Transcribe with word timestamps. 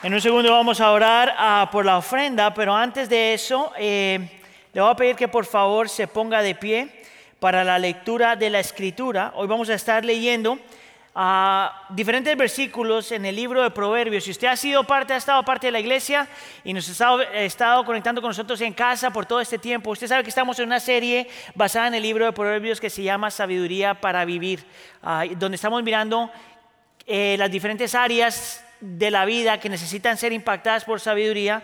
En 0.00 0.14
un 0.14 0.20
segundo 0.20 0.52
vamos 0.52 0.80
a 0.80 0.92
orar 0.92 1.34
ah, 1.36 1.68
por 1.72 1.84
la 1.84 1.98
ofrenda, 1.98 2.54
pero 2.54 2.72
antes 2.72 3.08
de 3.08 3.34
eso 3.34 3.72
eh, 3.76 4.30
le 4.72 4.80
voy 4.80 4.88
a 4.92 4.94
pedir 4.94 5.16
que 5.16 5.26
por 5.26 5.44
favor 5.44 5.88
se 5.88 6.06
ponga 6.06 6.40
de 6.40 6.54
pie 6.54 7.02
para 7.40 7.64
la 7.64 7.80
lectura 7.80 8.36
de 8.36 8.48
la 8.48 8.60
escritura. 8.60 9.32
Hoy 9.34 9.48
vamos 9.48 9.68
a 9.70 9.74
estar 9.74 10.04
leyendo 10.04 10.56
ah, 11.16 11.84
diferentes 11.88 12.36
versículos 12.36 13.10
en 13.10 13.24
el 13.24 13.34
libro 13.34 13.60
de 13.60 13.72
Proverbios. 13.72 14.22
Si 14.22 14.30
usted 14.30 14.46
ha 14.46 14.54
sido 14.54 14.84
parte, 14.84 15.14
ha 15.14 15.16
estado 15.16 15.44
parte 15.44 15.66
de 15.66 15.72
la 15.72 15.80
iglesia 15.80 16.28
y 16.62 16.72
nos 16.72 16.88
ha 16.88 16.92
estado, 16.92 17.22
estado 17.22 17.84
conectando 17.84 18.20
con 18.20 18.30
nosotros 18.30 18.60
en 18.60 18.74
casa 18.74 19.10
por 19.10 19.26
todo 19.26 19.40
este 19.40 19.58
tiempo, 19.58 19.90
usted 19.90 20.06
sabe 20.06 20.22
que 20.22 20.30
estamos 20.30 20.60
en 20.60 20.66
una 20.66 20.78
serie 20.78 21.28
basada 21.56 21.88
en 21.88 21.94
el 21.94 22.04
libro 22.04 22.24
de 22.24 22.30
Proverbios 22.30 22.80
que 22.80 22.88
se 22.88 23.02
llama 23.02 23.32
Sabiduría 23.32 23.94
para 23.94 24.24
Vivir, 24.24 24.64
ah, 25.02 25.24
donde 25.36 25.56
estamos 25.56 25.82
mirando 25.82 26.30
eh, 27.04 27.34
las 27.36 27.50
diferentes 27.50 27.96
áreas 27.96 28.64
de 28.80 29.10
la 29.10 29.24
vida 29.24 29.58
que 29.58 29.68
necesitan 29.68 30.16
ser 30.16 30.32
impactadas 30.32 30.84
por 30.84 31.00
sabiduría, 31.00 31.62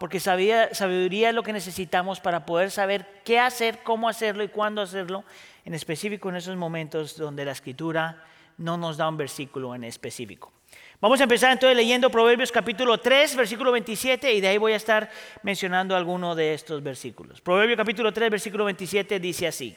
porque 0.00 0.20
sabiduría, 0.20 1.28
es 1.28 1.34
lo 1.34 1.42
que 1.42 1.52
necesitamos 1.52 2.20
para 2.20 2.46
poder 2.46 2.70
saber 2.70 3.06
qué 3.24 3.38
hacer, 3.38 3.80
cómo 3.82 4.08
hacerlo 4.08 4.42
y 4.42 4.48
cuándo 4.48 4.82
hacerlo, 4.82 5.24
en 5.64 5.74
específico 5.74 6.28
en 6.28 6.36
esos 6.36 6.56
momentos 6.56 7.16
donde 7.16 7.44
la 7.44 7.52
escritura 7.52 8.24
no 8.58 8.76
nos 8.76 8.96
da 8.96 9.08
un 9.08 9.16
versículo 9.16 9.74
en 9.74 9.84
específico. 9.84 10.52
Vamos 11.00 11.20
a 11.20 11.24
empezar 11.24 11.52
entonces 11.52 11.76
leyendo 11.76 12.10
Proverbios 12.10 12.50
capítulo 12.50 12.98
3, 12.98 13.36
versículo 13.36 13.70
27, 13.72 14.32
y 14.32 14.40
de 14.40 14.48
ahí 14.48 14.58
voy 14.58 14.72
a 14.72 14.76
estar 14.76 15.10
mencionando 15.42 15.94
alguno 15.94 16.34
de 16.34 16.54
estos 16.54 16.82
versículos. 16.82 17.40
Proverbios 17.42 17.76
capítulo 17.76 18.12
3, 18.12 18.30
versículo 18.30 18.64
27 18.64 19.20
dice 19.20 19.46
así, 19.46 19.76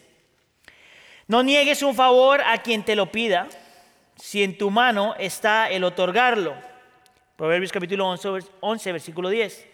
no 1.28 1.44
niegues 1.44 1.84
un 1.84 1.94
favor 1.94 2.42
a 2.42 2.58
quien 2.60 2.84
te 2.84 2.96
lo 2.96 3.12
pida 3.12 3.48
si 4.22 4.44
en 4.44 4.58
tu 4.58 4.70
mano 4.70 5.16
está 5.18 5.70
el 5.70 5.84
otorgarlo. 5.84 6.56
Proverbios 7.36 7.72
capítulo 7.72 8.08
11, 8.60 8.92
versículo 8.92 9.30
10. 9.30 9.68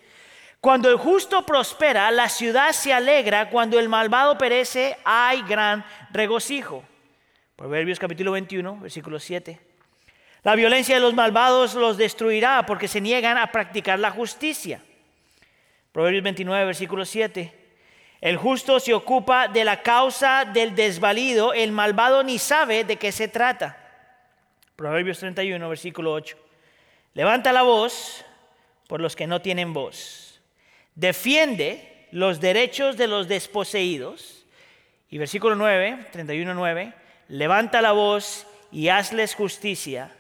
Cuando 0.62 0.90
el 0.90 0.98
justo 0.98 1.46
prospera, 1.46 2.10
la 2.12 2.30
ciudad 2.30 2.72
se 2.72 2.94
alegra, 2.94 3.50
cuando 3.50 3.80
el 3.80 3.90
malvado 3.90 4.38
perece, 4.38 4.98
hay 5.04 5.42
gran 5.44 5.86
regocijo. 6.12 6.84
Proverbios 7.56 8.00
capítulo 8.00 8.32
21, 8.32 8.80
versículo 8.80 9.20
7. 9.20 9.60
La 10.44 10.56
violencia 10.56 10.96
de 10.96 11.02
los 11.02 11.14
malvados 11.14 11.74
los 11.74 11.98
destruirá 11.98 12.66
porque 12.66 12.88
se 12.88 13.02
niegan 13.02 13.38
a 13.38 13.52
practicar 13.52 13.98
la 14.00 14.12
justicia. 14.12 14.82
Proverbios 15.92 16.24
29, 16.24 16.66
versículo 16.66 17.06
7. 17.06 17.52
El 18.22 18.38
justo 18.38 18.80
se 18.80 18.94
ocupa 18.94 19.48
de 19.48 19.64
la 19.64 19.82
causa 19.82 20.46
del 20.46 20.76
desvalido, 20.76 21.54
el 21.54 21.72
malvado 21.72 22.24
ni 22.24 22.38
sabe 22.40 22.84
de 22.84 22.98
qué 22.98 23.12
se 23.12 23.28
trata. 23.28 23.85
Proverbios 24.76 25.20
31, 25.20 25.70
versículo 25.70 26.14
8. 26.14 26.38
Levanta 27.14 27.54
la 27.54 27.62
voz 27.62 28.26
por 28.88 29.00
los 29.00 29.16
que 29.16 29.28
no 29.28 29.42
tienen 29.42 29.74
voz. 29.74 30.42
Defiende 30.96 32.08
los 32.12 32.40
derechos 32.40 32.98
de 32.98 33.08
los 33.08 33.28
desposeídos. 33.28 34.46
Y 35.10 35.18
versículo 35.18 35.56
9, 35.56 36.08
31, 36.12 36.54
9. 36.54 36.94
Levanta 37.30 37.82
la 37.82 37.94
voz 37.94 38.46
y 38.72 38.90
hazles 38.90 39.36
justicia. 39.36 40.12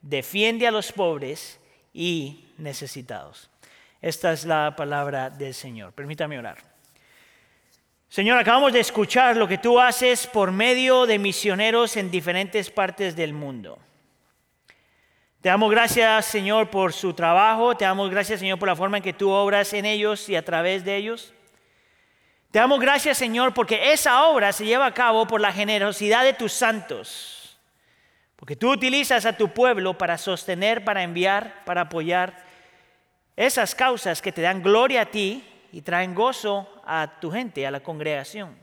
Defiende 0.00 0.66
a 0.66 0.70
los 0.70 0.92
pobres 0.92 1.58
y 1.92 2.46
necesitados. 2.58 3.50
Esta 4.00 4.32
es 4.32 4.44
la 4.44 4.74
palabra 4.76 5.30
del 5.30 5.54
Señor. 5.54 5.92
Permítame 5.92 6.38
orar. 6.38 6.58
Señor, 8.08 8.38
acabamos 8.38 8.72
de 8.72 8.80
escuchar 8.80 9.36
lo 9.36 9.48
que 9.48 9.58
tú 9.58 9.80
haces 9.80 10.28
por 10.28 10.52
medio 10.52 11.04
de 11.04 11.18
misioneros 11.18 11.96
en 11.96 12.12
diferentes 12.12 12.70
partes 12.70 13.16
del 13.16 13.32
mundo. 13.32 13.78
Te 15.44 15.50
damos 15.50 15.70
gracias, 15.70 16.24
Señor, 16.24 16.70
por 16.70 16.94
su 16.94 17.12
trabajo. 17.12 17.76
Te 17.76 17.84
damos 17.84 18.08
gracias, 18.08 18.40
Señor, 18.40 18.58
por 18.58 18.66
la 18.66 18.74
forma 18.74 18.96
en 18.96 19.02
que 19.02 19.12
tú 19.12 19.28
obras 19.28 19.74
en 19.74 19.84
ellos 19.84 20.26
y 20.30 20.36
a 20.36 20.42
través 20.42 20.86
de 20.86 20.96
ellos. 20.96 21.34
Te 22.50 22.60
damos 22.60 22.80
gracias, 22.80 23.18
Señor, 23.18 23.52
porque 23.52 23.92
esa 23.92 24.24
obra 24.24 24.54
se 24.54 24.64
lleva 24.64 24.86
a 24.86 24.94
cabo 24.94 25.26
por 25.26 25.42
la 25.42 25.52
generosidad 25.52 26.24
de 26.24 26.32
tus 26.32 26.54
santos. 26.54 27.58
Porque 28.36 28.56
tú 28.56 28.72
utilizas 28.72 29.26
a 29.26 29.36
tu 29.36 29.52
pueblo 29.52 29.98
para 29.98 30.16
sostener, 30.16 30.82
para 30.82 31.02
enviar, 31.02 31.62
para 31.66 31.82
apoyar 31.82 32.42
esas 33.36 33.74
causas 33.74 34.22
que 34.22 34.32
te 34.32 34.40
dan 34.40 34.62
gloria 34.62 35.02
a 35.02 35.10
ti 35.10 35.44
y 35.72 35.82
traen 35.82 36.14
gozo 36.14 36.66
a 36.86 37.20
tu 37.20 37.30
gente, 37.30 37.66
a 37.66 37.70
la 37.70 37.80
congregación. 37.80 38.56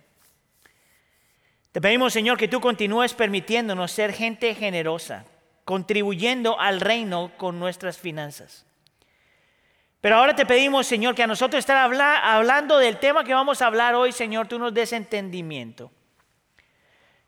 Te 1.73 1.79
pedimos, 1.79 2.11
Señor, 2.11 2.39
que 2.39 2.47
tú 2.47 2.59
continúes 2.59 3.13
permitiéndonos 3.13 3.91
ser 3.91 4.13
gente 4.13 4.55
generosa, 4.55 5.25
contribuyendo 5.71 6.59
al 6.59 6.81
reino 6.81 7.31
con 7.37 7.57
nuestras 7.57 7.97
finanzas. 7.97 8.65
Pero 10.01 10.17
ahora 10.17 10.35
te 10.35 10.45
pedimos, 10.45 10.85
Señor, 10.85 11.15
que 11.15 11.23
a 11.23 11.27
nosotros 11.27 11.59
estar 11.59 11.77
hablando 11.77 12.77
del 12.77 12.97
tema 12.97 13.23
que 13.23 13.33
vamos 13.33 13.61
a 13.61 13.67
hablar 13.67 13.95
hoy, 13.95 14.11
Señor, 14.11 14.49
tú 14.49 14.59
nos 14.59 14.73
des 14.73 14.91
entendimiento. 14.91 15.89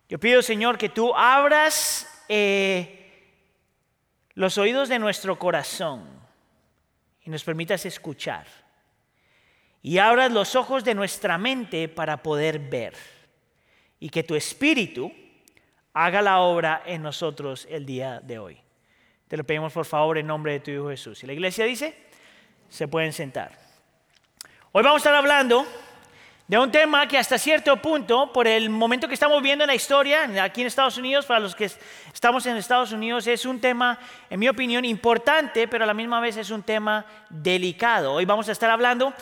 Yo 0.09 0.20
pido, 0.20 0.42
Señor, 0.42 0.78
que 0.78 0.90
tú 0.90 1.16
abras 1.16 2.26
eh, 2.28 3.31
los 4.34 4.58
oídos 4.58 4.90
de 4.90 5.00
nuestro 5.00 5.40
corazón 5.40 6.06
y 7.24 7.30
nos 7.30 7.46
permitas 7.46 7.86
escuchar. 7.86 8.46
Y 9.81 10.00
abras 10.00 10.34
los 10.34 10.58
ojos 10.58 10.84
de 10.84 10.96
nuestra 10.96 11.38
mente 11.38 11.88
para 11.88 12.22
poder 12.22 12.60
ver. 12.60 12.94
Y 14.02 14.10
que 14.10 14.22
tu 14.22 14.36
espíritu 14.36 15.14
haga 15.94 16.22
la 16.22 16.40
obra 16.40 16.81
en 16.86 17.02
nosotros 17.02 17.68
el 17.70 17.86
día 17.86 18.20
de 18.20 18.40
hoy. 18.40 18.59
Te 19.28 19.38
lo 19.38 19.44
pedimos 19.44 19.74
por 19.74 19.86
favor 19.86 20.18
en 20.18 20.28
nombre 20.28 20.54
de 20.54 20.59
tu 20.59 20.72
Hijo 20.72 20.90
Jesús. 20.90 21.24
Y 21.24 21.28
la 21.28 21.34
iglesia 21.34 21.66
dice, 21.66 21.96
se 22.70 22.88
pueden 22.88 23.14
sentar. 23.14 23.58
Hoy 24.72 24.84
vamos 24.84 24.98
a 24.98 25.09
estar 25.09 25.16
hablando 25.16 25.66
de 26.48 26.58
un 26.58 26.72
tema 26.72 27.08
que 27.08 27.18
hasta 27.18 27.38
cierto 27.38 27.78
punto, 27.78 28.34
por 28.34 28.48
el 28.48 28.70
momento 28.70 29.08
que 29.08 29.14
estamos 29.14 29.42
viendo 29.42 29.64
en 29.64 29.68
la 29.70 29.76
historia, 29.76 30.30
aquí 30.44 30.62
en 30.62 30.68
Estados 30.68 30.98
Unidos, 30.98 31.26
para 31.26 31.40
los 31.40 31.56
que 31.56 31.66
estamos 32.14 32.46
en 32.46 32.58
Estados 32.58 32.92
Unidos, 32.92 33.25
es 33.28 33.46
un 33.46 33.62
tema, 33.62 33.98
en 34.30 34.40
mi 34.40 34.50
opinión, 34.50 34.84
importante, 34.84 35.68
pero 35.68 35.84
a 35.84 35.88
la 35.88 35.94
misma 35.94 36.20
vez 36.20 36.36
es 36.38 36.50
un 36.50 36.64
tema 36.64 37.06
delicado. 37.30 38.14
Hoy 38.14 38.25
vamos 38.25 38.50
a 38.50 38.52
estar 38.52 38.70
hablando 38.70 39.14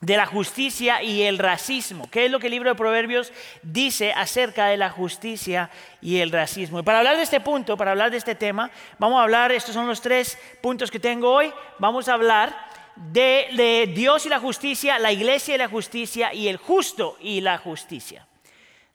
de 0.00 0.16
la 0.16 0.24
justicia 0.24 1.02
y 1.02 1.22
el 1.22 1.38
racismo. 1.38 2.08
¿Qué 2.10 2.24
es 2.24 2.30
lo 2.30 2.40
que 2.40 2.46
el 2.46 2.52
libro 2.52 2.70
de 2.70 2.76
Proverbios 2.76 3.32
dice 3.62 4.12
acerca 4.12 4.66
de 4.66 4.78
la 4.78 4.90
justicia 4.90 5.70
y 6.00 6.18
el 6.18 6.30
racismo? 6.30 6.80
Y 6.80 6.82
para 6.82 6.98
hablar 6.98 7.16
de 7.16 7.22
este 7.22 7.40
punto, 7.40 7.76
para 7.76 7.90
hablar 7.90 8.10
de 8.10 8.16
este 8.16 8.34
tema, 8.34 8.70
vamos 8.98 9.20
a 9.20 9.24
hablar, 9.24 9.52
estos 9.52 9.74
son 9.74 9.86
los 9.86 10.00
tres 10.00 10.38
puntos 10.62 10.90
que 10.90 10.98
tengo 10.98 11.30
hoy, 11.30 11.52
vamos 11.78 12.08
a 12.08 12.14
hablar 12.14 12.56
de, 12.96 13.48
de 13.52 13.92
Dios 13.94 14.24
y 14.24 14.30
la 14.30 14.38
justicia, 14.38 14.98
la 14.98 15.12
iglesia 15.12 15.54
y 15.54 15.58
la 15.58 15.68
justicia 15.68 16.32
y 16.32 16.48
el 16.48 16.56
justo 16.56 17.18
y 17.20 17.42
la 17.42 17.58
justicia. 17.58 18.26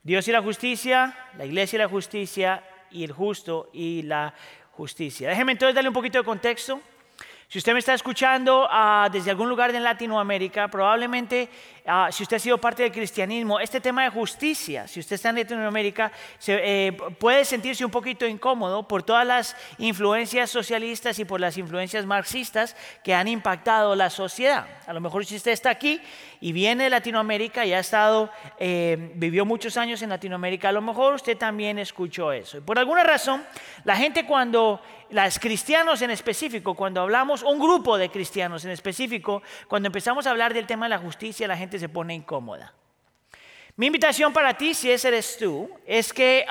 Dios 0.01 0.27
y 0.27 0.31
la 0.31 0.41
justicia, 0.41 1.17
la 1.37 1.45
iglesia 1.45 1.77
y 1.77 1.79
la 1.79 1.87
justicia 1.87 2.63
y 2.91 3.03
el 3.03 3.11
justo 3.11 3.69
y 3.73 4.03
la 4.03 4.33
justicia. 4.71 5.29
Déjeme 5.29 5.53
entonces 5.53 5.75
darle 5.75 5.89
un 5.89 5.95
poquito 5.95 6.17
de 6.17 6.23
contexto. 6.23 6.81
Si 7.47 7.59
usted 7.59 7.73
me 7.73 7.79
está 7.79 7.93
escuchando 7.93 8.67
ah, 8.69 9.07
desde 9.11 9.31
algún 9.31 9.49
lugar 9.49 9.71
de 9.71 9.79
Latinoamérica, 9.79 10.67
probablemente 10.67 11.49
Ah, 11.87 12.09
si 12.11 12.23
usted 12.23 12.37
ha 12.37 12.39
sido 12.39 12.57
parte 12.57 12.81
del 12.81 12.91
cristianismo, 12.91 13.59
este 13.59 13.79
tema 13.79 14.03
de 14.03 14.09
justicia, 14.09 14.87
si 14.87 14.99
usted 14.99 15.17
está 15.17 15.29
en 15.29 15.35
Latinoamérica, 15.35 16.11
se, 16.39 16.87
eh, 16.87 16.93
puede 17.19 17.45
sentirse 17.45 17.85
un 17.85 17.91
poquito 17.91 18.25
incómodo 18.25 18.87
por 18.87 19.03
todas 19.03 19.27
las 19.27 19.55
influencias 19.77 20.49
socialistas 20.49 21.19
y 21.19 21.25
por 21.25 21.39
las 21.39 21.59
influencias 21.59 22.03
marxistas 22.07 22.75
que 23.03 23.13
han 23.13 23.27
impactado 23.27 23.95
la 23.95 24.09
sociedad. 24.09 24.65
A 24.87 24.93
lo 24.93 24.99
mejor 24.99 25.27
si 25.27 25.35
usted 25.35 25.51
está 25.51 25.69
aquí 25.69 26.01
y 26.41 26.53
viene 26.53 26.85
de 26.85 26.89
Latinoamérica 26.89 27.67
y 27.67 27.73
ha 27.73 27.79
estado, 27.79 28.31
eh, 28.57 29.11
vivió 29.13 29.45
muchos 29.45 29.77
años 29.77 30.01
en 30.01 30.09
Latinoamérica, 30.09 30.69
a 30.69 30.71
lo 30.71 30.81
mejor 30.81 31.13
usted 31.13 31.37
también 31.37 31.77
escuchó 31.77 32.31
eso. 32.31 32.57
Y 32.57 32.61
por 32.61 32.79
alguna 32.79 33.03
razón, 33.03 33.45
la 33.83 33.95
gente 33.95 34.25
cuando, 34.25 34.81
los 35.09 35.39
cristianos 35.39 36.01
en 36.01 36.11
específico, 36.11 36.73
cuando 36.73 37.01
hablamos, 37.01 37.43
un 37.43 37.59
grupo 37.59 37.97
de 37.97 38.09
cristianos 38.09 38.65
en 38.65 38.71
específico, 38.71 39.43
cuando 39.67 39.87
empezamos 39.87 40.25
a 40.27 40.31
hablar 40.31 40.53
del 40.53 40.65
tema 40.65 40.85
de 40.85 40.89
la 40.89 40.97
justicia, 40.97 41.47
la 41.47 41.57
gente 41.57 41.79
se 41.79 41.89
pone 41.89 42.13
incómoda. 42.13 42.73
Mi 43.75 43.87
invitación 43.87 44.31
para 44.31 44.53
ti, 44.53 44.73
si 44.73 44.89
ese 44.89 45.09
eres 45.09 45.37
tú, 45.37 45.69
es 45.85 46.13
que 46.13 46.45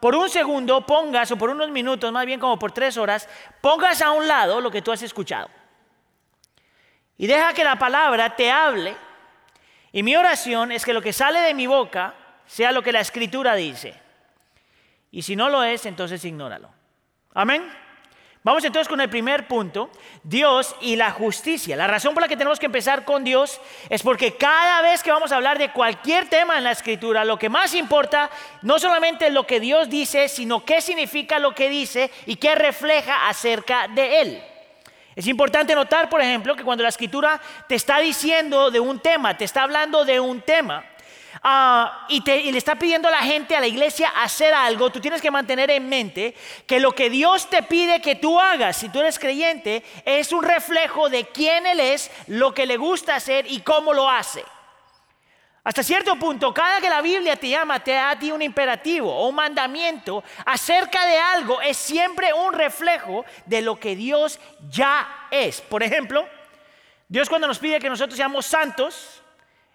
por 0.00 0.14
un 0.14 0.28
segundo 0.28 0.86
pongas, 0.86 1.30
o 1.32 1.36
por 1.36 1.50
unos 1.50 1.70
minutos, 1.70 2.12
más 2.12 2.24
bien 2.26 2.38
como 2.38 2.58
por 2.58 2.72
tres 2.72 2.96
horas, 2.96 3.28
pongas 3.60 4.00
a 4.02 4.12
un 4.12 4.28
lado 4.28 4.60
lo 4.60 4.70
que 4.70 4.82
tú 4.82 4.92
has 4.92 5.02
escuchado. 5.02 5.48
Y 7.16 7.26
deja 7.26 7.52
que 7.52 7.64
la 7.64 7.76
palabra 7.76 8.36
te 8.36 8.50
hable. 8.50 8.96
Y 9.90 10.04
mi 10.04 10.14
oración 10.14 10.70
es 10.70 10.84
que 10.84 10.92
lo 10.92 11.02
que 11.02 11.12
sale 11.12 11.40
de 11.40 11.54
mi 11.54 11.66
boca 11.66 12.14
sea 12.46 12.70
lo 12.70 12.82
que 12.82 12.92
la 12.92 13.00
escritura 13.00 13.56
dice. 13.56 14.00
Y 15.10 15.22
si 15.22 15.34
no 15.34 15.48
lo 15.48 15.64
es, 15.64 15.86
entonces 15.86 16.24
ignóralo. 16.24 16.77
Amén. 17.34 17.62
Vamos 18.44 18.64
entonces 18.64 18.88
con 18.88 19.00
el 19.00 19.10
primer 19.10 19.46
punto, 19.46 19.90
Dios 20.22 20.74
y 20.80 20.96
la 20.96 21.10
justicia. 21.10 21.76
La 21.76 21.86
razón 21.86 22.14
por 22.14 22.22
la 22.22 22.28
que 22.28 22.36
tenemos 22.36 22.58
que 22.58 22.66
empezar 22.66 23.04
con 23.04 23.24
Dios 23.24 23.60
es 23.90 24.02
porque 24.02 24.36
cada 24.36 24.80
vez 24.80 25.02
que 25.02 25.10
vamos 25.10 25.32
a 25.32 25.36
hablar 25.36 25.58
de 25.58 25.72
cualquier 25.72 26.28
tema 26.28 26.56
en 26.56 26.64
la 26.64 26.70
escritura, 26.70 27.24
lo 27.24 27.38
que 27.38 27.48
más 27.48 27.74
importa 27.74 28.30
no 28.62 28.78
solamente 28.78 29.26
es 29.26 29.32
lo 29.32 29.46
que 29.46 29.60
Dios 29.60 29.90
dice, 29.90 30.28
sino 30.28 30.64
qué 30.64 30.80
significa 30.80 31.38
lo 31.38 31.54
que 31.54 31.68
dice 31.68 32.10
y 32.26 32.36
qué 32.36 32.54
refleja 32.54 33.28
acerca 33.28 33.88
de 33.88 34.20
Él. 34.20 34.42
Es 35.14 35.26
importante 35.26 35.74
notar, 35.74 36.08
por 36.08 36.22
ejemplo, 36.22 36.54
que 36.54 36.62
cuando 36.62 36.84
la 36.84 36.90
escritura 36.90 37.40
te 37.66 37.74
está 37.74 37.98
diciendo 37.98 38.70
de 38.70 38.78
un 38.78 39.00
tema, 39.00 39.36
te 39.36 39.44
está 39.44 39.64
hablando 39.64 40.04
de 40.04 40.20
un 40.20 40.40
tema, 40.42 40.84
Ah, 41.42 42.06
y, 42.08 42.20
le 42.20 42.58
está 42.58 42.76
pidiendo 42.76 43.08
a 43.08 43.12
la 43.12 43.18
gente, 43.18 43.54
a 43.54 43.60
la 43.60 43.66
iglesia, 43.66 44.08
hacer 44.16 44.52
algo, 44.54 44.90
tú 44.90 45.00
tienes 45.00 45.22
que 45.22 45.30
mantener 45.30 45.70
en 45.70 45.88
mente 45.88 46.34
que 46.66 46.80
lo 46.80 46.92
que 46.92 47.10
Dios 47.10 47.48
te 47.48 47.62
pide 47.62 48.00
que 48.00 48.16
tú 48.16 48.40
hagas, 48.40 48.76
si 48.76 48.88
tú 48.88 49.00
eres 49.00 49.18
creyente, 49.18 49.84
es 50.04 50.32
un 50.32 50.42
reflejo 50.42 51.08
de 51.08 51.26
quién 51.26 51.66
Él 51.66 51.80
es, 51.80 52.10
lo 52.26 52.52
que 52.52 52.66
le 52.66 52.76
gusta 52.76 53.14
hacer 53.14 53.46
y 53.50 53.60
cómo 53.60 53.92
lo 53.92 54.08
hace. 54.08 54.44
Hasta 55.64 55.82
cierto 55.82 56.16
punto, 56.16 56.54
cada 56.54 56.80
que 56.80 56.88
la 56.88 57.02
Biblia 57.02 57.36
te 57.36 57.50
llama, 57.50 57.84
te 57.84 57.92
da 57.92 58.10
a 58.10 58.18
ti 58.18 58.32
un 58.32 58.40
imperativo 58.40 59.14
o 59.14 59.28
un 59.28 59.34
mandamiento 59.34 60.24
acerca 60.46 61.04
de 61.06 61.18
algo, 61.18 61.60
es 61.60 61.76
siempre 61.76 62.32
un 62.32 62.54
reflejo 62.54 63.24
de 63.44 63.60
lo 63.60 63.78
que 63.78 63.94
Dios 63.94 64.40
ya 64.70 65.26
es. 65.30 65.60
Por 65.60 65.82
ejemplo, 65.82 66.26
Dios 67.06 67.28
cuando 67.28 67.46
nos 67.46 67.58
pide 67.58 67.80
que 67.80 67.90
nosotros 67.90 68.16
seamos 68.16 68.46
santos, 68.46 69.22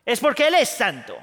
es 0.03 0.19
porque 0.19 0.47
Él 0.47 0.55
es 0.55 0.69
santo. 0.69 1.15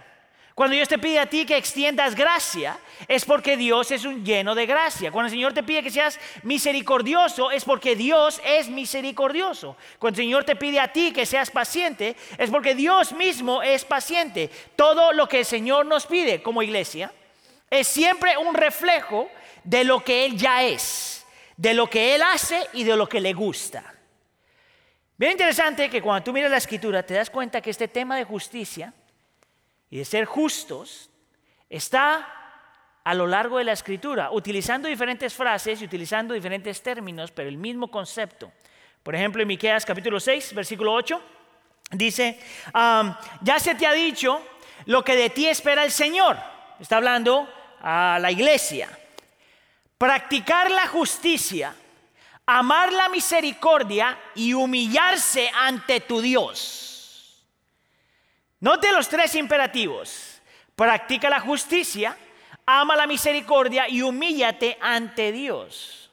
Cuando 0.61 0.77
Dios 0.77 0.89
te 0.89 0.99
pide 0.99 1.19
a 1.19 1.25
ti 1.25 1.47
que 1.47 1.57
extiendas 1.57 2.15
gracia, 2.15 2.79
es 3.09 3.25
porque 3.25 3.57
Dios 3.57 3.91
es 3.93 4.05
un 4.05 4.23
lleno 4.23 4.55
de 4.55 4.67
gracia. 4.67 5.11
Cuando 5.11 5.29
el 5.29 5.31
Señor 5.31 5.55
te 5.55 5.63
pide 5.63 5.83
que 5.83 5.91
seas 5.91 6.21
misericordioso, 6.43 7.51
es 7.51 7.65
porque 7.65 7.97
Dios 7.97 8.43
es 8.45 8.69
misericordioso. 8.69 9.79
Cuando 9.99 10.21
el 10.21 10.27
Señor 10.27 10.45
te 10.45 10.57
pide 10.57 10.79
a 10.79 10.93
ti 10.93 11.15
que 11.15 11.25
seas 11.25 11.51
paciente, 11.51 12.15
es 12.37 12.51
porque 12.51 12.75
Dios 12.75 13.13
mismo 13.15 13.63
es 13.63 13.87
paciente. 13.87 14.51
Todo 14.77 15.15
lo 15.15 15.27
que 15.27 15.39
el 15.39 15.45
Señor 15.47 15.87
nos 15.87 16.05
pide 16.05 16.43
como 16.43 16.63
iglesia 16.63 17.11
es 17.71 17.89
siempre 17.89 18.37
un 18.37 18.55
reflejo 18.55 19.31
de 19.65 19.85
lo 19.85 20.05
que 20.05 20.27
Él 20.27 20.37
ya 20.37 20.63
es, 20.63 21.25
de 21.57 21.73
lo 21.73 21.89
que 21.89 22.15
Él 22.15 22.23
hace 22.23 22.67
y 22.75 22.85
de 22.85 22.99
lo 22.99 23.09
que 23.09 23.23
le 23.23 23.33
gusta. 23.33 23.95
Bien 25.17 25.33
interesante 25.33 25.89
que 25.89 26.03
cuando 26.03 26.25
tú 26.25 26.35
miras 26.35 26.51
la 26.51 26.59
escritura 26.59 27.03
te 27.03 27.15
das 27.15 27.31
cuenta 27.31 27.63
que 27.63 27.71
este 27.71 27.89
tema 27.89 28.19
de 28.19 28.25
justicia 28.25 28.93
y 29.91 29.99
de 29.99 30.05
ser 30.05 30.25
justos 30.25 31.11
está 31.69 32.27
a 33.03 33.15
lo 33.15 33.27
largo 33.27 33.59
de 33.59 33.65
la 33.65 33.73
escritura, 33.73 34.31
utilizando 34.31 34.89
diferentes 34.89 35.35
frases 35.35 35.83
y 35.83 35.85
utilizando 35.85 36.35
diferentes 36.35 36.83
términos, 36.83 37.31
pero 37.31 37.49
el 37.49 37.57
mismo 37.57 37.91
concepto. 37.91 38.53
Por 39.03 39.15
ejemplo, 39.15 39.43
en 39.43 39.49
Miqueas 39.49 39.85
capítulo 39.85 40.21
6, 40.21 40.55
versículo 40.55 40.93
8, 40.93 41.21
dice, 41.93 42.39
ya 43.43 43.59
se 43.59 43.75
te 43.75 43.87
ha 43.87 43.93
dicho 43.93 44.41
lo 44.87 45.03
que 45.03 45.17
de 45.17 45.31
ti 45.31 45.47
espera 45.49 45.85
el 45.85 45.91
Señor. 45.91 46.37
Está 46.79 46.99
hablando 46.99 47.49
a 47.81 48.19
la 48.21 48.31
iglesia. 48.31 48.89
Practicar 49.97 50.71
la 50.71 50.87
justicia, 50.87 51.75
amar 52.47 52.93
la 52.93 53.09
misericordia 53.09 54.19
y 54.35 54.53
humillarse 54.53 55.51
ante 55.55 56.01
tu 56.01 56.21
Dios. 56.21 56.90
Note 58.61 58.93
los 58.93 59.09
tres 59.09 59.35
imperativos. 59.35 60.41
Practica 60.77 61.29
la 61.29 61.41
justicia, 61.41 62.17
ama 62.67 62.95
la 62.95 63.07
misericordia 63.07 63.89
y 63.89 64.03
humíllate 64.03 64.79
ante 64.81 65.33
Dios. 65.33 66.11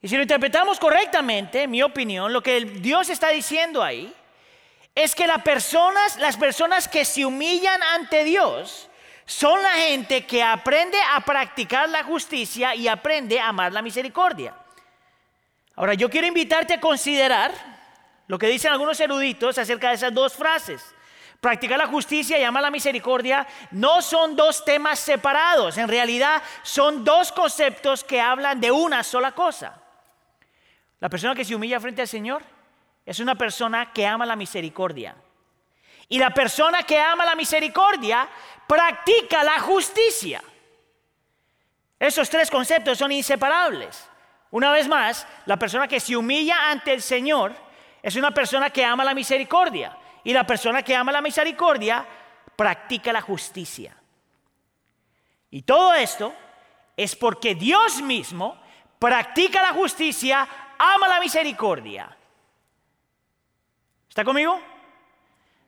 Y 0.00 0.08
si 0.08 0.16
lo 0.16 0.22
interpretamos 0.22 0.80
correctamente, 0.80 1.62
en 1.62 1.70
mi 1.70 1.82
opinión, 1.82 2.32
lo 2.32 2.42
que 2.42 2.60
Dios 2.64 3.08
está 3.08 3.28
diciendo 3.28 3.82
ahí 3.82 4.12
es 4.94 5.14
que 5.14 5.26
las 5.26 5.42
personas, 5.42 6.16
las 6.18 6.36
personas 6.36 6.88
que 6.88 7.04
se 7.04 7.24
humillan 7.24 7.80
ante 7.82 8.24
Dios 8.24 8.88
son 9.24 9.62
la 9.62 9.70
gente 9.70 10.26
que 10.26 10.42
aprende 10.42 10.98
a 11.14 11.20
practicar 11.20 11.88
la 11.88 12.02
justicia 12.02 12.74
y 12.74 12.88
aprende 12.88 13.38
a 13.38 13.48
amar 13.48 13.72
la 13.72 13.80
misericordia. 13.80 14.54
Ahora, 15.76 15.94
yo 15.94 16.10
quiero 16.10 16.26
invitarte 16.26 16.74
a 16.74 16.80
considerar 16.80 17.52
lo 18.26 18.38
que 18.38 18.48
dicen 18.48 18.72
algunos 18.72 18.98
eruditos 18.98 19.56
acerca 19.56 19.88
de 19.90 19.94
esas 19.94 20.12
dos 20.12 20.34
frases. 20.34 20.82
Practicar 21.42 21.76
la 21.76 21.88
justicia 21.88 22.38
y 22.38 22.44
amar 22.44 22.62
la 22.62 22.70
misericordia 22.70 23.44
no 23.72 24.00
son 24.00 24.36
dos 24.36 24.64
temas 24.64 25.00
separados, 25.00 25.76
en 25.76 25.88
realidad 25.88 26.40
son 26.62 27.02
dos 27.02 27.32
conceptos 27.32 28.04
que 28.04 28.20
hablan 28.20 28.60
de 28.60 28.70
una 28.70 29.02
sola 29.02 29.32
cosa. 29.32 29.82
La 31.00 31.08
persona 31.08 31.34
que 31.34 31.44
se 31.44 31.56
humilla 31.56 31.80
frente 31.80 32.00
al 32.00 32.06
Señor 32.06 32.44
es 33.04 33.18
una 33.18 33.34
persona 33.34 33.92
que 33.92 34.06
ama 34.06 34.24
la 34.24 34.36
misericordia. 34.36 35.16
Y 36.08 36.20
la 36.20 36.30
persona 36.30 36.84
que 36.84 37.00
ama 37.00 37.24
la 37.24 37.34
misericordia 37.34 38.28
practica 38.68 39.42
la 39.42 39.58
justicia. 39.58 40.40
Esos 41.98 42.30
tres 42.30 42.52
conceptos 42.52 42.98
son 42.98 43.10
inseparables. 43.10 44.08
Una 44.52 44.70
vez 44.70 44.86
más, 44.86 45.26
la 45.46 45.56
persona 45.56 45.88
que 45.88 45.98
se 45.98 46.16
humilla 46.16 46.70
ante 46.70 46.92
el 46.92 47.02
Señor 47.02 47.52
es 48.00 48.14
una 48.14 48.30
persona 48.30 48.70
que 48.70 48.84
ama 48.84 49.02
la 49.02 49.12
misericordia. 49.12 49.98
Y 50.24 50.32
la 50.32 50.46
persona 50.46 50.82
que 50.82 50.94
ama 50.94 51.12
la 51.12 51.20
misericordia 51.20 52.06
practica 52.56 53.12
la 53.12 53.20
justicia. 53.20 53.96
Y 55.50 55.62
todo 55.62 55.94
esto 55.94 56.34
es 56.96 57.16
porque 57.16 57.54
Dios 57.54 58.00
mismo 58.02 58.56
practica 58.98 59.60
la 59.62 59.72
justicia, 59.72 60.48
ama 60.78 61.08
la 61.08 61.20
misericordia. 61.20 62.16
¿Está 64.08 64.24
conmigo? 64.24 64.71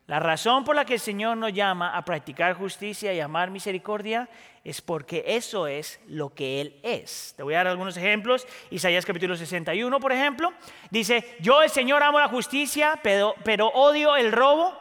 La 0.07 0.19
razón 0.19 0.63
por 0.63 0.75
la 0.75 0.85
que 0.85 0.93
el 0.93 0.99
Señor 0.99 1.35
nos 1.35 1.51
llama 1.51 1.97
a 1.97 2.05
practicar 2.05 2.53
justicia 2.53 3.11
y 3.11 3.19
amar 3.19 3.49
misericordia 3.49 4.29
es 4.63 4.79
porque 4.79 5.23
eso 5.25 5.65
es 5.65 5.99
lo 6.07 6.31
que 6.31 6.61
Él 6.61 6.79
es. 6.83 7.33
Te 7.35 7.41
voy 7.41 7.55
a 7.55 7.57
dar 7.57 7.69
algunos 7.69 7.97
ejemplos. 7.97 8.45
Isaías 8.69 9.03
capítulo 9.03 9.35
61, 9.35 9.99
por 9.99 10.11
ejemplo, 10.11 10.53
dice, 10.91 11.35
yo 11.39 11.63
el 11.63 11.71
Señor 11.71 12.03
amo 12.03 12.19
la 12.19 12.27
justicia, 12.27 12.99
pero, 13.01 13.33
pero 13.43 13.69
odio 13.69 14.15
el 14.15 14.31
robo 14.31 14.77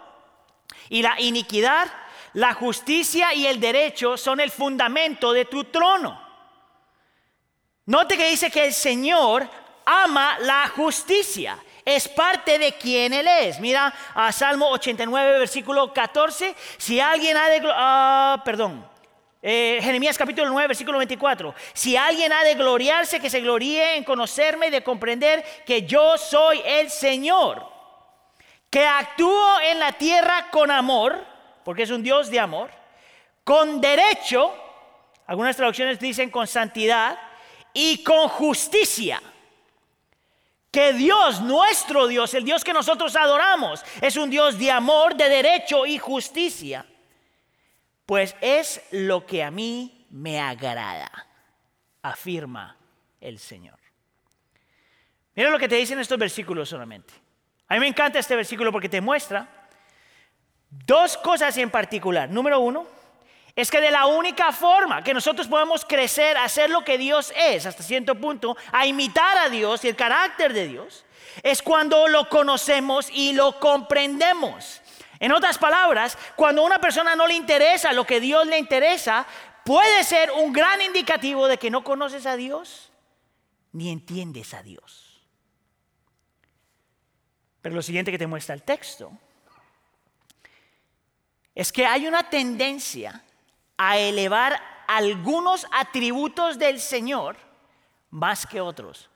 y 0.91 1.01
la 1.01 1.19
iniquidad. 1.19 1.91
La 2.35 2.53
justicia 2.53 3.33
y 3.33 3.47
el 3.47 3.61
derecho 3.61 4.19
son 4.19 4.41
el 4.41 4.51
fundamento 4.51 5.33
de 5.33 5.47
tu 5.47 5.65
trono. 5.65 6.21
Note 7.87 8.19
que 8.19 8.29
dice 8.29 8.51
que 8.51 8.67
el 8.67 8.75
Señor 8.75 9.49
ama 9.87 10.39
la 10.41 10.69
justicia 10.69 11.59
es 11.85 12.09
parte 12.09 12.59
de 12.59 12.73
quien 12.73 13.13
Él 13.13 13.27
es. 13.29 13.61
Mira 13.61 13.93
a 14.15 14.33
Salmo 14.33 14.69
89, 14.71 15.39
versículo 15.39 15.93
14. 15.93 16.55
Si 16.79 16.99
alguien 16.99 17.37
ha 17.37 17.49
de... 17.49 17.61
Ah, 17.73 18.43
perdón. 18.45 18.87
Eh, 19.43 19.79
Jeremías 19.83 20.17
capítulo 20.17 20.49
9, 20.49 20.69
versículo 20.69 20.97
24. 20.97 21.55
Si 21.75 21.97
alguien 21.97 22.33
ha 22.33 22.43
de 22.45 22.55
gloriarse, 22.55 23.21
que 23.21 23.29
se 23.29 23.41
gloríe 23.41 23.97
en 23.97 24.05
conocerme 24.05 24.69
y 24.69 24.71
de 24.71 24.83
comprender 24.83 25.45
que 25.67 25.83
yo 25.83 26.17
soy 26.17 26.63
el 26.65 26.91
Señor, 26.91 27.69
que 28.71 28.87
actúo 28.87 29.61
en 29.61 29.79
la 29.79 29.93
tierra 29.93 30.49
con 30.51 30.71
amor, 30.71 31.23
porque 31.63 31.83
es 31.83 31.91
un 31.91 32.03
Dios 32.03 32.31
de 32.31 32.41
amor, 32.41 32.71
con 33.45 33.83
derecho, 33.83 34.55
algunas 35.27 35.57
traducciones 35.57 36.01
dicen 36.01 36.31
con 36.31 36.47
santidad, 36.47 37.19
y 37.75 38.03
con 38.03 38.29
justicia 38.29 39.21
que 40.75 40.93
Dios, 40.93 41.41
nuestro 41.41 42.09
Dios, 42.09 42.35
el 42.35 42.45
Dios 42.45 42.65
que 42.65 42.73
nosotros 42.73 43.15
adoramos, 43.15 43.85
es 44.01 44.17
un 44.17 44.29
Dios 44.29 44.59
de 44.59 44.73
amor, 44.73 45.15
de 45.15 45.29
derecho 45.29 45.87
y 45.87 45.99
justicia. 45.99 46.85
Pues 48.05 48.35
es 48.41 48.83
lo 48.91 49.25
que 49.25 49.45
a 49.45 49.53
mí 49.53 50.05
me 50.11 50.41
agrada, 50.41 51.29
afirma 52.03 52.77
el 53.21 53.39
Señor. 53.39 53.79
Mira 55.37 55.49
lo 55.51 55.61
que 55.61 55.69
te 55.69 55.77
dicen 55.77 56.01
estos 56.01 56.19
versículos 56.19 56.69
solamente. 56.69 57.15
A 57.69 57.75
mí 57.75 57.81
me 57.81 57.87
encanta 57.87 58.19
este 58.19 58.35
versículo 58.35 58.73
porque 58.73 58.89
te 58.89 59.01
muestra 59.01 59.69
dos 60.69 61.17
cosas 61.19 61.57
en 61.57 61.71
particular. 61.71 62.29
Número 62.29 62.59
uno, 62.59 62.85
es 63.57 63.71
que 63.71 63.81
de 63.81 63.91
la 63.91 64.07
única 64.07 64.51
forma 64.53 65.05
que 65.05 65.15
nosotros 65.15 65.47
podemos 65.47 65.85
crecer 65.85 66.37
a 66.37 66.49
ser 66.49 66.71
lo 66.71 66.85
que 66.85 66.99
Dios 66.99 67.33
es, 67.37 67.67
hasta 67.67 67.83
cierto 67.83 68.17
punto, 68.17 68.57
a 68.73 68.87
imitar 68.87 69.39
a 69.39 69.49
Dios 69.49 69.85
y 69.85 69.89
el 69.89 69.97
carácter 69.97 70.53
de 70.53 70.67
Dios, 70.67 71.05
es 71.43 71.63
cuando 71.63 72.09
lo 72.09 72.29
conocemos 72.29 73.09
y 73.13 73.33
lo 73.33 73.61
comprendemos. 73.61 74.81
En 75.21 75.33
otras 75.33 75.59
palabras, 75.59 76.19
cuando 76.35 76.63
a 76.63 76.67
una 76.67 76.81
persona 76.81 77.15
no 77.15 77.27
le 77.27 77.35
interesa 77.35 77.93
lo 77.93 78.05
que 78.05 78.21
Dios 78.21 78.47
le 78.47 78.59
interesa, 78.59 79.25
puede 79.65 80.03
ser 80.03 80.33
un 80.33 80.53
gran 80.53 80.83
indicativo 80.83 81.47
de 81.47 81.57
que 81.57 81.71
no 81.71 81.85
conoces 81.85 82.27
a 82.27 82.37
Dios 82.37 82.91
ni 83.73 83.91
entiendes 83.91 84.53
a 84.53 84.63
Dios. 84.63 85.23
Pero 87.63 87.75
lo 87.77 87.83
siguiente 87.83 88.11
que 88.11 88.19
te 88.19 88.27
muestra 88.27 88.55
el 88.55 88.63
texto 88.63 89.13
es 91.55 91.73
que 91.73 91.87
hay 91.87 92.07
una 92.07 92.29
tendencia 92.29 93.23
a 93.77 93.99
elevar 93.99 94.61
algunos 94.87 95.67
atributos 95.73 96.59
del 96.59 96.81
Señor 96.81 97.37
más 98.11 98.47
que 98.47 98.61
otros. 98.61 99.11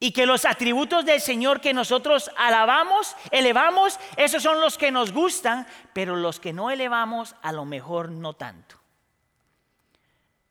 Y 0.00 0.12
que 0.12 0.26
los 0.26 0.44
atributos 0.44 1.04
del 1.04 1.20
Señor 1.20 1.60
que 1.60 1.74
nosotros 1.74 2.30
alabamos, 2.36 3.16
elevamos, 3.32 3.98
esos 4.16 4.42
son 4.42 4.60
los 4.60 4.78
que 4.78 4.92
nos 4.92 5.12
gustan, 5.12 5.66
pero 5.92 6.14
los 6.14 6.38
que 6.38 6.52
no 6.52 6.70
elevamos 6.70 7.34
a 7.42 7.52
lo 7.52 7.64
mejor 7.64 8.10
no 8.10 8.34
tanto. 8.34 8.76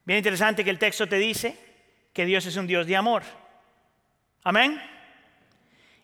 Bien 0.03 0.17
interesante 0.17 0.63
que 0.63 0.69
el 0.69 0.79
texto 0.79 1.07
te 1.07 1.17
dice 1.17 1.57
que 2.13 2.25
Dios 2.25 2.45
es 2.45 2.55
un 2.57 2.67
Dios 2.67 2.87
de 2.87 2.95
amor. 2.95 3.23
Amén. 4.43 4.81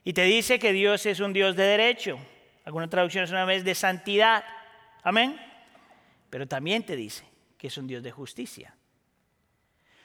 Y 0.03 0.13
te 0.13 0.23
dice 0.23 0.59
que 0.59 0.73
Dios 0.73 1.05
es 1.05 1.19
un 1.19 1.31
Dios 1.33 1.55
de 1.55 1.63
derecho. 1.63 2.19
Alguna 2.65 2.89
traducción 2.89 3.23
es 3.23 3.31
una 3.31 3.45
vez 3.45 3.63
de 3.63 3.75
santidad. 3.75 4.43
Amén. 5.03 5.39
Pero 6.33 6.47
también 6.47 6.81
te 6.81 6.95
dice 6.95 7.23
que 7.59 7.67
es 7.67 7.77
un 7.77 7.85
Dios 7.85 8.01
de 8.01 8.09
justicia. 8.09 8.75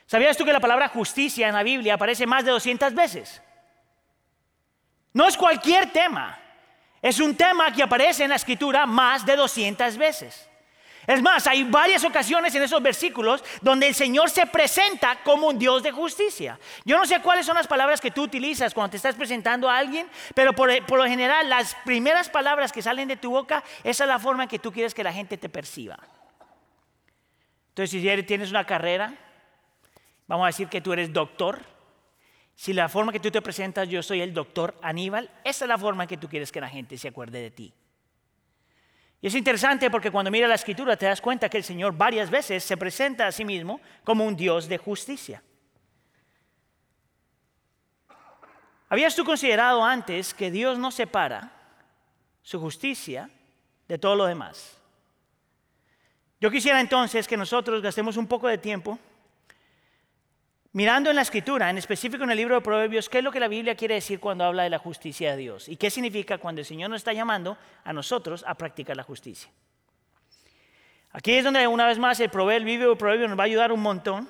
¿Sabías 0.04 0.36
tú 0.36 0.44
que 0.44 0.52
la 0.52 0.60
palabra 0.60 0.88
justicia 0.88 1.48
en 1.48 1.54
la 1.54 1.62
Biblia 1.62 1.94
aparece 1.94 2.26
más 2.26 2.44
de 2.44 2.50
200 2.50 2.92
veces? 2.92 3.40
No 5.14 5.26
es 5.26 5.38
cualquier 5.38 5.90
tema. 5.90 6.38
Es 7.00 7.18
un 7.18 7.34
tema 7.34 7.72
que 7.72 7.82
aparece 7.82 8.24
en 8.24 8.28
la 8.28 8.36
escritura 8.36 8.84
más 8.84 9.24
de 9.24 9.36
200 9.36 9.96
veces. 9.96 10.46
Es 11.06 11.22
más, 11.22 11.46
hay 11.46 11.64
varias 11.64 12.04
ocasiones 12.04 12.54
en 12.54 12.62
esos 12.62 12.82
versículos 12.82 13.42
donde 13.62 13.88
el 13.88 13.94
Señor 13.94 14.28
se 14.28 14.44
presenta 14.44 15.22
como 15.24 15.46
un 15.46 15.58
Dios 15.58 15.82
de 15.82 15.92
justicia. 15.92 16.60
Yo 16.84 16.98
no 16.98 17.06
sé 17.06 17.22
cuáles 17.22 17.46
son 17.46 17.56
las 17.56 17.66
palabras 17.66 18.02
que 18.02 18.10
tú 18.10 18.24
utilizas 18.24 18.74
cuando 18.74 18.90
te 18.90 18.98
estás 18.98 19.14
presentando 19.14 19.70
a 19.70 19.78
alguien, 19.78 20.06
pero 20.34 20.52
por, 20.52 20.68
lo 20.70 21.04
general 21.06 21.48
las 21.48 21.74
primeras 21.86 22.28
palabras 22.28 22.70
que 22.70 22.82
salen 22.82 23.08
de 23.08 23.16
tu 23.16 23.30
boca, 23.30 23.64
esa 23.82 24.04
es 24.04 24.08
la 24.08 24.18
forma 24.18 24.42
en 24.42 24.50
que 24.50 24.58
tú 24.58 24.70
quieres 24.70 24.92
que 24.92 25.02
la 25.02 25.14
gente 25.14 25.38
te 25.38 25.48
perciba. 25.48 25.98
Entonces, 27.78 28.02
si 28.02 28.22
tienes 28.24 28.50
una 28.50 28.64
carrera, 28.64 29.14
vamos 30.26 30.42
a 30.42 30.48
decir 30.48 30.66
que 30.66 30.80
tú 30.80 30.92
eres 30.92 31.12
doctor. 31.12 31.60
Si 32.56 32.72
la 32.72 32.88
forma 32.88 33.12
que 33.12 33.20
tú 33.20 33.30
te 33.30 33.40
presentas, 33.40 33.88
yo 33.88 34.02
soy 34.02 34.20
el 34.20 34.34
doctor 34.34 34.76
Aníbal, 34.82 35.30
esa 35.44 35.64
es 35.64 35.68
la 35.68 35.78
forma 35.78 36.02
en 36.02 36.08
que 36.08 36.16
tú 36.16 36.28
quieres 36.28 36.50
que 36.50 36.60
la 36.60 36.68
gente 36.68 36.98
se 36.98 37.06
acuerde 37.06 37.40
de 37.40 37.52
ti. 37.52 37.72
Y 39.20 39.28
es 39.28 39.34
interesante 39.36 39.92
porque 39.92 40.10
cuando 40.10 40.28
mira 40.28 40.48
la 40.48 40.56
escritura 40.56 40.96
te 40.96 41.06
das 41.06 41.20
cuenta 41.20 41.48
que 41.48 41.58
el 41.58 41.62
Señor 41.62 41.96
varias 41.96 42.30
veces 42.30 42.64
se 42.64 42.76
presenta 42.76 43.28
a 43.28 43.32
sí 43.32 43.44
mismo 43.44 43.80
como 44.02 44.24
un 44.24 44.34
Dios 44.34 44.68
de 44.68 44.78
justicia. 44.78 45.40
¿Habías 48.88 49.14
tú 49.14 49.24
considerado 49.24 49.84
antes 49.84 50.34
que 50.34 50.50
Dios 50.50 50.80
no 50.80 50.90
separa 50.90 51.52
su 52.42 52.58
justicia 52.58 53.30
de 53.86 53.98
todo 53.98 54.16
lo 54.16 54.26
demás? 54.26 54.77
Yo 56.40 56.50
quisiera 56.50 56.80
entonces 56.80 57.26
que 57.26 57.36
nosotros 57.36 57.82
gastemos 57.82 58.16
un 58.16 58.26
poco 58.26 58.48
de 58.48 58.58
tiempo 58.58 58.98
Mirando 60.72 61.08
en 61.08 61.16
la 61.16 61.22
escritura, 61.22 61.70
en 61.70 61.78
específico 61.78 62.24
en 62.24 62.30
el 62.30 62.36
libro 62.36 62.54
de 62.54 62.60
Proverbios, 62.60 63.08
¿qué 63.08 63.18
es 63.18 63.24
lo 63.24 63.32
que 63.32 63.40
la 63.40 63.48
Biblia 63.48 63.74
quiere 63.74 63.94
decir 63.94 64.20
cuando 64.20 64.44
habla 64.44 64.64
de 64.64 64.70
la 64.70 64.78
justicia 64.78 65.30
de 65.30 65.38
Dios? 65.38 65.68
¿Y 65.68 65.76
qué 65.76 65.90
significa 65.90 66.36
cuando 66.36 66.60
el 66.60 66.66
Señor 66.66 66.90
nos 66.90 66.98
está 66.98 67.12
llamando 67.14 67.56
a 67.84 67.92
nosotros 67.92 68.44
a 68.46 68.54
practicar 68.54 68.94
la 68.94 69.02
justicia? 69.02 69.50
Aquí 71.10 71.32
es 71.32 71.42
donde 71.42 71.66
una 71.66 71.86
vez 71.86 71.98
más 71.98 72.20
el 72.20 72.28
proverbio, 72.28 72.92
el 72.92 72.98
proverbio 72.98 73.26
nos 73.28 73.38
va 73.38 73.44
a 73.44 73.46
ayudar 73.46 73.72
un 73.72 73.80
montón, 73.80 74.28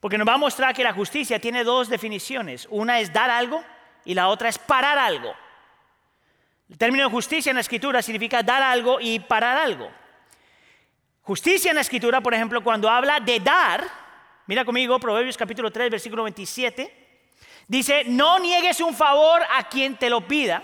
porque 0.00 0.18
nos 0.18 0.28
va 0.28 0.34
a 0.34 0.38
mostrar 0.38 0.74
que 0.74 0.84
la 0.84 0.92
justicia 0.92 1.40
tiene 1.40 1.64
dos 1.64 1.88
definiciones. 1.88 2.68
Una 2.70 3.00
es 3.00 3.10
dar 3.10 3.30
algo 3.30 3.64
y 4.04 4.12
la 4.12 4.28
otra 4.28 4.50
es 4.50 4.58
parar 4.58 4.98
algo. 4.98 5.34
El 6.68 6.76
término 6.76 7.08
justicia 7.08 7.50
en 7.50 7.56
la 7.56 7.62
escritura 7.62 8.02
significa 8.02 8.42
dar 8.42 8.62
algo 8.62 8.98
y 9.00 9.18
parar 9.18 9.56
algo. 9.56 9.90
Justicia 11.26 11.70
en 11.70 11.74
la 11.74 11.82
escritura, 11.82 12.22
por 12.22 12.32
ejemplo, 12.32 12.62
cuando 12.62 12.88
habla 12.88 13.20
de 13.20 13.40
dar, 13.40 13.84
Mira 14.48 14.64
conmigo, 14.64 15.00
Proverbios 15.00 15.36
capítulo 15.36 15.72
3, 15.72 15.90
versículo 15.90 16.22
27. 16.22 16.88
Dice, 17.66 18.04
no 18.06 18.38
niegues 18.38 18.80
un 18.80 18.94
favor 18.94 19.42
a 19.50 19.68
quien 19.68 19.96
te 19.96 20.08
lo 20.08 20.20
pida. 20.20 20.62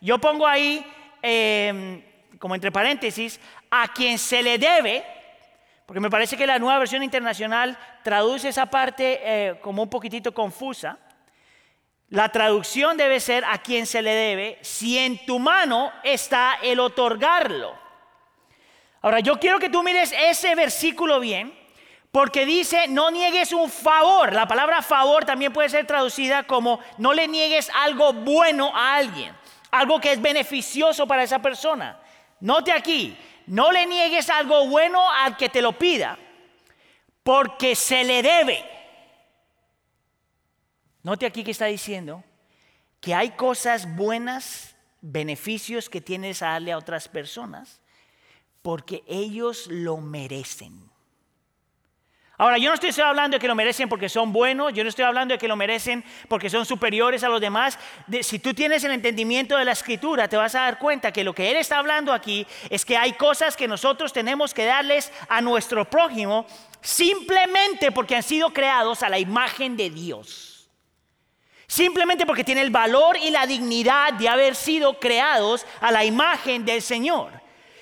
Yo 0.00 0.18
pongo 0.18 0.48
ahí, 0.48 0.84
em, 1.22 2.02
como 2.40 2.56
entre 2.56 2.72
paréntesis, 2.72 3.38
a 3.70 3.86
quien 3.92 4.18
se 4.18 4.42
le 4.42 4.58
debe, 4.58 5.04
porque 5.86 6.00
me 6.00 6.10
parece 6.10 6.36
que 6.36 6.44
la 6.44 6.58
nueva 6.58 6.80
versión 6.80 7.04
internacional 7.04 7.78
traduce 8.02 8.48
esa 8.48 8.66
parte 8.66 9.20
eh, 9.22 9.60
como 9.60 9.84
un 9.84 9.90
poquitito 9.90 10.34
confusa. 10.34 10.98
La 12.08 12.30
traducción 12.30 12.96
debe 12.96 13.20
ser 13.20 13.44
a 13.44 13.58
quien 13.58 13.86
se 13.86 14.02
le 14.02 14.10
debe, 14.10 14.58
si 14.62 14.98
en 14.98 15.24
tu 15.24 15.38
mano 15.38 15.92
está 16.02 16.58
el 16.64 16.80
otorgarlo. 16.80 17.89
Ahora, 19.02 19.20
yo 19.20 19.38
quiero 19.38 19.58
que 19.58 19.70
tú 19.70 19.82
mires 19.82 20.12
ese 20.16 20.54
versículo 20.54 21.20
bien, 21.20 21.58
porque 22.12 22.44
dice, 22.44 22.88
no 22.88 23.10
niegues 23.10 23.52
un 23.52 23.70
favor. 23.70 24.32
La 24.32 24.46
palabra 24.46 24.82
favor 24.82 25.24
también 25.24 25.52
puede 25.52 25.68
ser 25.68 25.86
traducida 25.86 26.42
como 26.42 26.80
no 26.98 27.14
le 27.14 27.28
niegues 27.28 27.70
algo 27.74 28.12
bueno 28.12 28.74
a 28.74 28.96
alguien, 28.96 29.34
algo 29.70 30.00
que 30.00 30.12
es 30.12 30.20
beneficioso 30.20 31.06
para 31.06 31.22
esa 31.22 31.40
persona. 31.40 32.00
Note 32.40 32.72
aquí, 32.72 33.16
no 33.46 33.70
le 33.72 33.86
niegues 33.86 34.28
algo 34.28 34.66
bueno 34.66 35.10
al 35.10 35.36
que 35.36 35.48
te 35.48 35.62
lo 35.62 35.72
pida, 35.72 36.18
porque 37.22 37.74
se 37.74 38.04
le 38.04 38.22
debe. 38.22 38.64
Note 41.02 41.26
aquí 41.26 41.44
que 41.44 41.52
está 41.52 41.66
diciendo 41.66 42.22
que 43.00 43.14
hay 43.14 43.30
cosas 43.30 43.96
buenas, 43.96 44.76
beneficios 45.00 45.88
que 45.88 46.00
tienes 46.00 46.42
a 46.42 46.48
darle 46.50 46.72
a 46.72 46.78
otras 46.78 47.08
personas, 47.08 47.79
porque 48.62 49.02
ellos 49.06 49.66
lo 49.68 49.96
merecen. 49.98 50.90
Ahora, 52.40 52.56
yo 52.56 52.70
no 52.70 52.74
estoy 52.74 52.90
hablando 53.04 53.36
de 53.36 53.38
que 53.38 53.48
lo 53.48 53.54
merecen 53.54 53.86
porque 53.86 54.08
son 54.08 54.32
buenos, 54.32 54.72
yo 54.72 54.82
no 54.82 54.88
estoy 54.88 55.04
hablando 55.04 55.34
de 55.34 55.38
que 55.38 55.46
lo 55.46 55.56
merecen 55.56 56.02
porque 56.26 56.48
son 56.48 56.64
superiores 56.64 57.22
a 57.22 57.28
los 57.28 57.38
demás. 57.38 57.78
si 58.22 58.38
tú 58.38 58.54
tienes 58.54 58.82
el 58.82 58.92
entendimiento 58.92 59.58
de 59.58 59.66
la 59.66 59.72
escritura, 59.72 60.26
te 60.26 60.38
vas 60.38 60.54
a 60.54 60.60
dar 60.60 60.78
cuenta 60.78 61.12
que 61.12 61.22
lo 61.22 61.34
que 61.34 61.50
él 61.50 61.58
está 61.58 61.78
hablando 61.78 62.14
aquí 62.14 62.46
es 62.70 62.86
que 62.86 62.96
hay 62.96 63.12
cosas 63.12 63.58
que 63.58 63.68
nosotros 63.68 64.14
tenemos 64.14 64.54
que 64.54 64.64
darles 64.64 65.12
a 65.28 65.42
nuestro 65.42 65.84
prójimo 65.84 66.46
simplemente 66.80 67.92
porque 67.92 68.16
han 68.16 68.22
sido 68.22 68.54
creados 68.54 69.02
a 69.02 69.10
la 69.10 69.18
imagen 69.18 69.76
de 69.76 69.90
Dios. 69.90 70.70
Simplemente 71.66 72.24
porque 72.24 72.42
tienen 72.42 72.64
el 72.64 72.70
valor 72.70 73.18
y 73.18 73.28
la 73.28 73.46
dignidad 73.46 74.14
de 74.14 74.30
haber 74.30 74.54
sido 74.54 74.98
creados 74.98 75.66
a 75.82 75.92
la 75.92 76.06
imagen 76.06 76.64
del 76.64 76.80
Señor. 76.80 77.39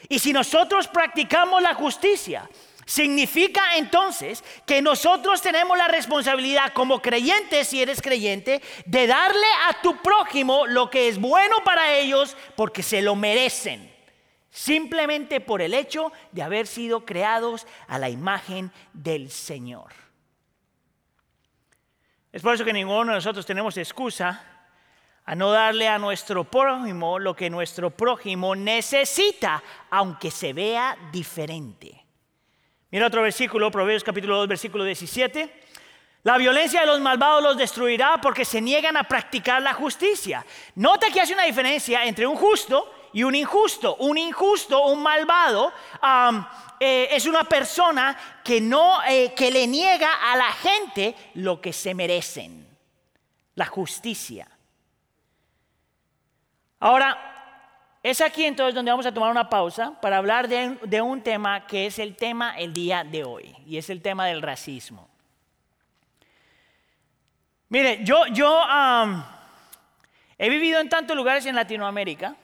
Y 0.09 0.19
si 0.19 0.33
nosotros 0.33 0.89
practicamos 0.89 1.61
la 1.63 1.75
justicia, 1.75 2.49
Significa 2.89 3.77
entonces 3.77 4.43
que 4.65 4.81
nosotros 4.81 5.43
tenemos 5.43 5.77
la 5.77 5.89
responsabilidad 5.89 6.73
como 6.73 7.03
creyentes, 7.03 7.69
si 7.69 7.83
eres 7.83 8.01
creyente, 8.01 8.63
de 8.87 9.07
darle 9.07 9.47
a 9.69 9.83
tu 9.83 10.01
prójimo 10.01 10.67
lo 10.67 10.89
que 10.89 11.09
es 11.09 11.19
bueno 11.19 11.57
para 11.63 11.93
ellos 11.93 12.35
porque 12.57 12.83
se 12.83 13.03
lo 13.03 13.15
merecen. 13.15 13.95
Simplemente 14.49 15.43
por 15.43 15.61
el 15.61 15.75
hecho 15.75 16.13
de 16.33 16.41
haber 16.41 16.67
sido 16.67 17.05
creados 17.05 17.67
a 17.89 17.99
la 17.99 18.09
imagen 18.09 18.73
del 18.95 19.31
Señor. 19.31 19.93
Es 22.33 22.41
por 22.41 22.55
eso 22.55 22.65
que 22.65 22.73
ninguno 22.73 23.13
de 23.13 23.19
nosotros 23.19 23.45
tenemos 23.45 23.77
excusa 23.77 24.58
a 25.29 25.35
no 25.35 25.51
darle 25.51 25.87
a 25.87 25.99
nuestro 25.99 26.45
prójimo 26.45 27.19
lo 27.19 27.37
que 27.37 27.51
nuestro 27.51 27.91
prójimo 27.91 28.57
necesita, 28.57 29.63
aunque 29.91 30.31
se 30.31 30.55
vea 30.55 30.97
diferente. 31.13 32.03
Mira 32.91 33.09
otro 33.09 33.21
versículo, 33.21 33.71
Proverbios 33.71 34.03
capítulo 34.03 34.39
2, 34.39 34.49
versículo 34.49 34.85
17. 34.85 35.65
La 36.23 36.39
violencia 36.39 36.81
de 36.81 36.87
los 36.87 37.01
malvados 37.01 37.43
los 37.43 37.59
destruirá 37.59 38.19
porque 38.23 38.47
se 38.47 38.63
niegan 38.63 38.97
a 38.97 39.05
practicar 39.05 39.61
la 39.61 39.75
justicia. 39.75 40.47
Nota 40.77 41.11
que 41.11 41.21
hace 41.21 41.35
una 41.35 41.45
diferencia 41.45 42.07
entre 42.07 42.27
un 42.27 42.35
justo 42.35 42.91
y 43.13 43.23
un 43.23 43.35
injusto. 43.35 43.97
Un 43.97 44.17
injusto, 44.17 44.87
un 44.87 45.03
malvado, 45.03 45.75
eh, 46.81 47.09
es 47.11 47.27
una 47.27 47.45
persona 47.45 48.19
que, 48.43 48.63
no, 48.63 49.05
eh, 49.07 49.35
que 49.37 49.51
le 49.51 49.67
niega 49.67 50.11
a 50.33 50.39
la 50.39 50.53
gente 50.53 51.15
lo 51.35 51.61
que 51.61 51.75
se 51.75 51.93
merecen. 51.93 52.67
La 53.57 53.67
justicia. 53.67 54.49
Ahora, 56.81 57.29
es 58.03 58.21
aquí 58.21 58.45
entonces 58.45 58.75
donde 58.75 58.91
vamos 58.91 59.07
a 59.07 59.13
tomar 59.13 59.31
una 59.31 59.49
pausa 59.49 59.99
para 60.01 60.19
hablar 60.19 60.49
de, 60.49 61.03
un 61.03 61.23
tema 61.23 61.67
que 61.67 61.87
es 61.87 61.99
el 61.99 62.17
tema 62.17 62.57
el 62.57 62.73
día 62.73 63.05
de 63.05 63.25
hoy, 63.25 63.55
y 63.67 63.77
es 63.77 63.91
el 63.91 64.01
tema 64.01 64.27
del 64.27 64.41
racismo. 64.41 65.09
Mire, 67.71 68.03
yo, 68.03 68.27
yo 68.29 68.63
he 70.39 70.49
vivido 70.49 70.81
en 70.81 70.89
tantos 70.89 71.17
lugares 71.17 71.45
en 71.47 71.55
Latinoamérica 71.55 72.35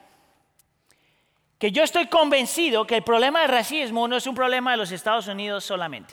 que 1.59 1.73
yo 1.73 1.83
estoy 1.83 2.09
convencido 2.09 2.87
que 2.87 2.97
el 2.97 3.03
problema 3.03 3.41
del 3.41 3.49
racismo 3.49 4.07
no 4.07 4.17
es 4.17 4.27
un 4.27 4.35
problema 4.35 4.73
de 4.73 4.77
los 4.77 4.93
Estados 4.93 5.29
Unidos 5.29 5.65
solamente. 5.65 6.13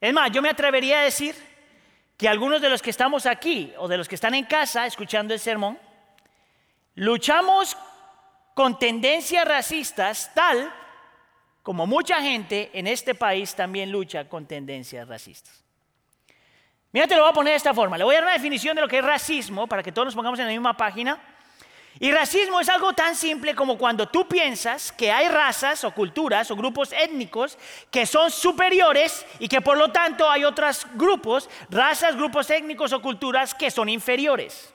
Es 0.00 0.12
más, 0.12 0.32
yo 0.32 0.42
me 0.42 0.48
atrevería 0.48 1.00
a 1.00 1.04
decir 1.04 1.36
que 2.16 2.28
algunos 2.28 2.60
de 2.60 2.68
los 2.68 2.82
que 2.82 2.90
estamos 2.90 3.26
aquí 3.26 3.72
o 3.78 3.88
de 3.88 3.98
los 3.98 4.08
que 4.08 4.14
están 4.14 4.34
en 4.34 4.44
casa 4.44 4.86
escuchando 4.86 5.34
el 5.34 5.40
sermón, 5.40 5.78
Luchamos 6.96 7.76
con 8.54 8.78
tendencias 8.78 9.46
racistas 9.46 10.30
tal 10.32 10.72
como 11.62 11.86
mucha 11.86 12.20
gente 12.20 12.70
en 12.72 12.86
este 12.86 13.14
país 13.14 13.54
también 13.54 13.90
lucha 13.90 14.28
con 14.28 14.46
tendencias 14.46 15.08
racistas. 15.08 15.64
Mira, 16.92 17.08
te 17.08 17.16
lo 17.16 17.22
voy 17.22 17.30
a 17.30 17.34
poner 17.34 17.52
de 17.52 17.56
esta 17.56 17.74
forma. 17.74 17.98
Le 17.98 18.04
voy 18.04 18.14
a 18.14 18.18
dar 18.18 18.24
una 18.24 18.34
definición 18.34 18.76
de 18.76 18.82
lo 18.82 18.88
que 18.88 18.98
es 18.98 19.04
racismo 19.04 19.66
para 19.66 19.82
que 19.82 19.90
todos 19.90 20.06
nos 20.06 20.14
pongamos 20.14 20.38
en 20.38 20.44
la 20.46 20.52
misma 20.52 20.76
página. 20.76 21.20
Y 22.00 22.10
racismo 22.10 22.60
es 22.60 22.68
algo 22.68 22.92
tan 22.92 23.14
simple 23.14 23.54
como 23.54 23.78
cuando 23.78 24.08
tú 24.08 24.26
piensas 24.26 24.90
que 24.90 25.12
hay 25.12 25.28
razas 25.28 25.84
o 25.84 25.94
culturas 25.94 26.50
o 26.50 26.56
grupos 26.56 26.92
étnicos 26.92 27.56
que 27.90 28.04
son 28.04 28.32
superiores 28.32 29.24
y 29.38 29.46
que 29.46 29.60
por 29.60 29.78
lo 29.78 29.92
tanto 29.92 30.28
hay 30.28 30.44
otros 30.44 30.86
grupos, 30.94 31.48
razas, 31.70 32.16
grupos 32.16 32.50
étnicos 32.50 32.92
o 32.92 33.00
culturas 33.00 33.54
que 33.54 33.70
son 33.70 33.88
inferiores. 33.88 34.74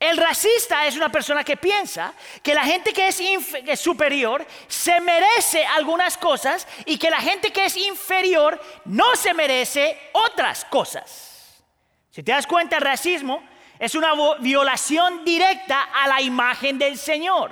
El 0.00 0.16
racista 0.16 0.86
es 0.86 0.96
una 0.96 1.12
persona 1.12 1.44
que 1.44 1.58
piensa 1.58 2.14
que 2.42 2.54
la 2.54 2.64
gente 2.64 2.94
que 2.94 3.08
es, 3.08 3.78
superior 3.78 4.46
se 4.66 4.98
merece 5.02 5.66
algunas 5.66 6.16
cosas 6.16 6.66
y 6.86 6.96
que 6.96 7.10
la 7.10 7.20
gente 7.20 7.52
que 7.52 7.66
es 7.66 7.76
inferior 7.76 8.58
no 8.86 9.14
se 9.14 9.34
merece 9.34 9.98
otras 10.12 10.64
cosas. 10.64 11.62
Si 12.10 12.22
te 12.22 12.32
das 12.32 12.46
cuenta, 12.46 12.76
el 12.76 12.82
racismo 12.82 13.42
es 13.80 13.94
una 13.94 14.12
violación 14.40 15.24
directa 15.24 15.84
a 15.84 16.06
la 16.06 16.20
imagen 16.20 16.78
del 16.78 16.98
Señor. 16.98 17.50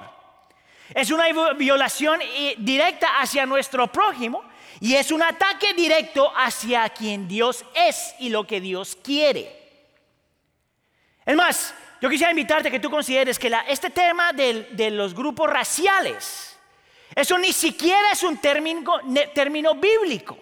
Es 0.95 1.11
una 1.11 1.25
violación 1.55 2.21
eh, 2.23 2.55
directa 2.59 3.19
hacia 3.19 3.47
nuestro 3.47 3.91
prójimo 3.91 4.45
y 4.79 4.95
es 4.95 5.11
un 5.11 5.23
ataque 5.23 5.73
directo 5.73 6.31
hacia 6.37 6.87
quien 6.91 7.27
Dios 7.27 7.65
es 7.75 8.15
y 8.19 8.29
lo 8.29 8.47
que 8.47 8.61
Dios 8.61 8.97
quiere. 9.03 9.57
Es 11.25 11.35
más, 11.35 11.75
yo 11.99 12.11
quisiera 12.11 12.31
invitarte 12.31 12.69
a 12.69 12.71
que 12.71 12.81
tú 12.81 12.91
consideres 12.91 13.39
que 13.39 13.51
este 13.67 13.89
tema 13.89 14.35
de, 14.35 14.91
los 14.91 15.15
grupos 15.15 15.49
raciales, 15.49 16.59
eso 17.15 17.39
ni 17.39 17.55
siquiera 17.55 18.13
es 18.13 18.23
un 18.23 18.37
término, 18.37 19.01
término 19.35 19.75
bíblico. 19.77 20.37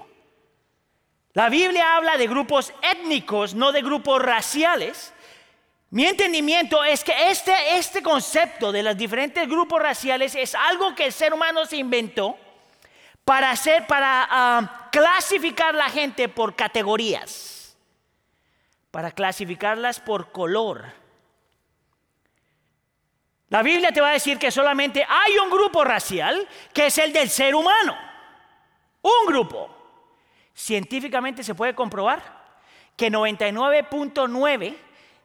La 1.33 1.49
Biblia 1.49 1.97
habla 1.97 2.17
de 2.17 2.27
grupos 2.27 2.73
étnicos, 2.83 3.55
no 3.55 3.71
de 3.71 3.83
grupos 3.83 4.21
raciales. 4.21 5.13
Mi 5.91 6.05
entendimiento 6.05 6.83
es 6.85 7.05
que 7.05 7.31
este, 7.31 7.77
este 7.77 8.03
concepto 8.03 8.73
de 8.73 8.83
los 8.83 8.97
diferentes 8.97 9.49
grupos 9.49 9.81
raciales 9.81 10.35
es 10.35 10.55
algo 10.55 10.95
que 10.95 11.07
el 11.07 11.13
ser 11.13 11.33
humano 11.33 11.65
se 11.65 11.77
inventó 11.77 12.37
para 13.25 13.51
hacer, 13.51 13.87
para 13.87 14.27
ah, 14.29 14.89
clasificar 14.91 15.75
la 15.75 15.89
gente 15.89 16.29
por 16.29 16.55
categorías, 16.55 17.77
para 18.91 19.13
clasificarlas 19.13 20.01
por 20.01 20.33
color 20.33 21.07
la 23.49 23.63
Biblia 23.63 23.93
te 23.93 24.01
va 24.01 24.11
a 24.11 24.15
decir 24.15 24.39
que 24.39 24.51
solamente 24.51 25.07
hay 25.09 25.39
un 25.39 25.51
grupo 25.51 25.85
racial 25.85 26.49
que 26.73 26.87
es 26.87 26.99
el 26.99 27.13
del 27.13 27.31
ser 27.31 27.55
humano. 27.55 27.97
Un 29.03 29.27
grupo. 29.27 29.71
Científicamente 30.53 31.45
se 31.45 31.55
puede 31.55 31.75
comprobar 31.75 32.23
que 32.97 33.11
99.9 33.11 34.77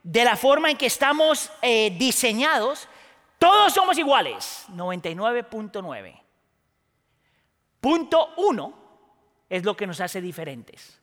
de 0.03 0.25
la 0.25 0.36
forma 0.36 0.72
en 0.72 0.77
que 0.77 0.88
estamos 0.88 1.51
eh, 1.62 1.96
diseñados, 1.98 2.88
todos 3.38 3.74
somos 3.74 3.98
iguales. 3.98 4.65
99.9. 4.70 6.22
Punto 7.79 8.34
uno 8.38 8.74
es 9.50 9.63
lo 9.63 9.75
que 9.75 9.88
nos 9.88 10.00
hace 10.00 10.22
diferentes. 10.22 11.00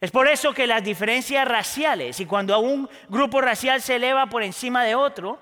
Es 0.00 0.10
por 0.10 0.28
eso 0.28 0.52
que 0.52 0.66
las 0.66 0.84
diferencias 0.84 1.48
raciales 1.48 2.20
y 2.20 2.26
cuando 2.26 2.58
un 2.58 2.90
grupo 3.08 3.40
racial 3.40 3.80
se 3.80 3.96
eleva 3.96 4.26
por 4.26 4.42
encima 4.42 4.84
de 4.84 4.94
otro, 4.94 5.38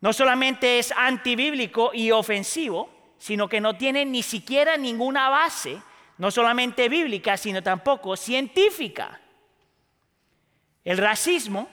no 0.00 0.12
solamente 0.12 0.78
es 0.78 0.92
antibíblico 0.96 1.90
y 1.92 2.10
ofensivo, 2.10 2.88
sino 3.18 3.48
que 3.48 3.60
no 3.60 3.76
tiene 3.76 4.04
ni 4.04 4.22
siquiera 4.22 4.76
ninguna 4.76 5.28
base, 5.28 5.82
no 6.18 6.30
solamente 6.30 6.88
bíblica, 6.88 7.36
sino 7.36 7.62
tampoco 7.62 8.16
científica. 8.16 9.20
El 10.84 10.98
racismo 10.98 11.68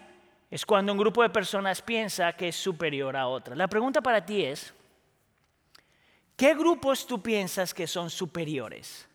es 0.49 0.65
cuando 0.65 0.91
un 0.91 0.97
grupo 0.97 1.23
de 1.23 1.29
personas 1.29 1.81
piensa 1.81 2.33
que 2.33 2.49
es 2.49 2.55
superior 2.55 3.15
a 3.15 3.27
otra. 3.27 3.55
La 3.55 3.67
pregunta 3.67 4.01
para 4.01 4.25
ti 4.25 4.43
es, 4.43 4.73
¿qué 6.35 6.53
grupos 6.53 7.05
tú 7.05 7.21
piensas 7.21 7.73
que 7.73 7.87
son 7.87 8.09
superiores? 8.09 9.07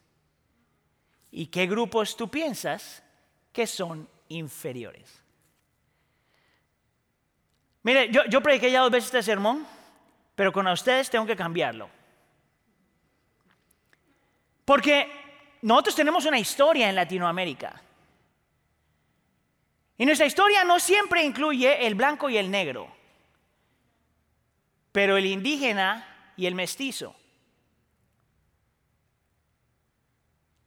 ¿Y 1.31 1.47
qué 1.47 1.67
grupos 1.67 2.17
tú 2.17 2.29
piensas 2.29 3.03
que 3.53 3.67
son 3.67 4.09
inferiores? 4.29 5.23
Mire, 7.83 8.11
yo, 8.11 8.25
yo 8.27 8.40
prediqué 8.43 8.71
ya 8.71 8.81
dos 8.81 8.90
veces 8.90 9.07
este 9.07 9.23
sermón, 9.23 9.66
pero 10.35 10.53
con 10.53 10.66
ustedes 10.69 11.11
tengo 11.11 11.27
que 11.27 11.37
cambiarlo. 11.37 11.88
Porque 14.64 15.11
nosotros 15.62 15.97
tenemos 15.97 16.25
una 16.27 16.38
historia 16.38 16.88
en 16.88 16.95
Latinoamérica. 16.95 17.81
Y 20.03 20.05
nuestra 20.05 20.27
historia 20.27 20.65
no 20.65 20.81
siempre 20.81 21.23
incluye 21.23 21.87
el 21.87 21.95
blanco 21.95 22.29
y 22.29 22.37
el 22.37 22.51
negro, 22.51 22.88
pero 24.91 25.17
el 25.17 25.27
indígena 25.27 26.33
y 26.37 26.47
el 26.47 26.57
mestizo. 26.57 27.15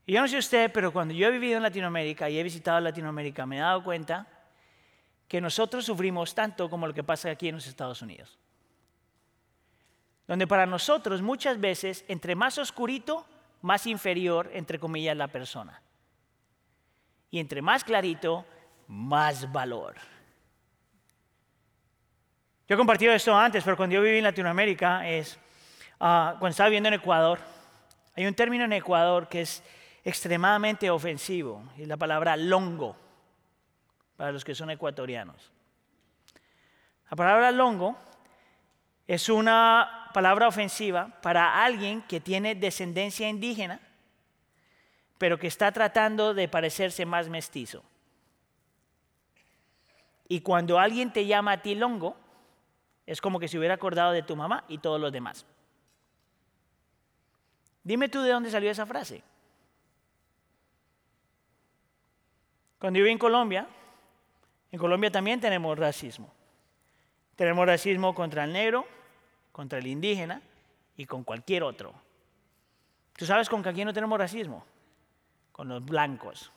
Y 0.05 0.13
yo 0.13 0.21
no 0.21 0.29
sé 0.29 0.37
usted, 0.37 0.71
pero 0.71 0.93
cuando 0.93 1.13
yo 1.13 1.27
he 1.27 1.31
vivido 1.31 1.57
en 1.57 1.63
Latinoamérica 1.63 2.29
y 2.29 2.39
he 2.39 2.43
visitado 2.43 2.79
Latinoamérica, 2.79 3.45
me 3.45 3.57
he 3.57 3.59
dado 3.59 3.83
cuenta 3.83 4.25
que 5.27 5.41
nosotros 5.41 5.83
sufrimos 5.83 6.33
tanto 6.33 6.69
como 6.69 6.87
lo 6.87 6.93
que 6.93 7.03
pasa 7.03 7.29
aquí 7.29 7.49
en 7.49 7.55
los 7.55 7.67
Estados 7.67 8.01
Unidos. 8.01 8.39
Donde 10.29 10.47
para 10.47 10.65
nosotros 10.65 11.21
muchas 11.21 11.59
veces, 11.59 12.05
entre 12.07 12.35
más 12.35 12.57
oscurito, 12.57 13.25
más 13.61 13.85
inferior, 13.85 14.49
entre 14.53 14.79
comillas, 14.79 15.17
la 15.17 15.27
persona. 15.27 15.81
Y 17.31 17.39
entre 17.39 17.61
más 17.61 17.83
clarito, 17.83 18.45
más 18.87 19.51
valor. 19.51 19.95
Yo 22.67 22.73
he 22.73 22.77
compartido 22.77 23.13
esto 23.13 23.35
antes, 23.35 23.63
pero 23.63 23.77
cuando 23.77 23.93
yo 23.93 24.01
viví 24.01 24.17
en 24.17 24.23
Latinoamérica, 24.23 25.07
es, 25.07 25.37
ah, 25.99 26.35
cuando 26.39 26.51
estaba 26.51 26.69
viviendo 26.69 26.87
en 26.87 26.95
Ecuador, 26.95 27.39
hay 28.15 28.25
un 28.25 28.33
término 28.33 28.65
en 28.65 28.73
Ecuador 28.73 29.27
que 29.27 29.41
es 29.41 29.63
extremadamente 30.03 30.89
ofensivo, 30.89 31.63
es 31.77 31.87
la 31.87 31.97
palabra 31.97 32.35
longo 32.37 32.95
para 34.15 34.31
los 34.31 34.43
que 34.43 34.55
son 34.55 34.69
ecuatorianos. 34.69 35.51
La 37.09 37.17
palabra 37.17 37.51
longo 37.51 37.97
es 39.07 39.29
una 39.29 40.09
palabra 40.13 40.47
ofensiva 40.47 41.21
para 41.21 41.63
alguien 41.63 42.01
que 42.03 42.19
tiene 42.19 42.55
descendencia 42.55 43.29
indígena, 43.29 43.79
pero 45.17 45.37
que 45.37 45.47
está 45.47 45.71
tratando 45.71 46.33
de 46.33 46.47
parecerse 46.47 47.05
más 47.05 47.29
mestizo. 47.29 47.83
Y 50.27 50.41
cuando 50.41 50.79
alguien 50.79 51.13
te 51.13 51.25
llama 51.25 51.53
a 51.53 51.61
ti 51.61 51.75
longo, 51.75 52.15
es 53.05 53.21
como 53.21 53.39
que 53.39 53.47
se 53.47 53.57
hubiera 53.57 53.75
acordado 53.75 54.11
de 54.11 54.23
tu 54.23 54.35
mamá 54.35 54.63
y 54.67 54.79
todos 54.79 54.99
los 54.99 55.11
demás. 55.11 55.45
Dime 57.83 58.09
tú 58.09 58.21
de 58.21 58.31
dónde 58.31 58.49
salió 58.49 58.71
esa 58.71 58.85
frase. 58.85 59.21
Cuando 62.79 62.97
yo 62.97 63.03
viví 63.03 63.11
en 63.11 63.19
Colombia, 63.19 63.67
en 64.71 64.79
Colombia 64.79 65.11
también 65.11 65.39
tenemos 65.39 65.77
racismo. 65.77 66.33
Tenemos 67.35 67.65
racismo 67.65 68.15
contra 68.15 68.43
el 68.43 68.53
negro, 68.53 68.85
contra 69.51 69.79
el 69.79 69.87
indígena 69.87 70.41
y 70.97 71.05
con 71.05 71.23
cualquier 71.23 71.63
otro. 71.63 71.93
¿Tú 73.15 73.25
sabes 73.25 73.49
con 73.49 73.61
quién 73.61 73.85
no 73.85 73.93
tenemos 73.93 74.17
racismo? 74.17 74.65
Con 75.51 75.69
los 75.69 75.85
blancos. 75.85 76.51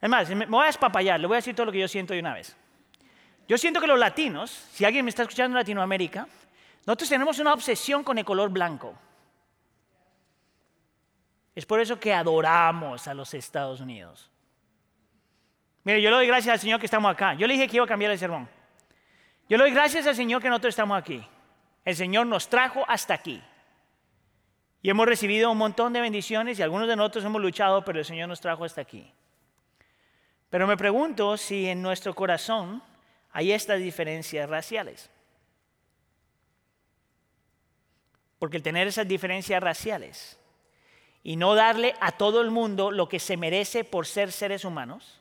Es 0.00 0.08
más, 0.08 0.28
me 0.30 0.46
voy 0.46 0.66
a 0.66 0.70
espapallar, 0.70 1.20
le 1.20 1.26
voy 1.26 1.34
a 1.34 1.38
decir 1.38 1.54
todo 1.54 1.66
lo 1.66 1.72
que 1.72 1.80
yo 1.80 1.88
siento 1.88 2.14
de 2.14 2.20
una 2.20 2.34
vez. 2.34 2.56
Yo 3.46 3.58
siento 3.58 3.80
que 3.80 3.86
los 3.86 3.98
latinos, 3.98 4.50
si 4.72 4.84
alguien 4.84 5.04
me 5.04 5.10
está 5.10 5.22
escuchando 5.22 5.56
en 5.56 5.60
Latinoamérica, 5.60 6.26
nosotros 6.86 7.08
tenemos 7.08 7.38
una 7.38 7.52
obsesión 7.52 8.02
con 8.02 8.16
el 8.16 8.24
color 8.24 8.50
blanco. 8.50 8.94
Es 11.54 11.66
por 11.66 11.80
eso 11.80 11.98
que 11.98 12.14
adoramos 12.14 13.06
a 13.08 13.14
los 13.14 13.34
Estados 13.34 13.80
Unidos. 13.80 14.30
Mire, 15.84 16.00
yo 16.00 16.10
le 16.10 16.16
doy 16.16 16.26
gracias 16.26 16.52
al 16.54 16.60
Señor 16.60 16.80
que 16.80 16.86
estamos 16.86 17.10
acá. 17.10 17.34
Yo 17.34 17.46
le 17.46 17.54
dije 17.54 17.68
que 17.68 17.76
iba 17.76 17.84
a 17.84 17.88
cambiar 17.88 18.12
el 18.12 18.18
sermón. 18.18 18.48
Yo 19.48 19.58
le 19.58 19.64
doy 19.64 19.72
gracias 19.72 20.06
al 20.06 20.14
Señor 20.14 20.40
que 20.40 20.48
nosotros 20.48 20.72
estamos 20.72 20.96
aquí. 20.96 21.22
El 21.84 21.96
Señor 21.96 22.26
nos 22.26 22.48
trajo 22.48 22.84
hasta 22.88 23.14
aquí. 23.14 23.42
Y 24.82 24.90
hemos 24.90 25.06
recibido 25.06 25.50
un 25.50 25.58
montón 25.58 25.92
de 25.92 26.00
bendiciones 26.00 26.58
y 26.58 26.62
algunos 26.62 26.88
de 26.88 26.96
nosotros 26.96 27.24
hemos 27.24 27.42
luchado, 27.42 27.84
pero 27.84 27.98
el 27.98 28.04
Señor 28.04 28.28
nos 28.28 28.40
trajo 28.40 28.64
hasta 28.64 28.80
aquí. 28.80 29.12
Pero 30.50 30.66
me 30.66 30.76
pregunto 30.76 31.36
si 31.36 31.68
en 31.68 31.80
nuestro 31.80 32.14
corazón 32.14 32.82
hay 33.32 33.52
estas 33.52 33.78
diferencias 33.78 34.50
raciales. 34.50 35.08
Porque 38.38 38.56
el 38.56 38.62
tener 38.62 38.88
esas 38.88 39.06
diferencias 39.06 39.62
raciales 39.62 40.38
y 41.22 41.36
no 41.36 41.54
darle 41.54 41.94
a 42.00 42.12
todo 42.12 42.40
el 42.40 42.50
mundo 42.50 42.90
lo 42.90 43.08
que 43.08 43.20
se 43.20 43.36
merece 43.36 43.84
por 43.84 44.06
ser 44.06 44.32
seres 44.32 44.64
humanos, 44.64 45.20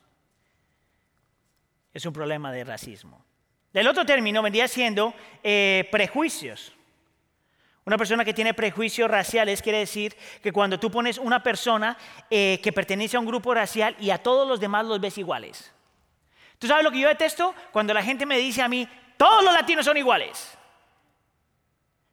es 1.94 2.06
un 2.06 2.14
problema 2.14 2.52
de 2.52 2.64
racismo. 2.64 3.24
Del 3.74 3.88
otro 3.88 4.06
término 4.06 4.42
vendría 4.42 4.68
siendo 4.68 5.14
eh, 5.44 5.88
prejuicios. 5.92 6.74
Una 7.90 7.98
persona 7.98 8.24
que 8.24 8.36
tiene 8.36 8.54
prejuicios 8.54 9.10
raciales 9.10 9.64
quiere 9.64 9.80
decir 9.80 10.16
que 10.44 10.52
cuando 10.52 10.80
tú 10.80 10.92
pones 10.92 11.18
una 11.18 11.42
persona 11.42 11.98
eh, 12.30 12.60
que 12.62 12.72
pertenece 12.72 13.18
a 13.18 13.20
un 13.20 13.26
grupo 13.26 13.52
racial 13.52 13.96
y 14.00 14.12
a 14.12 14.20
todos 14.20 14.48
los 14.48 14.60
demás 14.60 14.86
los 14.86 15.02
ves 15.02 15.18
iguales. 15.18 15.74
¿Tú 16.60 16.68
sabes 16.68 16.84
lo 16.84 16.92
que 16.92 17.00
yo 17.00 17.08
detesto? 17.08 17.56
Cuando 17.72 17.92
la 17.92 18.04
gente 18.04 18.28
me 18.28 18.38
dice 18.38 18.62
a 18.62 18.68
mí, 18.68 18.88
todos 19.18 19.44
los 19.44 19.52
latinos 19.52 19.86
son 19.86 19.98
iguales. 19.98 20.56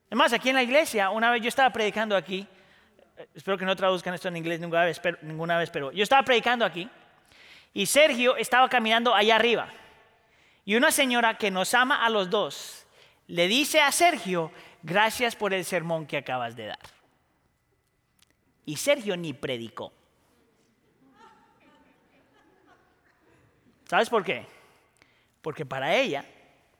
Además, 0.07 0.33
aquí 0.33 0.49
en 0.49 0.55
la 0.55 0.62
iglesia, 0.62 1.11
una 1.11 1.31
vez 1.31 1.43
yo 1.43 1.49
estaba 1.49 1.69
predicando 1.69 2.17
aquí, 2.17 2.49
eh, 3.19 3.29
espero 3.35 3.59
que 3.59 3.67
no 3.67 3.77
traduzcan 3.77 4.15
esto 4.15 4.29
en 4.29 4.39
inglés 4.39 4.59
ninguna 4.59 4.85
vez, 4.85 4.99
pero, 4.99 5.19
ninguna 5.21 5.59
vez, 5.59 5.69
pero 5.69 5.93
yo 5.93 6.05
estaba 6.05 6.23
predicando 6.23 6.65
aquí 6.65 6.89
y 7.75 7.85
Sergio 7.85 8.35
estaba 8.39 8.67
caminando 8.71 9.15
allá 9.15 9.37
arriba. 9.37 9.69
Y 10.65 10.75
una 10.75 10.91
señora 10.91 11.37
que 11.37 11.51
nos 11.51 11.75
ama 11.75 12.03
a 12.03 12.09
los 12.09 12.31
dos 12.31 12.87
le 13.27 13.49
dice 13.49 13.81
a 13.81 13.91
Sergio, 13.91 14.53
gracias 14.87 15.35
por 15.35 15.53
el 15.53 15.64
sermón 15.64 16.07
que 16.07 16.16
acabas 16.16 16.55
de 16.55 16.66
dar. 16.66 16.79
Y 18.64 18.77
Sergio 18.77 19.16
ni 19.16 19.33
predicó. 19.33 19.92
¿Sabes 23.88 24.09
por 24.09 24.25
qué? 24.25 24.46
Porque 25.42 25.66
para 25.66 25.94
ella, 25.96 26.25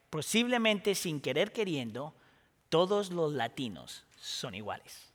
posiblemente 0.09 0.95
sin 0.95 1.21
querer 1.21 1.53
queriendo, 1.53 2.15
todos 2.69 3.11
los 3.11 3.33
latinos 3.33 4.05
son 4.21 4.55
iguales. 4.55 5.13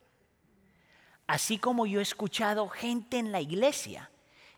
Así 1.27 1.57
como 1.57 1.85
yo 1.85 1.99
he 1.99 2.03
escuchado 2.03 2.67
gente 2.67 3.17
en 3.19 3.31
la 3.31 3.39
iglesia 3.39 4.11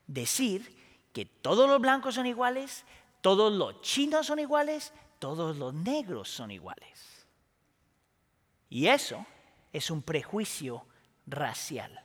decir 0.08 0.76
que 1.12 1.26
todos 1.26 1.70
los 1.70 1.80
blancos 1.80 2.16
son 2.16 2.26
iguales, 2.26 2.84
todos 3.22 3.54
los 3.54 3.82
chinos 3.82 4.26
son 4.26 4.40
iguales, 4.40 4.92
todos 5.20 5.56
los 5.58 5.74
negros 5.74 6.30
son 6.30 6.50
iguales. 6.50 7.13
Y 8.74 8.88
eso 8.88 9.24
es 9.72 9.92
un 9.92 10.02
prejuicio 10.02 10.84
racial. 11.28 12.04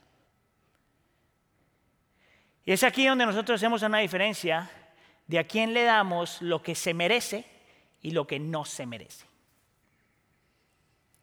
Y 2.63 2.71
es 2.71 2.83
aquí 2.83 3.07
donde 3.07 3.25
nosotros 3.25 3.59
hacemos 3.59 3.81
una 3.81 3.97
diferencia 3.97 4.69
de 5.25 5.39
a 5.39 5.45
quién 5.45 5.73
le 5.73 5.83
damos 5.83 6.43
lo 6.43 6.61
que 6.61 6.75
se 6.75 6.93
merece 6.93 7.43
y 8.03 8.11
lo 8.11 8.27
que 8.27 8.37
no 8.37 8.65
se 8.65 8.85
merece. 8.85 9.25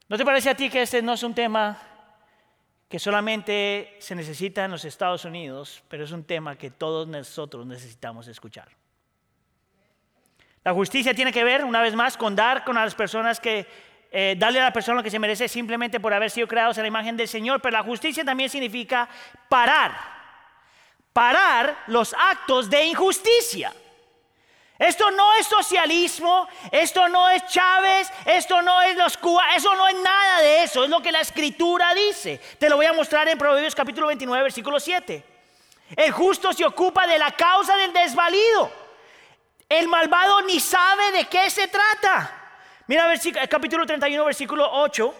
¿No 0.09 0.17
te 0.17 0.25
parece 0.25 0.51
a 0.51 0.57
ti 0.57 0.69
que 0.69 0.83
este 0.83 1.01
no 1.01 1.13
es 1.13 1.23
un 1.23 1.33
tema 1.33 1.81
que 2.89 2.99
solamente 2.99 3.95
se 4.01 4.17
necesita 4.17 4.65
en 4.65 4.73
los 4.73 4.85
Estados 4.85 5.25
Unidos, 5.25 5.81
pero 5.87 6.03
es 6.03 6.11
un 6.11 6.25
tema 6.25 6.59
que 6.59 6.73
todos 6.73 7.07
nosotros 7.07 7.65
necesitamos 7.65 8.27
escuchar? 8.27 8.69
La 10.65 10.75
justicia 10.75 11.15
tiene 11.15 11.31
que 11.33 11.45
ver, 11.45 11.65
una 11.65 11.81
vez 11.81 11.95
más, 11.95 12.17
con 12.17 12.35
dar 12.35 12.65
con 12.65 12.75
las 12.75 12.97
personas 12.97 13.39
que 13.39 13.69
eh, 14.19 14.35
darle 14.35 14.59
a 14.63 14.65
la 14.65 14.73
persona 14.73 14.97
lo 14.97 15.03
que 15.03 15.11
se 15.11 15.19
merece 15.19 15.47
simplemente 15.47 16.01
por 16.01 16.15
haber 16.15 16.31
sido 16.31 16.49
creados 16.49 16.79
a 16.79 16.81
la 16.81 16.89
imagen 16.89 17.19
del 17.19 17.29
Señor, 17.29 17.61
pero 17.61 17.77
la 17.77 17.83
justicia 17.83 18.25
también 18.25 18.49
significa 18.49 19.07
parar, 19.47 19.93
parar 21.13 21.85
los 21.89 22.15
actos 22.19 22.71
de 22.71 22.87
injusticia. 22.87 23.75
Esto 24.79 25.11
no 25.11 25.35
es 25.35 25.47
socialismo, 25.47 26.49
esto 26.73 27.11
no 27.11 27.29
es 27.29 27.45
Chávez, 27.49 28.11
esto 28.25 28.63
no 28.63 28.81
es 28.81 28.97
los 28.97 29.19
Cuba, 29.19 29.55
eso 29.55 29.75
no 29.75 29.87
es 29.87 29.97
nada 29.97 30.41
de 30.41 30.63
eso, 30.63 30.85
es 30.85 30.89
lo 30.89 31.03
que 31.03 31.13
la 31.13 31.21
escritura 31.21 31.93
dice. 31.93 32.41
Te 32.59 32.71
lo 32.71 32.77
voy 32.77 32.87
a 32.87 32.95
mostrar 32.95 33.29
en 33.29 33.37
Proverbios 33.37 33.75
capítulo 33.75 34.07
29, 34.07 34.45
versículo 34.45 34.81
7. 34.81 35.23
El 35.95 36.11
justo 36.13 36.55
se 36.55 36.65
ocupa 36.65 37.07
de 37.07 37.19
la 37.19 37.33
causa 37.33 37.77
del 37.77 37.93
desvalido. 37.93 38.73
El 39.69 39.89
malvado 39.89 40.41
ni 40.41 40.59
sabe 40.59 41.13
de 41.13 41.27
qué 41.27 41.51
se 41.51 41.69
trata. 41.69 42.36
Mira 42.87 43.13
el 43.13 43.49
capítulo 43.49 43.85
31, 43.85 44.25
versículo 44.25 44.69
8 44.71 45.15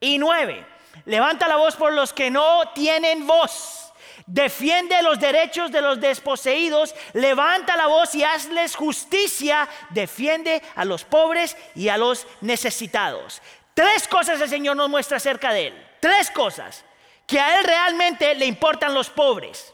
y 0.00 0.18
9. 0.18 0.66
Levanta 1.06 1.48
la 1.48 1.56
voz 1.56 1.76
por 1.76 1.92
los 1.92 2.12
que 2.12 2.30
no 2.30 2.70
tienen 2.74 3.26
voz 3.26 3.82
Defiende 4.26 5.02
los 5.02 5.18
derechos 5.18 5.72
de 5.72 5.80
los 5.80 6.00
desposeídos, 6.00 6.94
levanta 7.12 7.76
la 7.76 7.86
voz 7.86 8.14
y 8.14 8.22
hazles 8.22 8.76
justicia, 8.76 9.68
defiende 9.90 10.62
a 10.74 10.84
los 10.84 11.04
pobres 11.04 11.56
y 11.74 11.88
a 11.88 11.96
los 11.96 12.26
necesitados. 12.40 13.42
Tres 13.74 14.06
cosas 14.06 14.40
el 14.40 14.48
Señor 14.48 14.76
nos 14.76 14.88
muestra 14.88 15.16
acerca 15.16 15.52
de 15.52 15.68
Él. 15.68 15.86
Tres 16.00 16.30
cosas. 16.30 16.84
Que 17.26 17.40
a 17.40 17.58
Él 17.58 17.64
realmente 17.64 18.34
le 18.34 18.46
importan 18.46 18.94
los 18.94 19.08
pobres 19.08 19.72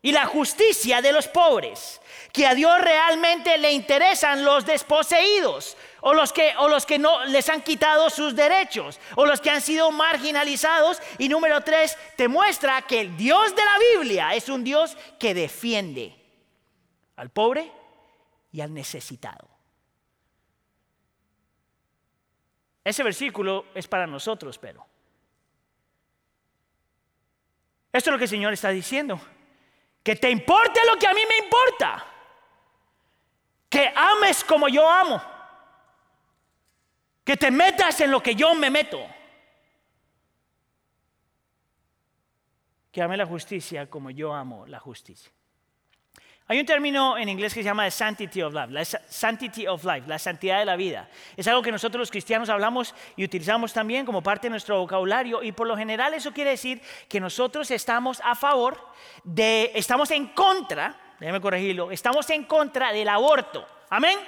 y 0.00 0.12
la 0.12 0.26
justicia 0.26 1.02
de 1.02 1.12
los 1.12 1.28
pobres. 1.28 2.00
Que 2.32 2.46
a 2.46 2.54
Dios 2.54 2.80
realmente 2.80 3.58
le 3.58 3.72
interesan 3.72 4.44
los 4.44 4.64
desposeídos 4.64 5.76
o 6.02 6.14
los 6.14 6.32
que, 6.32 6.52
o 6.58 6.68
los 6.68 6.84
que 6.84 6.98
no 6.98 7.24
les 7.26 7.48
han 7.48 7.62
quitado 7.62 8.10
sus 8.10 8.34
derechos, 8.34 9.00
o 9.14 9.24
los 9.24 9.40
que 9.40 9.50
han 9.50 9.60
sido 9.60 9.90
marginalizados. 9.92 11.00
Y 11.18 11.28
número 11.28 11.60
tres, 11.62 11.96
te 12.16 12.28
muestra 12.28 12.82
que 12.82 13.00
el 13.00 13.16
Dios 13.16 13.54
de 13.54 13.64
la 13.64 13.78
Biblia 13.78 14.34
es 14.34 14.48
un 14.48 14.64
Dios 14.64 14.96
que 15.18 15.32
defiende 15.32 16.14
al 17.16 17.30
pobre 17.30 17.70
y 18.50 18.60
al 18.60 18.74
necesitado. 18.74 19.48
Ese 22.84 23.04
versículo 23.04 23.66
es 23.72 23.86
para 23.86 24.06
nosotros, 24.08 24.58
pero. 24.58 24.84
Esto 27.92 28.10
es 28.10 28.12
lo 28.12 28.18
que 28.18 28.24
el 28.24 28.30
Señor 28.30 28.52
está 28.52 28.70
diciendo. 28.70 29.20
Que 30.02 30.16
te 30.16 30.30
importe 30.30 30.80
lo 30.84 30.98
que 30.98 31.06
a 31.06 31.14
mí 31.14 31.20
me 31.28 31.44
importa. 31.44 32.04
Que 33.68 33.92
ames 33.94 34.42
como 34.42 34.68
yo 34.68 34.88
amo 34.90 35.31
que 37.24 37.36
te 37.36 37.50
metas 37.50 38.00
en 38.00 38.10
lo 38.10 38.22
que 38.22 38.34
yo 38.34 38.54
me 38.54 38.70
meto. 38.70 39.00
Que 42.90 43.02
ame 43.02 43.16
la 43.16 43.26
justicia 43.26 43.88
como 43.88 44.10
yo 44.10 44.34
amo 44.34 44.66
la 44.66 44.80
justicia. 44.80 45.32
Hay 46.48 46.58
un 46.58 46.66
término 46.66 47.16
en 47.16 47.28
inglés 47.28 47.54
que 47.54 47.60
se 47.60 47.64
llama 47.64 47.90
sanctity 47.90 48.42
of 48.42 48.52
life, 48.52 48.70
la 48.70 48.84
sanctity 48.84 49.66
of 49.66 49.84
life, 49.84 50.02
la 50.06 50.18
santidad 50.18 50.58
de 50.58 50.64
la 50.64 50.76
vida. 50.76 51.08
Es 51.36 51.46
algo 51.46 51.62
que 51.62 51.72
nosotros 51.72 52.00
los 52.00 52.10
cristianos 52.10 52.50
hablamos 52.50 52.94
y 53.16 53.24
utilizamos 53.24 53.72
también 53.72 54.04
como 54.04 54.22
parte 54.22 54.48
de 54.48 54.50
nuestro 54.50 54.78
vocabulario 54.80 55.42
y 55.42 55.52
por 55.52 55.68
lo 55.68 55.76
general 55.76 56.12
eso 56.14 56.32
quiere 56.32 56.50
decir 56.50 56.82
que 57.08 57.20
nosotros 57.20 57.70
estamos 57.70 58.20
a 58.24 58.34
favor 58.34 58.76
de, 59.24 59.70
estamos 59.74 60.10
en 60.10 60.26
contra, 60.26 61.14
déjeme 61.20 61.40
corregirlo, 61.40 61.90
estamos 61.90 62.28
en 62.30 62.44
contra 62.44 62.92
del 62.92 63.08
aborto. 63.08 63.64
Amén. 63.88 64.18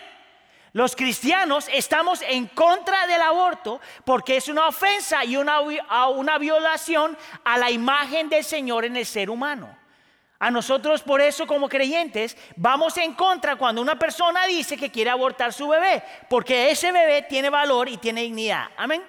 Los 0.75 0.97
cristianos 0.97 1.69
estamos 1.73 2.21
en 2.23 2.49
contra 2.49 3.07
del 3.07 3.23
aborto 3.23 3.81
porque 4.05 4.37
es 4.37 4.49
una 4.49 4.67
ofensa 4.67 5.25
y 5.25 5.37
una, 5.37 5.61
una 5.61 6.37
violación 6.37 7.17
a 7.45 7.57
la 7.59 7.71
imagen 7.71 8.29
del 8.29 8.43
Señor 8.43 8.85
en 8.85 8.97
el 8.97 9.07
ser 9.07 9.31
humano. 9.31 9.79
A 10.41 10.51
nosotros 10.51 11.01
por 11.03 11.21
eso 11.21 11.47
como 11.47 11.69
creyentes 11.69 12.37
vamos 12.57 12.99
en 12.99 13.15
contra 13.15 13.55
cuando 13.55 13.81
una 13.81 13.97
persona 13.97 14.47
dice 14.47 14.77
que 14.77 14.91
quiere 14.91 15.11
abortar 15.11 15.53
su 15.53 15.69
bebé, 15.69 16.03
porque 16.29 16.73
ese 16.73 16.91
bebé 16.91 17.23
tiene 17.23 17.51
valor 17.51 17.89
y 17.89 17.97
tiene 17.99 18.23
dignidad. 18.23 18.67
Amén. 18.77 19.05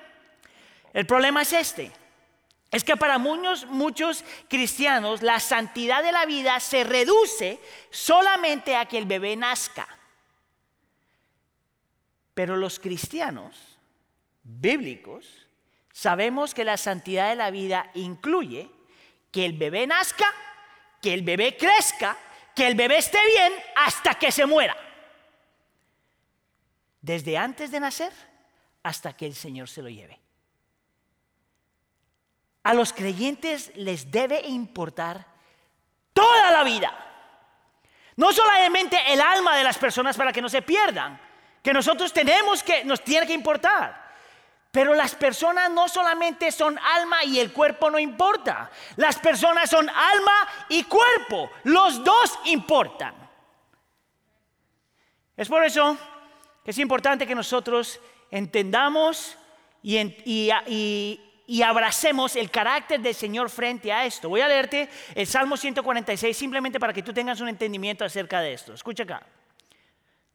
El 0.94 1.08
problema 1.08 1.42
es 1.42 1.52
este. 1.52 1.92
Es 2.70 2.84
que 2.84 2.96
para 2.96 3.18
muchos, 3.18 3.66
muchos 3.66 4.24
cristianos 4.48 5.24
la 5.24 5.40
santidad 5.40 6.04
de 6.04 6.12
la 6.12 6.28
vida 6.28 6.60
se 6.60 6.84
reduce 6.84 7.60
solamente 7.90 8.76
a 8.76 8.86
que 8.86 9.00
el 9.00 9.06
bebé 9.06 9.36
nazca. 9.36 9.88
Pero 12.36 12.58
los 12.58 12.80
cristianos 12.80 13.80
bíblicos 14.44 15.48
sabemos 15.92 16.54
que 16.54 16.66
la 16.66 16.78
santidad 16.78 17.30
de 17.30 17.36
la 17.36 17.50
vida 17.50 17.90
incluye 17.96 18.70
que 19.32 19.46
el 19.46 19.54
bebé 19.54 19.88
nazca, 19.88 20.28
que 21.02 21.14
el 21.14 21.24
bebé 21.24 21.58
crezca, 21.58 22.18
que 22.54 22.68
el 22.68 22.76
bebé 22.76 22.98
esté 22.98 23.18
bien 23.26 23.54
hasta 23.76 24.14
que 24.16 24.32
se 24.32 24.46
muera. 24.46 24.76
Desde 27.02 27.38
antes 27.38 27.72
de 27.72 27.80
nacer 27.80 28.12
hasta 28.84 29.16
que 29.16 29.26
el 29.26 29.34
Señor 29.34 29.70
se 29.70 29.82
lo 29.82 29.90
lleve. 29.90 30.20
A 32.64 32.74
los 32.74 32.94
creyentes 32.94 33.72
les 33.76 34.12
debe 34.12 34.46
importar 34.48 35.26
toda 36.14 36.52
la 36.52 36.64
vida. 36.64 36.94
No 38.18 38.34
solamente 38.34 38.98
el 39.14 39.22
alma 39.22 39.56
de 39.56 39.64
las 39.64 39.78
personas 39.78 40.18
para 40.18 40.34
que 40.34 40.42
no 40.42 40.50
se 40.50 40.62
pierdan, 40.62 41.25
que 41.66 41.74
nosotros 41.74 42.14
tenemos 42.14 42.62
que, 42.62 42.86
nos 42.86 43.04
tiene 43.04 43.26
que 43.26 43.34
importar. 43.34 44.06
Pero 44.70 44.94
las 44.94 45.16
personas 45.16 45.72
no 45.72 45.90
solamente 45.90 46.52
son 46.52 46.78
alma 46.78 47.24
y 47.24 47.40
el 47.40 47.52
cuerpo 47.52 47.90
no 47.90 47.98
importa. 47.98 48.70
Las 48.98 49.18
personas 49.18 49.68
son 49.68 49.90
alma 49.90 50.48
y 50.70 50.84
cuerpo. 50.84 51.50
Los 51.64 52.04
dos 52.04 52.38
importan. 52.46 53.16
Es 55.36 55.50
por 55.50 55.66
eso 55.66 55.98
que 56.64 56.70
es 56.70 56.78
importante 56.78 57.26
que 57.26 57.34
nosotros 57.34 58.00
entendamos 58.30 59.36
y, 59.82 59.98
y, 61.48 61.62
abracemos 61.64 62.36
el 62.36 62.52
carácter 62.52 63.00
del 63.00 63.16
Señor 63.16 63.50
frente 63.50 63.92
a 63.92 64.06
esto. 64.06 64.30
Voy 64.30 64.42
a 64.42 64.48
leerte 64.48 64.88
el 65.16 65.26
Salmo 65.26 65.58
146 65.58 66.38
simplemente 66.38 66.80
para 66.80 66.94
que 66.94 67.02
tú 67.02 67.12
tengas 67.12 67.42
un 67.42 67.50
entendimiento 67.50 68.06
acerca 68.06 68.40
de 68.40 68.54
esto. 68.54 68.72
Escucha 68.76 69.02
acá. 69.02 69.24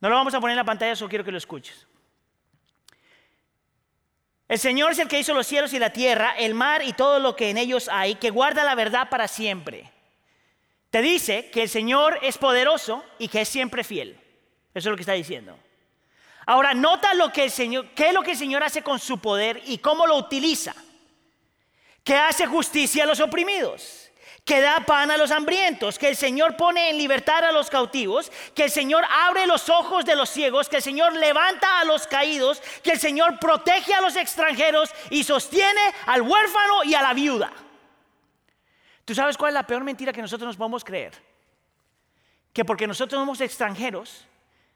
No 0.00 0.08
lo 0.08 0.16
vamos 0.16 0.34
a 0.34 0.40
poner 0.40 0.54
en 0.54 0.58
la 0.58 0.64
pantalla, 0.64 0.96
solo 0.96 1.08
quiero 1.08 1.24
que 1.24 1.32
lo 1.32 1.38
escuches. 1.38 1.86
El 4.48 4.58
Señor 4.58 4.92
es 4.92 4.98
el 4.98 5.06
que 5.06 5.20
hizo 5.20 5.32
los 5.32 5.46
cielos 5.46 5.72
y 5.74 5.78
la 5.78 5.92
tierra, 5.92 6.34
el 6.36 6.54
mar 6.54 6.82
y 6.84 6.92
todo 6.92 7.20
lo 7.20 7.36
que 7.36 7.50
en 7.50 7.58
ellos 7.58 7.88
hay, 7.88 8.16
que 8.16 8.30
guarda 8.30 8.64
la 8.64 8.74
verdad 8.74 9.08
para 9.08 9.28
siempre. 9.28 9.92
Te 10.90 11.02
dice 11.02 11.50
que 11.50 11.62
el 11.62 11.68
Señor 11.68 12.18
es 12.22 12.36
poderoso 12.36 13.04
y 13.18 13.28
que 13.28 13.42
es 13.42 13.48
siempre 13.48 13.84
fiel. 13.84 14.18
Eso 14.74 14.88
es 14.88 14.90
lo 14.90 14.96
que 14.96 15.02
está 15.02 15.12
diciendo. 15.12 15.56
Ahora, 16.46 16.74
nota 16.74 17.14
lo 17.14 17.32
que 17.32 17.44
el 17.44 17.50
Señor, 17.50 17.90
qué 17.94 18.08
es 18.08 18.14
lo 18.14 18.22
que 18.22 18.32
el 18.32 18.36
Señor 18.36 18.64
hace 18.64 18.82
con 18.82 18.98
su 18.98 19.20
poder 19.20 19.62
y 19.66 19.78
cómo 19.78 20.06
lo 20.06 20.16
utiliza. 20.16 20.74
Que 22.02 22.16
hace 22.16 22.46
justicia 22.46 23.04
a 23.04 23.06
los 23.06 23.20
oprimidos 23.20 24.09
que 24.50 24.60
da 24.60 24.80
pan 24.80 25.12
a 25.12 25.16
los 25.16 25.30
hambrientos, 25.30 25.96
que 25.96 26.08
el 26.08 26.16
Señor 26.16 26.56
pone 26.56 26.90
en 26.90 26.98
libertad 26.98 27.44
a 27.44 27.52
los 27.52 27.70
cautivos, 27.70 28.32
que 28.52 28.64
el 28.64 28.70
Señor 28.72 29.04
abre 29.08 29.46
los 29.46 29.68
ojos 29.68 30.04
de 30.04 30.16
los 30.16 30.28
ciegos, 30.28 30.68
que 30.68 30.78
el 30.78 30.82
Señor 30.82 31.12
levanta 31.12 31.78
a 31.78 31.84
los 31.84 32.08
caídos, 32.08 32.60
que 32.82 32.90
el 32.90 32.98
Señor 32.98 33.38
protege 33.38 33.94
a 33.94 34.00
los 34.00 34.16
extranjeros 34.16 34.90
y 35.08 35.22
sostiene 35.22 35.80
al 36.04 36.22
huérfano 36.22 36.82
y 36.82 36.94
a 36.94 37.02
la 37.02 37.14
viuda. 37.14 37.52
¿Tú 39.04 39.14
sabes 39.14 39.36
cuál 39.36 39.50
es 39.50 39.54
la 39.54 39.68
peor 39.68 39.84
mentira 39.84 40.12
que 40.12 40.20
nosotros 40.20 40.48
nos 40.48 40.56
podemos 40.56 40.82
creer? 40.82 41.12
Que 42.52 42.64
porque 42.64 42.88
nosotros 42.88 43.20
somos 43.20 43.40
extranjeros, 43.40 44.26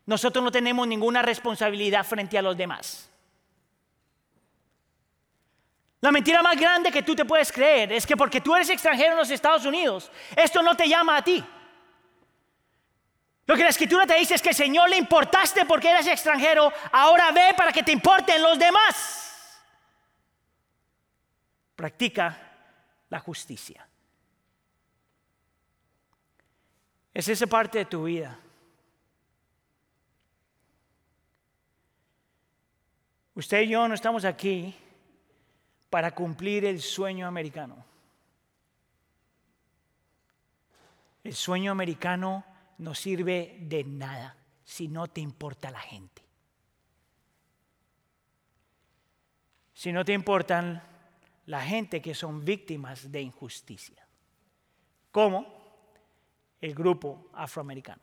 nosotros 0.07 0.45
no 0.45 0.53
tenemos 0.53 0.87
ninguna 0.87 1.21
responsabilidad 1.21 2.07
frente 2.07 2.39
a 2.39 2.43
los 2.43 2.57
demás. 2.57 3.11
La 6.05 6.13
mentira 6.13 6.43
más 6.43 6.61
grande 6.61 6.93
que 6.93 7.03
tú 7.03 7.17
te 7.17 7.25
puedes 7.25 7.51
creer 7.51 7.91
es 7.91 8.05
que 8.05 8.15
porque 8.15 8.43
tú 8.43 8.55
eres 8.55 8.69
extranjero 8.69 9.13
en 9.13 9.17
los 9.17 9.31
Estados 9.31 9.65
Unidos, 9.65 10.13
esto 10.37 10.63
no 10.63 10.77
te 10.77 10.87
llama 10.87 11.17
a 11.17 11.25
ti. 11.25 11.43
Lo 13.47 13.57
que 13.57 13.63
la 13.63 13.71
escritura 13.71 14.07
te 14.07 14.19
dice 14.19 14.35
es 14.35 14.43
que 14.43 14.51
el 14.51 14.55
Señor 14.55 14.91
le 14.91 14.99
importaste 14.99 15.65
porque 15.65 15.89
eres 15.89 16.07
extranjero, 16.07 16.71
ahora 16.93 17.33
ve 17.33 17.55
para 17.57 17.73
que 17.73 17.83
te 17.83 17.93
importen 17.93 18.43
los 18.43 18.59
demás. 18.59 19.59
Practica 21.75 22.53
la 23.09 23.21
justicia. 23.21 23.89
Es 27.15 27.27
esa 27.29 27.47
parte 27.47 27.79
de 27.79 27.85
tu 27.87 28.05
vida. 28.05 28.39
Usted 33.35 33.63
y 33.63 33.69
yo 33.69 33.89
no 33.89 33.95
estamos 33.95 34.27
aquí 34.27 34.77
para 35.95 36.13
cumplir 36.13 36.65
el 36.65 36.81
sueño 36.81 37.25
americano. 37.25 37.77
El 41.23 41.33
sueño 41.33 41.71
americano 41.71 42.45
no 42.79 42.97
sirve 42.97 43.59
de 43.61 43.85
nada 43.85 44.37
si 44.65 44.89
no 44.89 45.07
te 45.07 45.21
importa 45.21 45.71
la 45.71 45.79
gente. 45.79 46.21
Si 49.73 49.93
no 49.93 50.05
te 50.05 50.15
importan 50.15 50.83
la 51.47 51.63
gente 51.63 52.03
que 52.03 52.13
son 52.13 52.45
víctimas 52.45 53.13
de 53.13 53.21
injusticia, 53.21 54.05
como 55.13 55.47
el 56.61 56.75
grupo 56.75 57.29
afroamericano, 57.35 58.03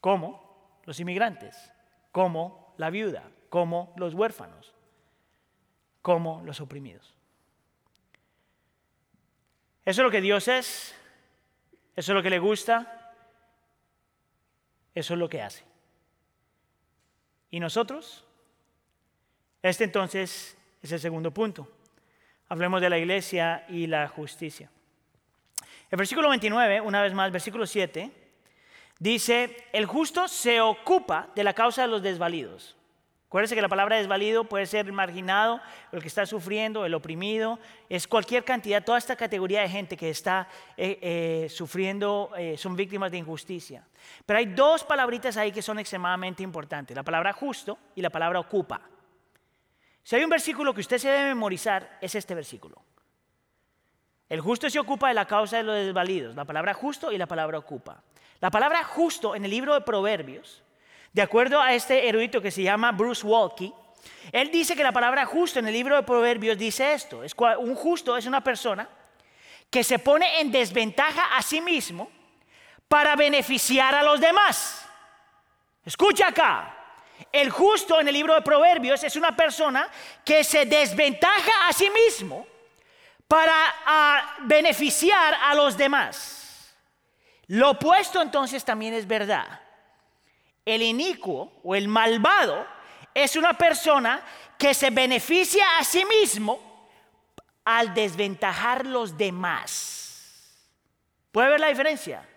como 0.00 0.80
los 0.86 0.98
inmigrantes, 0.98 1.72
como 2.10 2.74
la 2.78 2.90
viuda, 2.90 3.30
como 3.48 3.94
los 3.96 4.12
huérfanos, 4.12 4.75
como 6.06 6.40
los 6.44 6.60
oprimidos. 6.60 7.12
Eso 9.84 10.02
es 10.02 10.04
lo 10.04 10.10
que 10.12 10.20
Dios 10.20 10.46
es, 10.46 10.94
eso 11.96 12.12
es 12.12 12.14
lo 12.14 12.22
que 12.22 12.30
le 12.30 12.38
gusta, 12.38 13.12
eso 14.94 15.14
es 15.14 15.18
lo 15.18 15.28
que 15.28 15.42
hace. 15.42 15.64
¿Y 17.50 17.58
nosotros? 17.58 18.24
Este 19.60 19.82
entonces 19.82 20.56
es 20.80 20.92
el 20.92 21.00
segundo 21.00 21.32
punto. 21.32 21.68
Hablemos 22.50 22.80
de 22.80 22.90
la 22.90 22.98
iglesia 22.98 23.66
y 23.68 23.88
la 23.88 24.06
justicia. 24.06 24.70
El 25.90 25.98
versículo 25.98 26.28
29, 26.28 26.82
una 26.82 27.02
vez 27.02 27.14
más, 27.14 27.32
versículo 27.32 27.66
7, 27.66 28.12
dice, 29.00 29.56
el 29.72 29.86
justo 29.86 30.28
se 30.28 30.60
ocupa 30.60 31.30
de 31.34 31.42
la 31.42 31.52
causa 31.52 31.82
de 31.82 31.88
los 31.88 32.00
desvalidos. 32.00 32.76
Acuérdense 33.26 33.56
que 33.56 33.62
la 33.62 33.68
palabra 33.68 33.96
desvalido 33.96 34.44
puede 34.44 34.66
ser 34.66 34.90
marginado, 34.92 35.60
el 35.90 36.00
que 36.00 36.06
está 36.06 36.24
sufriendo, 36.26 36.84
el 36.84 36.94
oprimido, 36.94 37.58
es 37.88 38.06
cualquier 38.06 38.44
cantidad, 38.44 38.84
toda 38.84 38.98
esta 38.98 39.16
categoría 39.16 39.62
de 39.62 39.68
gente 39.68 39.96
que 39.96 40.10
está 40.10 40.46
eh, 40.76 40.98
eh, 41.02 41.48
sufriendo, 41.50 42.30
eh, 42.38 42.56
son 42.56 42.76
víctimas 42.76 43.10
de 43.10 43.18
injusticia. 43.18 43.84
Pero 44.24 44.38
hay 44.38 44.46
dos 44.46 44.84
palabritas 44.84 45.36
ahí 45.36 45.50
que 45.50 45.60
son 45.60 45.80
extremadamente 45.80 46.44
importantes, 46.44 46.96
la 46.96 47.02
palabra 47.02 47.32
justo 47.32 47.76
y 47.96 48.00
la 48.00 48.10
palabra 48.10 48.38
ocupa. 48.38 48.80
Si 50.04 50.14
hay 50.14 50.22
un 50.22 50.30
versículo 50.30 50.72
que 50.72 50.82
usted 50.82 50.98
se 50.98 51.08
debe 51.08 51.24
memorizar, 51.30 51.98
es 52.00 52.14
este 52.14 52.32
versículo. 52.32 52.80
El 54.28 54.40
justo 54.40 54.70
se 54.70 54.78
ocupa 54.78 55.08
de 55.08 55.14
la 55.14 55.26
causa 55.26 55.56
de 55.56 55.64
los 55.64 55.74
desvalidos, 55.74 56.36
la 56.36 56.44
palabra 56.44 56.74
justo 56.74 57.10
y 57.10 57.18
la 57.18 57.26
palabra 57.26 57.58
ocupa. 57.58 58.04
La 58.40 58.52
palabra 58.52 58.84
justo 58.84 59.34
en 59.34 59.44
el 59.44 59.50
libro 59.50 59.74
de 59.74 59.80
Proverbios 59.80 60.62
de 61.16 61.22
acuerdo 61.22 61.62
a 61.62 61.72
este 61.72 62.06
erudito 62.06 62.42
que 62.42 62.50
se 62.50 62.62
llama 62.62 62.92
Bruce 62.92 63.26
Walkie, 63.26 63.72
él 64.30 64.50
dice 64.50 64.76
que 64.76 64.82
la 64.82 64.92
palabra 64.92 65.24
justo 65.24 65.58
en 65.58 65.66
el 65.66 65.72
libro 65.72 65.96
de 65.96 66.02
Proverbios 66.02 66.58
dice 66.58 66.92
esto. 66.92 67.24
Es, 67.24 67.32
un 67.58 67.74
justo 67.74 68.18
es 68.18 68.26
una 68.26 68.44
persona 68.44 68.86
que 69.70 69.82
se 69.82 69.98
pone 69.98 70.42
en 70.42 70.52
desventaja 70.52 71.34
a 71.34 71.40
sí 71.40 71.62
mismo 71.62 72.10
para 72.86 73.16
beneficiar 73.16 73.94
a 73.94 74.02
los 74.02 74.20
demás. 74.20 74.86
Escucha 75.86 76.28
acá. 76.28 76.76
El 77.32 77.48
justo 77.48 77.98
en 77.98 78.08
el 78.08 78.12
libro 78.12 78.34
de 78.34 78.42
Proverbios 78.42 79.02
es 79.02 79.16
una 79.16 79.34
persona 79.34 79.88
que 80.22 80.44
se 80.44 80.66
desventaja 80.66 81.66
a 81.66 81.72
sí 81.72 81.88
mismo 81.88 82.46
para 83.26 84.34
beneficiar 84.40 85.34
a 85.42 85.54
los 85.54 85.78
demás. 85.78 86.76
Lo 87.46 87.70
opuesto 87.70 88.20
entonces 88.20 88.62
también 88.62 88.92
es 88.92 89.06
verdad. 89.06 89.60
El 90.66 90.82
inicuo 90.82 91.60
o 91.62 91.74
el 91.76 91.86
malvado 91.86 92.66
es 93.14 93.36
una 93.36 93.56
persona 93.56 94.22
que 94.58 94.74
se 94.74 94.90
beneficia 94.90 95.78
a 95.78 95.84
sí 95.84 96.04
mismo 96.04 96.90
al 97.64 97.94
desventajar 97.94 98.84
los 98.84 99.16
demás. 99.16 100.66
¿Puede 101.30 101.50
ver 101.50 101.60
la 101.60 101.68
diferencia? 101.68 102.28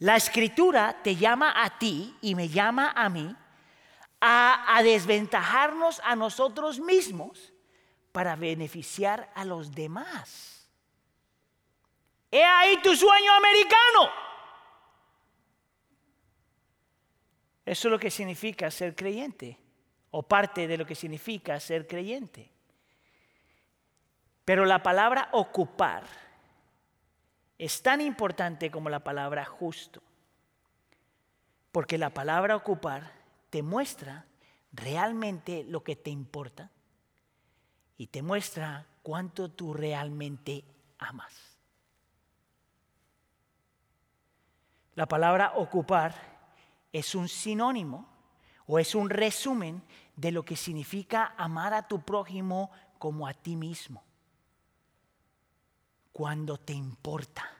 La 0.00 0.16
escritura 0.16 1.02
te 1.02 1.16
llama 1.16 1.54
a 1.56 1.78
ti 1.78 2.14
y 2.20 2.34
me 2.34 2.48
llama 2.48 2.92
a 2.94 3.08
mí 3.08 3.34
a, 4.20 4.76
a, 4.76 4.82
desventajarnos 4.82 6.00
a 6.04 6.14
nosotros 6.16 6.80
mismos 6.80 7.52
para 8.12 8.36
beneficiar 8.36 9.30
a 9.34 9.44
los 9.44 9.72
demás. 9.72 10.68
He 12.30 12.44
ahí 12.44 12.76
tu 12.82 12.94
sueño 12.94 13.32
americano. 13.32 14.23
Eso 17.64 17.88
es 17.88 17.92
lo 17.92 17.98
que 17.98 18.10
significa 18.10 18.70
ser 18.70 18.94
creyente, 18.94 19.58
o 20.10 20.22
parte 20.22 20.68
de 20.68 20.76
lo 20.76 20.86
que 20.86 20.94
significa 20.94 21.58
ser 21.58 21.86
creyente. 21.86 22.50
Pero 24.44 24.66
la 24.66 24.82
palabra 24.82 25.30
ocupar 25.32 26.04
es 27.58 27.82
tan 27.82 28.00
importante 28.00 28.70
como 28.70 28.90
la 28.90 29.00
palabra 29.00 29.44
justo, 29.44 30.02
porque 31.72 31.96
la 31.96 32.10
palabra 32.10 32.56
ocupar 32.56 33.12
te 33.50 33.62
muestra 33.62 34.26
realmente 34.72 35.64
lo 35.64 35.82
que 35.82 35.96
te 35.96 36.10
importa 36.10 36.70
y 37.96 38.08
te 38.08 38.22
muestra 38.22 38.86
cuánto 39.02 39.50
tú 39.50 39.72
realmente 39.72 40.64
amas. 40.98 41.56
La 44.94 45.06
palabra 45.06 45.52
ocupar 45.56 46.33
es 46.94 47.16
un 47.16 47.28
sinónimo 47.28 48.06
o 48.68 48.78
es 48.78 48.94
un 48.94 49.10
resumen 49.10 49.82
de 50.14 50.30
lo 50.30 50.44
que 50.44 50.54
significa 50.54 51.34
amar 51.36 51.74
a 51.74 51.88
tu 51.88 52.02
prójimo 52.02 52.70
como 53.00 53.26
a 53.26 53.34
ti 53.34 53.56
mismo. 53.56 54.04
Cuando 56.12 56.56
te 56.56 56.72
importa 56.72 57.50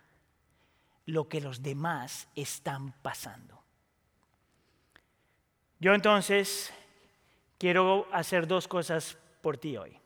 lo 1.06 1.28
que 1.28 1.40
los 1.40 1.64
demás 1.64 2.28
están 2.36 2.92
pasando. 3.02 3.60
Yo 5.80 5.94
entonces 5.94 6.72
quiero 7.58 8.06
hacer 8.12 8.46
dos 8.46 8.68
cosas 8.68 9.18
por 9.42 9.58
ti 9.58 9.76
hoy. 9.76 9.98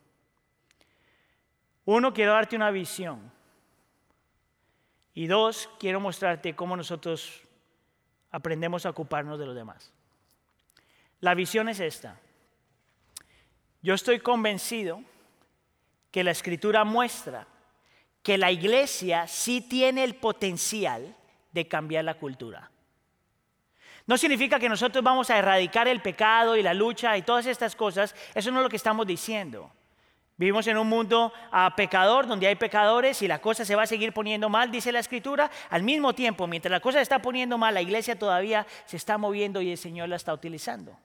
Uno, 1.85 2.15
quiero 2.15 2.33
darte 2.33 2.57
una 2.57 2.71
visión. 2.71 3.31
Y 5.13 5.27
dos, 5.27 5.69
quiero 5.79 6.01
mostrarte 6.01 6.57
cómo 6.57 6.75
nosotros 6.79 7.43
aprendemos 8.31 8.87
a 8.87 8.91
ocuparnos 8.91 9.39
de 9.39 9.47
los 9.47 9.55
demás. 9.55 9.93
La 11.21 11.35
visión 11.35 11.69
es 11.69 11.81
esta. 11.81 12.19
Yo 13.83 13.95
estoy 13.95 14.21
convencido 14.21 15.03
que 16.11 16.25
la 16.25 16.31
escritura 16.31 16.85
muestra 16.85 17.47
que 18.23 18.39
la 18.39 18.51
iglesia 18.51 19.27
sí 19.27 19.61
tiene 19.61 20.05
el 20.05 20.15
potencial 20.17 21.17
de 21.53 21.69
cambiar 21.69 22.05
la 22.05 22.19
cultura. 22.19 22.71
No 24.07 24.17
significa 24.17 24.59
que 24.59 24.69
nosotros 24.69 25.05
vamos 25.05 25.31
a 25.31 25.39
erradicar 25.39 25.87
el 25.89 26.01
pecado 26.01 26.57
y 26.57 26.63
la 26.63 26.75
lucha 26.75 27.17
y 27.17 27.23
todas 27.23 27.47
estas 27.47 27.77
cosas. 27.77 28.15
Eso 28.35 28.51
no 28.51 28.59
es 28.59 28.65
lo 28.65 28.71
que 28.71 28.77
estamos 28.77 29.07
diciendo. 29.07 29.71
Vivimos 30.39 30.69
en 30.69 30.79
un 30.79 30.89
mundo 30.89 31.33
ah, 31.51 31.75
pecador 31.77 32.29
donde 32.29 32.47
hay 32.47 32.55
pecadores 32.55 33.21
y 33.23 33.29
la 33.29 33.41
cosa 33.41 33.65
se 33.65 33.75
va 33.75 33.83
a 33.83 33.87
seguir 33.87 34.13
poniendo 34.13 34.49
mal, 34.49 34.71
dice 34.71 34.93
la 34.93 35.01
escritura. 35.01 35.51
Al 35.69 35.83
mismo 35.83 36.15
tiempo, 36.15 36.47
mientras 36.47 36.71
la 36.71 36.79
cosa 36.79 36.99
se 36.99 37.03
está 37.03 37.21
poniendo 37.21 37.59
mal, 37.59 37.75
la 37.75 37.83
iglesia 37.83 38.17
todavía 38.17 38.65
se 38.87 38.97
está 38.97 39.19
moviendo 39.19 39.61
y 39.61 39.73
el 39.73 39.79
Señor 39.79 40.09
la 40.09 40.15
está 40.15 40.33
utilizando. 40.33 40.97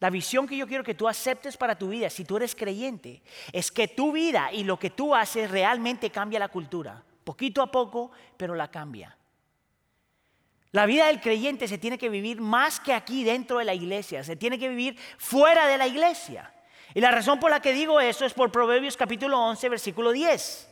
La 0.00 0.10
visión 0.10 0.48
que 0.48 0.56
yo 0.56 0.66
quiero 0.66 0.82
que 0.82 0.94
tú 0.94 1.06
aceptes 1.06 1.56
para 1.56 1.78
tu 1.78 1.88
vida, 1.88 2.10
si 2.10 2.24
tú 2.24 2.36
eres 2.36 2.56
creyente, 2.56 3.22
es 3.52 3.70
que 3.70 3.86
tu 3.86 4.10
vida 4.10 4.52
y 4.52 4.64
lo 4.64 4.76
que 4.76 4.90
tú 4.90 5.14
haces 5.14 5.52
realmente 5.52 6.10
cambia 6.10 6.40
la 6.40 6.48
cultura. 6.48 7.00
Poquito 7.22 7.62
a 7.62 7.70
poco, 7.70 8.10
pero 8.36 8.56
la 8.56 8.72
cambia. 8.72 9.16
La 10.72 10.84
vida 10.86 11.06
del 11.06 11.20
creyente 11.20 11.68
se 11.68 11.78
tiene 11.78 11.96
que 11.96 12.08
vivir 12.08 12.40
más 12.40 12.80
que 12.80 12.92
aquí 12.92 13.22
dentro 13.22 13.58
de 13.58 13.64
la 13.66 13.74
iglesia, 13.74 14.24
se 14.24 14.34
tiene 14.34 14.58
que 14.58 14.68
vivir 14.68 14.98
fuera 15.16 15.68
de 15.68 15.78
la 15.78 15.86
iglesia. 15.86 16.52
Y 16.94 17.00
la 17.00 17.10
razón 17.10 17.40
por 17.40 17.50
la 17.50 17.60
que 17.60 17.72
digo 17.72 18.00
eso 18.00 18.24
es 18.24 18.32
por 18.32 18.52
Proverbios 18.52 18.96
capítulo 18.96 19.38
11, 19.40 19.68
versículo 19.68 20.12
10. 20.12 20.68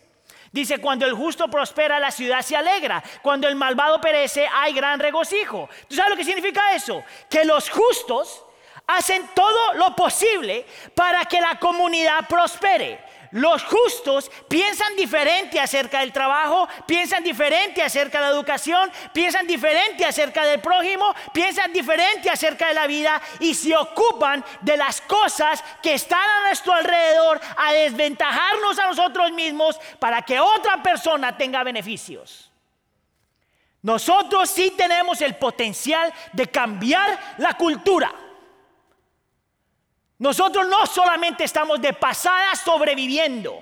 Dice, 0.52 0.78
cuando 0.78 1.06
el 1.06 1.14
justo 1.14 1.48
prospera, 1.48 1.98
la 1.98 2.10
ciudad 2.10 2.42
se 2.42 2.54
alegra. 2.54 3.02
Cuando 3.22 3.48
el 3.48 3.56
malvado 3.56 4.00
perece, 4.00 4.46
hay 4.52 4.74
gran 4.74 5.00
regocijo. 5.00 5.68
¿Tú 5.88 5.96
sabes 5.96 6.10
lo 6.10 6.16
que 6.16 6.24
significa 6.24 6.74
eso? 6.74 7.02
Que 7.28 7.44
los 7.44 7.70
justos 7.70 8.44
hacen 8.86 9.30
todo 9.34 9.74
lo 9.74 9.96
posible 9.96 10.66
para 10.94 11.24
que 11.24 11.40
la 11.40 11.58
comunidad 11.58 12.28
prospere. 12.28 13.00
Los 13.32 13.64
justos 13.64 14.30
piensan 14.46 14.94
diferente 14.94 15.58
acerca 15.58 16.00
del 16.00 16.12
trabajo, 16.12 16.68
piensan 16.86 17.24
diferente 17.24 17.82
acerca 17.82 18.18
de 18.18 18.26
la 18.26 18.32
educación, 18.32 18.92
piensan 19.14 19.46
diferente 19.46 20.04
acerca 20.04 20.44
del 20.44 20.60
prójimo, 20.60 21.14
piensan 21.32 21.72
diferente 21.72 22.28
acerca 22.28 22.68
de 22.68 22.74
la 22.74 22.86
vida 22.86 23.20
y 23.40 23.54
se 23.54 23.74
ocupan 23.74 24.44
de 24.60 24.76
las 24.76 25.00
cosas 25.00 25.64
que 25.82 25.94
están 25.94 26.20
a 26.20 26.46
nuestro 26.48 26.74
alrededor 26.74 27.40
a 27.56 27.72
desventajarnos 27.72 28.78
a 28.78 28.88
nosotros 28.88 29.32
mismos 29.32 29.80
para 29.98 30.20
que 30.20 30.38
otra 30.38 30.82
persona 30.82 31.34
tenga 31.36 31.64
beneficios. 31.64 32.50
Nosotros 33.80 34.50
sí 34.50 34.74
tenemos 34.76 35.22
el 35.22 35.36
potencial 35.36 36.12
de 36.34 36.48
cambiar 36.48 37.18
la 37.38 37.54
cultura. 37.54 38.12
Nosotros 40.22 40.68
no 40.68 40.86
solamente 40.86 41.42
estamos 41.42 41.80
de 41.80 41.94
pasada 41.94 42.54
sobreviviendo. 42.54 43.60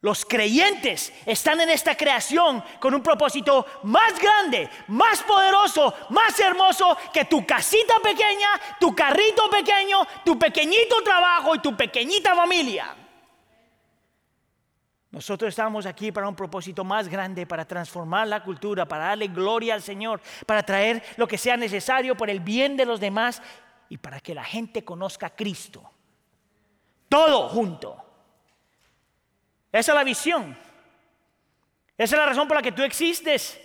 Los 0.00 0.24
creyentes 0.24 1.12
están 1.24 1.60
en 1.60 1.70
esta 1.70 1.96
creación 1.96 2.60
con 2.80 2.92
un 2.92 3.00
propósito 3.00 3.64
más 3.84 4.18
grande, 4.18 4.68
más 4.88 5.22
poderoso, 5.22 5.94
más 6.10 6.40
hermoso 6.40 6.98
que 7.12 7.24
tu 7.24 7.46
casita 7.46 7.94
pequeña, 8.02 8.48
tu 8.80 8.92
carrito 8.96 9.48
pequeño, 9.48 10.04
tu 10.24 10.36
pequeñito 10.36 11.00
trabajo 11.04 11.54
y 11.54 11.60
tu 11.60 11.76
pequeñita 11.76 12.34
familia. 12.34 12.96
Nosotros 15.12 15.50
estamos 15.50 15.86
aquí 15.86 16.10
para 16.10 16.26
un 16.26 16.34
propósito 16.34 16.82
más 16.82 17.06
grande, 17.06 17.46
para 17.46 17.64
transformar 17.64 18.26
la 18.26 18.42
cultura, 18.42 18.84
para 18.84 19.04
darle 19.04 19.28
gloria 19.28 19.74
al 19.74 19.82
Señor, 19.82 20.20
para 20.44 20.64
traer 20.64 21.04
lo 21.16 21.28
que 21.28 21.38
sea 21.38 21.56
necesario 21.56 22.16
por 22.16 22.28
el 22.28 22.40
bien 22.40 22.76
de 22.76 22.84
los 22.84 22.98
demás 22.98 23.40
y 23.88 23.98
para 23.98 24.20
que 24.20 24.34
la 24.34 24.44
gente 24.44 24.84
conozca 24.84 25.26
a 25.26 25.36
Cristo. 25.36 25.90
Todo 27.08 27.48
junto. 27.48 28.04
Esa 29.70 29.92
es 29.92 29.96
la 29.96 30.04
visión. 30.04 30.56
Esa 31.96 32.16
es 32.16 32.18
la 32.18 32.26
razón 32.26 32.48
por 32.48 32.56
la 32.56 32.62
que 32.62 32.72
tú 32.72 32.82
existes. 32.82 33.60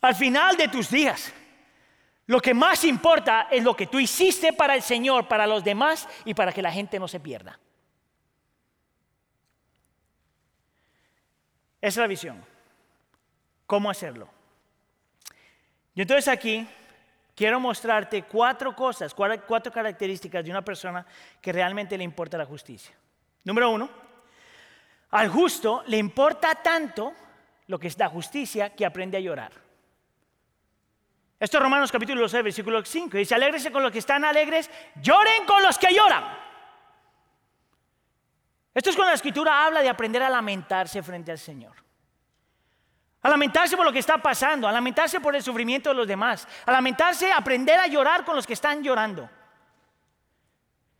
Al 0.00 0.14
final 0.14 0.56
de 0.56 0.68
tus 0.68 0.90
días, 0.90 1.32
lo 2.26 2.40
que 2.40 2.54
más 2.54 2.84
importa 2.84 3.48
es 3.50 3.64
lo 3.64 3.74
que 3.74 3.86
tú 3.86 3.98
hiciste 3.98 4.52
para 4.52 4.74
el 4.74 4.82
Señor, 4.82 5.28
para 5.28 5.46
los 5.46 5.64
demás 5.64 6.08
y 6.24 6.34
para 6.34 6.52
que 6.52 6.62
la 6.62 6.70
gente 6.70 6.98
no 6.98 7.08
se 7.08 7.20
pierda. 7.20 7.58
Esa 11.80 11.88
es 11.88 11.96
la 11.96 12.06
visión. 12.06 12.44
¿Cómo 13.66 13.90
hacerlo? 13.90 14.28
Y 15.94 16.02
entonces 16.02 16.28
aquí 16.28 16.66
quiero 17.38 17.60
mostrarte 17.60 18.24
cuatro 18.24 18.74
cosas, 18.74 19.14
cuatro 19.14 19.72
características 19.72 20.44
de 20.44 20.50
una 20.50 20.62
persona 20.62 21.06
que 21.40 21.52
realmente 21.52 21.96
le 21.96 22.02
importa 22.02 22.36
la 22.36 22.44
justicia. 22.44 22.92
Número 23.44 23.70
uno, 23.70 23.88
al 25.10 25.28
justo 25.28 25.84
le 25.86 25.98
importa 25.98 26.56
tanto 26.56 27.14
lo 27.68 27.78
que 27.78 27.86
es 27.86 27.96
la 27.96 28.08
justicia 28.08 28.74
que 28.74 28.84
aprende 28.84 29.18
a 29.18 29.20
llorar. 29.20 29.52
Esto 31.38 31.58
es 31.58 31.62
Romanos 31.62 31.92
capítulo 31.92 32.28
6, 32.28 32.42
versículo 32.42 32.84
5. 32.84 33.16
Dice, 33.16 33.36
alégrese 33.36 33.70
con 33.70 33.84
los 33.84 33.92
que 33.92 34.00
están 34.00 34.24
alegres, 34.24 34.68
lloren 35.00 35.46
con 35.46 35.62
los 35.62 35.78
que 35.78 35.94
lloran. 35.94 36.24
Esto 38.74 38.90
es 38.90 38.96
cuando 38.96 39.10
la 39.10 39.14
escritura 39.14 39.64
habla 39.64 39.80
de 39.80 39.88
aprender 39.88 40.24
a 40.24 40.28
lamentarse 40.28 41.04
frente 41.04 41.30
al 41.30 41.38
Señor. 41.38 41.87
A 43.28 43.30
lamentarse 43.30 43.76
por 43.76 43.84
lo 43.84 43.92
que 43.92 43.98
está 43.98 44.16
pasando, 44.16 44.66
a 44.66 44.72
lamentarse 44.72 45.20
por 45.20 45.36
el 45.36 45.42
sufrimiento 45.42 45.90
de 45.90 45.94
los 45.94 46.08
demás, 46.08 46.48
a 46.64 46.72
lamentarse, 46.72 47.30
aprender 47.30 47.78
a 47.78 47.86
llorar 47.86 48.24
con 48.24 48.34
los 48.34 48.46
que 48.46 48.54
están 48.54 48.82
llorando. 48.82 49.28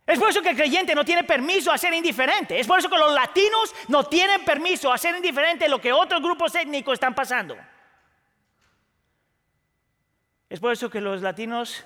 Es 0.05 0.19
por 0.19 0.29
eso 0.29 0.39
que 0.39 0.51
el 0.51 0.55
creyente 0.55 0.93
no 0.93 1.03
tiene 1.03 1.23
permiso 1.23 1.71
a 1.71 1.77
ser 1.79 1.91
indiferente. 1.91 2.59
Es 2.59 2.67
por 2.67 2.77
eso 2.77 2.87
que 2.87 2.99
los 2.99 3.15
latinos 3.15 3.73
no 3.87 4.03
tienen 4.03 4.45
permiso 4.45 4.93
a 4.93 4.97
ser 4.99 5.15
indiferente 5.15 5.63
de 5.63 5.71
lo 5.71 5.81
que 5.81 5.91
otros 5.91 6.21
grupos 6.21 6.53
étnicos 6.53 6.93
están 6.93 7.15
pasando. 7.15 7.57
Es 10.47 10.59
por 10.59 10.71
eso 10.71 10.87
que 10.87 11.01
los 11.01 11.23
latinos 11.23 11.83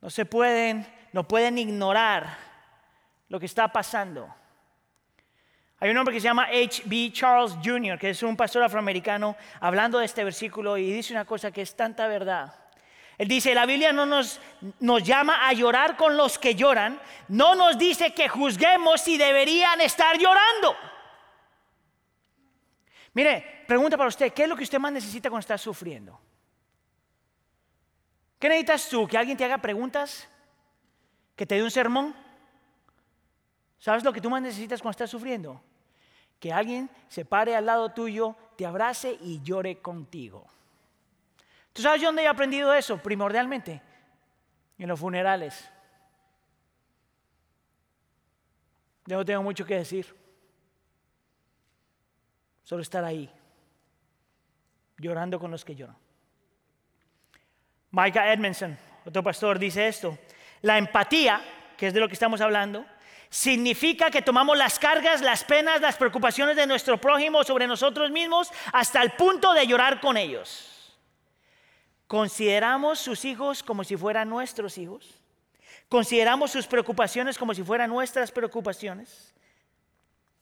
no 0.00 0.08
se 0.08 0.24
pueden, 0.24 0.90
no 1.12 1.28
pueden 1.28 1.58
ignorar 1.58 2.38
lo 3.28 3.38
que 3.38 3.44
está 3.44 3.68
pasando. 3.68 4.34
Hay 5.80 5.90
un 5.90 5.96
hombre 5.96 6.14
que 6.14 6.20
se 6.20 6.24
llama 6.24 6.44
H.B. 6.44 7.10
Charles 7.10 7.56
Jr., 7.64 7.98
que 7.98 8.10
es 8.10 8.22
un 8.22 8.36
pastor 8.36 8.62
afroamericano, 8.62 9.34
hablando 9.60 9.98
de 9.98 10.04
este 10.04 10.22
versículo 10.22 10.76
y 10.76 10.92
dice 10.92 11.14
una 11.14 11.24
cosa 11.24 11.50
que 11.50 11.62
es 11.62 11.74
tanta 11.74 12.06
verdad. 12.06 12.54
Él 13.16 13.28
dice, 13.28 13.54
la 13.54 13.64
Biblia 13.64 13.90
no 13.90 14.04
nos, 14.04 14.40
nos 14.78 15.02
llama 15.02 15.48
a 15.48 15.52
llorar 15.54 15.96
con 15.96 16.18
los 16.18 16.38
que 16.38 16.54
lloran, 16.54 17.00
no 17.28 17.54
nos 17.54 17.78
dice 17.78 18.12
que 18.12 18.28
juzguemos 18.28 19.00
si 19.00 19.16
deberían 19.16 19.80
estar 19.80 20.18
llorando. 20.18 20.76
Mire, 23.14 23.64
pregunta 23.66 23.96
para 23.96 24.08
usted, 24.08 24.32
¿qué 24.34 24.42
es 24.42 24.48
lo 24.48 24.56
que 24.56 24.64
usted 24.64 24.78
más 24.78 24.92
necesita 24.92 25.30
cuando 25.30 25.40
está 25.40 25.56
sufriendo? 25.56 26.20
¿Qué 28.38 28.48
necesitas 28.48 28.88
tú? 28.88 29.06
¿Que 29.06 29.16
alguien 29.16 29.36
te 29.36 29.44
haga 29.44 29.58
preguntas? 29.58 30.28
¿Que 31.36 31.46
te 31.46 31.54
dé 31.54 31.62
un 31.62 31.70
sermón? 31.70 32.14
¿Sabes 33.78 34.04
lo 34.04 34.12
que 34.12 34.20
tú 34.20 34.28
más 34.28 34.42
necesitas 34.42 34.80
cuando 34.80 34.92
estás 34.92 35.10
sufriendo? 35.10 35.62
Que 36.40 36.52
alguien 36.52 36.90
se 37.08 37.24
pare 37.24 37.54
al 37.54 37.66
lado 37.66 37.90
tuyo, 37.90 38.34
te 38.56 38.66
abrace 38.66 39.16
y 39.20 39.42
llore 39.42 39.80
contigo. 39.80 40.46
¿Tú 41.72 41.82
sabes 41.82 42.02
dónde 42.02 42.22
he 42.22 42.26
aprendido 42.26 42.74
eso? 42.74 42.96
Primordialmente, 42.96 43.80
en 44.78 44.88
los 44.88 44.98
funerales. 44.98 45.70
Yo 49.06 49.16
no 49.16 49.24
tengo 49.24 49.42
mucho 49.42 49.66
que 49.66 49.76
decir. 49.76 50.06
Solo 52.64 52.82
estar 52.82 53.04
ahí, 53.04 53.30
llorando 54.96 55.38
con 55.38 55.50
los 55.50 55.64
que 55.64 55.74
lloran. 55.74 55.96
Micah 57.90 58.32
Edmondson, 58.32 58.78
otro 59.04 59.22
pastor, 59.22 59.58
dice 59.58 59.88
esto. 59.88 60.16
La 60.62 60.78
empatía, 60.78 61.40
que 61.76 61.88
es 61.88 61.94
de 61.94 62.00
lo 62.00 62.06
que 62.06 62.14
estamos 62.14 62.40
hablando, 62.40 62.86
significa 63.30 64.10
que 64.10 64.22
tomamos 64.22 64.58
las 64.58 64.78
cargas, 64.78 65.22
las 65.22 65.44
penas, 65.44 65.80
las 65.80 65.96
preocupaciones 65.96 66.56
de 66.56 66.66
nuestro 66.66 67.00
prójimo 67.00 67.44
sobre 67.44 67.68
nosotros 67.68 68.10
mismos 68.10 68.50
hasta 68.72 69.00
el 69.00 69.12
punto 69.12 69.52
de 69.54 69.66
llorar 69.66 70.00
con 70.00 70.16
ellos. 70.16 70.98
Consideramos 72.08 72.98
sus 72.98 73.24
hijos 73.24 73.62
como 73.62 73.84
si 73.84 73.96
fueran 73.96 74.28
nuestros 74.28 74.76
hijos. 74.78 75.14
Consideramos 75.88 76.50
sus 76.50 76.66
preocupaciones 76.66 77.38
como 77.38 77.54
si 77.54 77.62
fueran 77.62 77.88
nuestras 77.88 78.32
preocupaciones. 78.32 79.32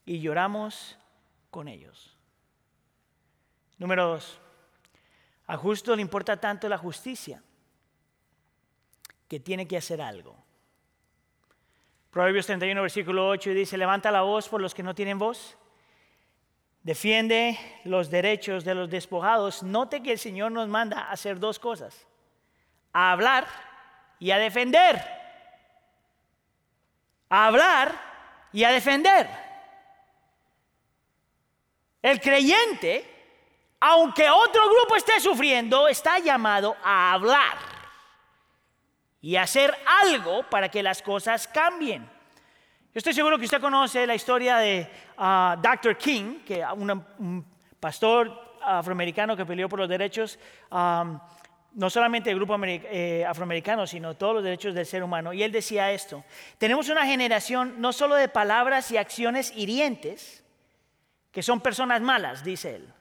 Y 0.07 0.21
lloramos 0.21 0.97
con 1.51 1.69
ellos. 1.69 2.17
Número 3.77 4.09
dos. 4.09 4.41
A 5.47 5.59
justo 5.59 5.95
le 5.95 6.01
importa 6.01 6.39
tanto 6.39 6.69
la 6.71 6.79
justicia 6.79 7.43
que 9.29 9.39
tiene 9.39 9.69
que 9.69 9.77
hacer 9.77 10.01
algo. 10.01 10.48
Proverbios 12.11 12.47
31, 12.47 12.81
versículo 12.83 13.29
8 13.29 13.51
dice, 13.51 13.77
levanta 13.77 14.11
la 14.11 14.23
voz 14.23 14.49
por 14.49 14.61
los 14.61 14.75
que 14.75 14.83
no 14.83 14.95
tienen 14.95 15.19
voz. 15.19 15.57
Defiende 16.83 17.59
los 17.85 18.11
derechos 18.11 18.65
de 18.65 18.75
los 18.75 18.89
despojados. 18.89 19.63
Note 19.63 20.03
que 20.03 20.13
el 20.13 20.19
Señor 20.19 20.53
nos 20.53 20.69
manda 20.69 21.01
a 21.01 21.13
hacer 21.13 21.39
dos 21.39 21.59
cosas. 21.59 22.07
A 22.93 23.13
hablar 23.13 23.47
y 24.19 24.31
a 24.31 24.39
defender. 24.39 25.03
A 27.29 27.47
hablar 27.47 27.93
y 28.53 28.65
a 28.65 28.71
defender. 28.71 29.29
El 32.01 32.21
creyente 32.21 33.19
aunque 33.81 34.29
otro 34.29 34.69
grupo 34.69 34.97
esté 34.97 35.21
sufriendo, 35.21 35.87
está 35.87 36.19
llamado 36.19 36.77
a 36.83 37.13
hablar 37.13 37.78
y 39.21 39.37
hacer 39.37 39.75
algo 40.05 40.45
para 40.45 40.69
que 40.69 40.83
las 40.83 41.03
cosas 41.03 41.49
cambien. 41.49 42.03
Yo 42.03 42.99
estoy 42.99 43.13
seguro 43.13 43.39
que 43.39 43.45
usted 43.45 43.61
conoce 43.61 44.07
la 44.07 44.15
historia 44.15 44.57
de 44.59 44.91
ah, 45.19 45.57
Dr. 45.61 45.97
King, 45.97 46.41
que 46.45 46.65
un 46.65 47.45
pastor 47.79 48.49
afroamericano 48.63 49.37
que 49.37 49.47
peleó 49.47 49.69
por 49.69 49.79
los 49.79 49.89
derechos, 49.89 50.39
no 50.71 51.91
solamente 51.91 52.31
del 52.31 52.39
grupo 52.39 52.57
eh, 52.65 53.25
afroamericano, 53.27 53.87
sino 53.87 54.15
todos 54.15 54.37
los 54.37 54.45
derechos 54.45 54.75
del 54.75 54.87
ser 54.87 55.03
humano. 55.03 55.33
Y 55.33 55.43
él 55.43 55.53
decía 55.53 55.93
esto, 55.93 56.25
tenemos 56.59 56.89
una 56.89 57.07
generación 57.07 57.75
no 57.79 57.93
solo 57.93 58.15
de 58.15 58.29
palabras 58.29 58.91
y 58.91 58.97
acciones 58.97 59.53
hirientes, 59.57 60.45
que 61.31 61.43
son 61.43 61.61
personas 61.61 62.01
malas, 62.01 62.43
dice 62.43 62.77
él. 62.77 62.93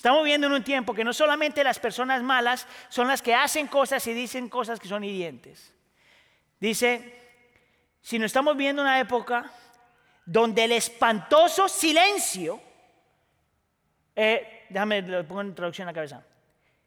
Estamos 0.00 0.24
viviendo 0.24 0.46
en 0.46 0.54
un 0.54 0.64
tiempo 0.64 0.94
que 0.94 1.04
no 1.04 1.12
solamente 1.12 1.62
las 1.62 1.78
personas 1.78 2.22
malas 2.22 2.66
son 2.88 3.06
las 3.06 3.20
que 3.20 3.34
hacen 3.34 3.66
cosas 3.66 4.06
y 4.06 4.14
dicen 4.14 4.48
cosas 4.48 4.80
que 4.80 4.88
son 4.88 5.04
hirientes. 5.04 5.74
Dice, 6.58 7.20
sino 8.00 8.24
estamos 8.24 8.56
viendo 8.56 8.80
una 8.80 8.98
época 8.98 9.52
donde 10.24 10.64
el 10.64 10.72
espantoso 10.72 11.68
silencio, 11.68 12.62
eh, 14.16 14.64
déjame 14.70 15.02
lo 15.02 15.28
pongo 15.28 15.42
en 15.42 15.54
traducción 15.54 15.86
a 15.86 15.90
la 15.90 15.94
cabeza. 15.94 16.24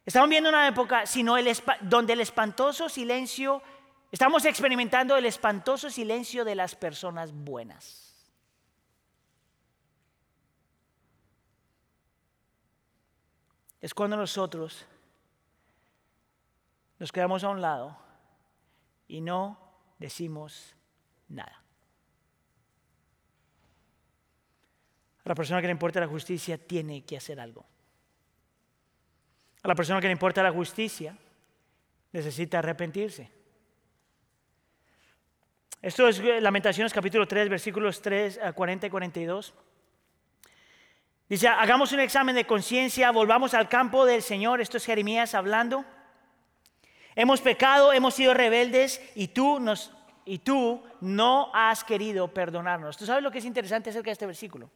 Estamos 0.04 0.28
viendo 0.28 0.48
una 0.48 0.66
época 0.66 1.06
sino 1.06 1.38
el, 1.38 1.56
donde 1.82 2.14
el 2.14 2.20
espantoso 2.20 2.88
silencio, 2.88 3.62
estamos 4.10 4.44
experimentando 4.44 5.16
el 5.16 5.26
espantoso 5.26 5.88
silencio 5.88 6.44
de 6.44 6.56
las 6.56 6.74
personas 6.74 7.30
buenas. 7.32 8.03
Es 13.84 13.92
cuando 13.92 14.16
nosotros 14.16 14.86
nos 16.98 17.12
quedamos 17.12 17.44
a 17.44 17.50
un 17.50 17.60
lado 17.60 17.94
y 19.06 19.20
no 19.20 19.58
decimos 19.98 20.74
nada. 21.28 21.62
A 25.22 25.28
la 25.28 25.34
persona 25.34 25.60
que 25.60 25.66
le 25.66 25.72
importa 25.72 26.00
la 26.00 26.06
justicia 26.06 26.56
tiene 26.56 27.04
que 27.04 27.18
hacer 27.18 27.38
algo. 27.38 27.66
A 29.62 29.68
la 29.68 29.74
persona 29.74 30.00
que 30.00 30.06
le 30.06 30.14
importa 30.14 30.42
la 30.42 30.50
justicia 30.50 31.14
necesita 32.10 32.60
arrepentirse. 32.60 33.30
Esto 35.82 36.08
es 36.08 36.22
Lamentaciones 36.40 36.94
capítulo 36.94 37.28
3, 37.28 37.50
versículos 37.50 38.00
3 38.00 38.40
a 38.44 38.54
40 38.54 38.86
y 38.86 38.90
42. 38.90 39.52
Dice, 41.28 41.48
hagamos 41.48 41.92
un 41.92 42.00
examen 42.00 42.34
de 42.34 42.46
conciencia, 42.46 43.10
volvamos 43.10 43.54
al 43.54 43.68
campo 43.68 44.04
del 44.04 44.22
Señor. 44.22 44.60
Esto 44.60 44.76
es 44.76 44.84
Jeremías 44.84 45.34
hablando. 45.34 45.84
Hemos 47.16 47.40
pecado, 47.40 47.92
hemos 47.92 48.14
sido 48.14 48.34
rebeldes 48.34 49.00
y 49.14 49.28
tú, 49.28 49.58
nos, 49.58 49.92
y 50.24 50.38
tú 50.40 50.82
no 51.00 51.50
has 51.54 51.82
querido 51.82 52.28
perdonarnos. 52.28 52.96
¿Tú 52.96 53.06
sabes 53.06 53.22
lo 53.22 53.30
que 53.30 53.38
es 53.38 53.44
interesante 53.44 53.90
acerca 53.90 54.06
de 54.06 54.12
este 54.12 54.26
versículo? 54.26 54.70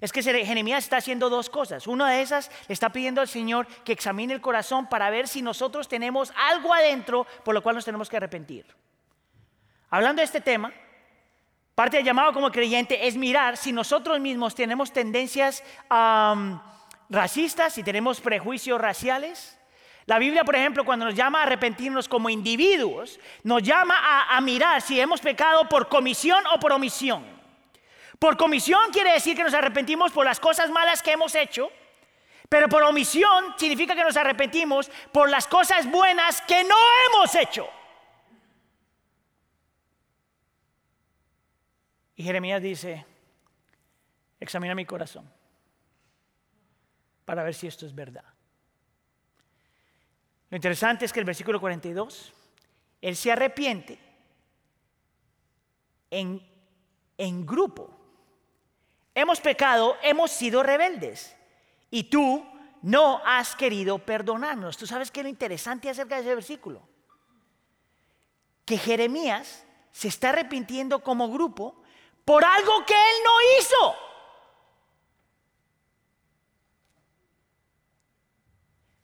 Es 0.00 0.12
que 0.12 0.22
Jeremías 0.22 0.84
está 0.84 0.96
haciendo 0.96 1.30
dos 1.30 1.48
cosas. 1.48 1.86
Una 1.86 2.10
de 2.10 2.22
esas 2.22 2.50
le 2.66 2.72
está 2.72 2.90
pidiendo 2.90 3.20
al 3.20 3.28
Señor 3.28 3.66
que 3.84 3.92
examine 3.92 4.34
el 4.34 4.40
corazón 4.40 4.88
para 4.88 5.08
ver 5.10 5.28
si 5.28 5.40
nosotros 5.40 5.86
tenemos 5.86 6.32
algo 6.36 6.74
adentro 6.74 7.26
por 7.44 7.54
lo 7.54 7.62
cual 7.62 7.76
nos 7.76 7.84
tenemos 7.84 8.08
que 8.08 8.16
arrepentir. 8.16 8.66
Hablando 9.90 10.20
de 10.20 10.24
este 10.24 10.40
tema, 10.40 10.72
Parte 11.76 11.98
del 11.98 12.06
llamado 12.06 12.32
como 12.32 12.50
creyente 12.50 13.06
es 13.06 13.16
mirar 13.16 13.58
si 13.58 13.70
nosotros 13.70 14.18
mismos 14.18 14.54
tenemos 14.54 14.94
tendencias 14.94 15.62
racistas, 17.10 17.74
si 17.74 17.82
tenemos 17.82 18.22
prejuicios 18.22 18.80
raciales. 18.80 19.58
La 20.06 20.18
Biblia, 20.18 20.42
por 20.42 20.56
ejemplo, 20.56 20.86
cuando 20.86 21.04
nos 21.04 21.14
llama 21.14 21.40
a 21.40 21.42
arrepentirnos 21.42 22.08
como 22.08 22.30
individuos, 22.30 23.20
nos 23.42 23.62
llama 23.62 23.94
a, 23.98 24.38
a 24.38 24.40
mirar 24.40 24.80
si 24.80 24.98
hemos 24.98 25.20
pecado 25.20 25.68
por 25.68 25.86
comisión 25.90 26.42
o 26.54 26.58
por 26.58 26.72
omisión. 26.72 27.22
Por 28.18 28.38
comisión 28.38 28.80
quiere 28.90 29.12
decir 29.12 29.36
que 29.36 29.44
nos 29.44 29.52
arrepentimos 29.52 30.12
por 30.12 30.24
las 30.24 30.40
cosas 30.40 30.70
malas 30.70 31.02
que 31.02 31.12
hemos 31.12 31.34
hecho, 31.34 31.70
pero 32.48 32.70
por 32.70 32.84
omisión 32.84 33.54
significa 33.58 33.94
que 33.94 34.02
nos 34.02 34.16
arrepentimos 34.16 34.90
por 35.12 35.28
las 35.28 35.46
cosas 35.46 35.90
buenas 35.90 36.40
que 36.40 36.64
no 36.64 36.76
hemos 37.06 37.34
hecho. 37.34 37.68
Y 42.16 42.22
Jeremías 42.24 42.62
dice, 42.62 43.04
examina 44.40 44.74
mi 44.74 44.86
corazón 44.86 45.30
para 47.26 47.44
ver 47.44 47.54
si 47.54 47.66
esto 47.66 47.84
es 47.84 47.94
verdad. 47.94 48.24
Lo 50.48 50.56
interesante 50.56 51.04
es 51.04 51.12
que 51.12 51.20
el 51.20 51.26
versículo 51.26 51.60
42, 51.60 52.32
él 53.02 53.16
se 53.16 53.32
arrepiente 53.32 53.98
en, 56.10 56.40
en 57.18 57.44
grupo. 57.44 57.90
Hemos 59.14 59.40
pecado, 59.40 59.96
hemos 60.02 60.30
sido 60.30 60.62
rebeldes 60.62 61.36
y 61.90 62.04
tú 62.04 62.46
no 62.82 63.20
has 63.26 63.56
querido 63.56 63.98
perdonarnos. 63.98 64.76
¿Tú 64.76 64.86
sabes 64.86 65.10
qué 65.10 65.20
es 65.20 65.24
lo 65.24 65.30
interesante 65.30 65.90
acerca 65.90 66.14
de 66.14 66.22
ese 66.22 66.34
versículo? 66.34 66.88
Que 68.64 68.78
Jeremías 68.78 69.66
se 69.90 70.08
está 70.08 70.30
arrepintiendo 70.30 71.02
como 71.02 71.30
grupo 71.30 71.82
por 72.26 72.44
algo 72.44 72.84
que 72.84 72.92
Él 72.92 73.16
no 73.24 73.58
hizo. 73.58 73.94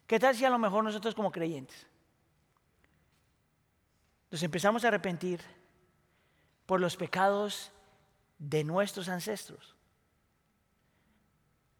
¿Qué 0.09 0.19
tal 0.19 0.35
si 0.35 0.45
a 0.45 0.51
lo 0.51 0.59
mejor 0.59 0.85
nosotros 0.85 1.15
como 1.15 1.33
creyentes 1.33 1.87
nos 4.31 4.43
empezamos 4.43 4.85
a 4.85 4.89
arrepentir 4.89 5.41
por 6.67 6.81
los 6.81 6.97
pecados 6.97 7.71
de 8.39 8.65
nuestros 8.65 9.09
ancestros? 9.09 9.77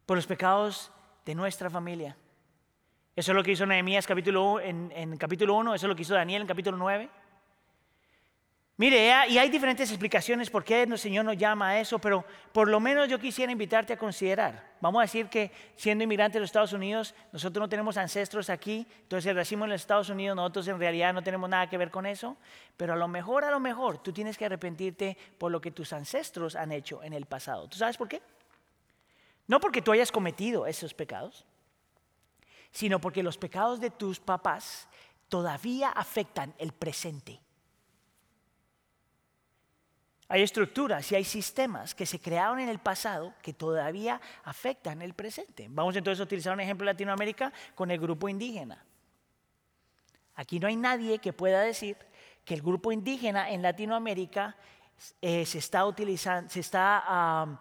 Por 0.07 0.17
los 0.17 0.29
pecados 0.29 0.93
de 1.27 1.35
nuestra 1.35 1.69
familia. 1.69 2.17
Eso 3.17 3.33
es 3.33 3.37
lo 3.37 3.43
que 3.43 3.51
hizo 3.51 3.67
Nehemías 3.67 4.07
capítulo, 4.07 4.61
en, 4.61 4.93
en 4.95 5.17
capítulo 5.17 5.55
1, 5.57 5.75
eso 5.75 5.87
es 5.87 5.89
lo 5.89 5.97
que 5.97 6.03
hizo 6.03 6.15
Daniel 6.15 6.43
en 6.43 6.49
capítulo 6.49 6.77
9. 6.77 7.11
Mire, 8.79 9.13
y 9.29 9.37
hay 9.37 9.51
diferentes 9.51 9.91
explicaciones 9.91 10.49
por 10.49 10.65
qué 10.65 10.83
el 10.83 10.99
Señor 10.99 11.27
nos 11.27 11.37
llama 11.37 11.69
a 11.69 11.81
eso, 11.81 11.99
pero 11.99 12.25
por 12.53 12.69
lo 12.69 12.81
menos 12.81 13.07
yo 13.07 13.19
quisiera 13.19 13.53
invitarte 13.53 13.93
a 13.93 13.99
considerar. 13.99 14.73
Vamos 14.81 15.01
a 15.01 15.03
decir 15.03 15.29
que 15.29 15.53
siendo 15.77 16.03
inmigrantes 16.05 16.35
de 16.35 16.41
los 16.41 16.49
Estados 16.49 16.73
Unidos, 16.73 17.15
nosotros 17.33 17.61
no 17.61 17.69
tenemos 17.69 17.99
ancestros 17.99 18.49
aquí, 18.49 18.87
entonces 19.03 19.29
el 19.29 19.37
racismo 19.37 19.65
en 19.65 19.73
los 19.73 19.83
Estados 19.83 20.09
Unidos, 20.09 20.35
nosotros 20.35 20.67
en 20.69 20.79
realidad 20.79 21.13
no 21.13 21.23
tenemos 21.23 21.51
nada 21.51 21.69
que 21.69 21.77
ver 21.77 21.91
con 21.91 22.07
eso, 22.07 22.39
pero 22.77 22.95
a 22.95 22.97
lo 22.97 23.09
mejor, 23.09 23.45
a 23.45 23.51
lo 23.51 23.61
mejor, 23.61 23.99
tú 23.99 24.11
tienes 24.11 24.39
que 24.39 24.47
arrepentirte 24.47 25.19
por 25.37 25.53
lo 25.53 25.61
que 25.61 25.71
tus 25.71 25.93
ancestros 25.93 26.57
han 26.57 26.73
hecho 26.73 27.03
en 27.03 27.13
el 27.13 27.27
pasado. 27.27 27.69
¿Tú 27.69 27.77
sabes 27.77 27.99
por 27.99 28.09
qué? 28.09 28.23
No 29.49 29.61
porque 29.61 29.83
tú 29.83 29.93
hayas 29.93 30.11
cometido 30.11 30.67
esos 30.67 30.95
pecados, 30.95 31.45
sino 32.71 33.03
porque 33.03 33.23
los 33.23 33.37
pecados 33.37 33.81
de 33.81 33.91
tus 33.91 34.19
papás 34.19 34.89
todavía 35.29 35.91
afectan 35.91 36.55
el 36.59 36.73
presente. 36.73 37.42
Hay 40.33 40.41
estructuras 40.41 41.13
y 41.13 41.15
hay 41.15 41.25
sistemas 41.25 41.95
que 41.95 42.07
se 42.07 42.19
crearon 42.19 42.59
en 42.59 42.71
el 42.71 42.79
pasado 42.79 43.35
que 43.43 43.53
todavía 43.53 44.19
afectan 44.45 45.03
el 45.03 45.13
presente. 45.13 45.67
Vamos 45.69 45.95
entonces 45.95 46.21
a 46.21 46.23
utilizar 46.23 46.55
un 46.55 46.61
ejemplo 46.61 46.87
de 46.87 46.95
Latinoamérica 46.95 47.53
con 47.75 47.91
el 47.91 48.01
grupo 48.01 48.31
indígena. 48.31 48.83
Aquí 50.35 50.59
no 50.59 50.69
hay 50.69 50.77
nadie 50.77 51.19
que 51.19 51.35
pueda 51.35 51.61
decir 51.61 51.99
que 52.47 52.55
el 52.55 52.63
grupo 52.63 52.91
indígena 52.93 53.51
en 53.51 53.61
Latinoamérica 53.61 54.57
eh, 55.21 55.45
se 55.45 55.59
está 55.59 55.85
utilizando, 55.85 56.49
se 56.49 56.61
está 56.61 57.61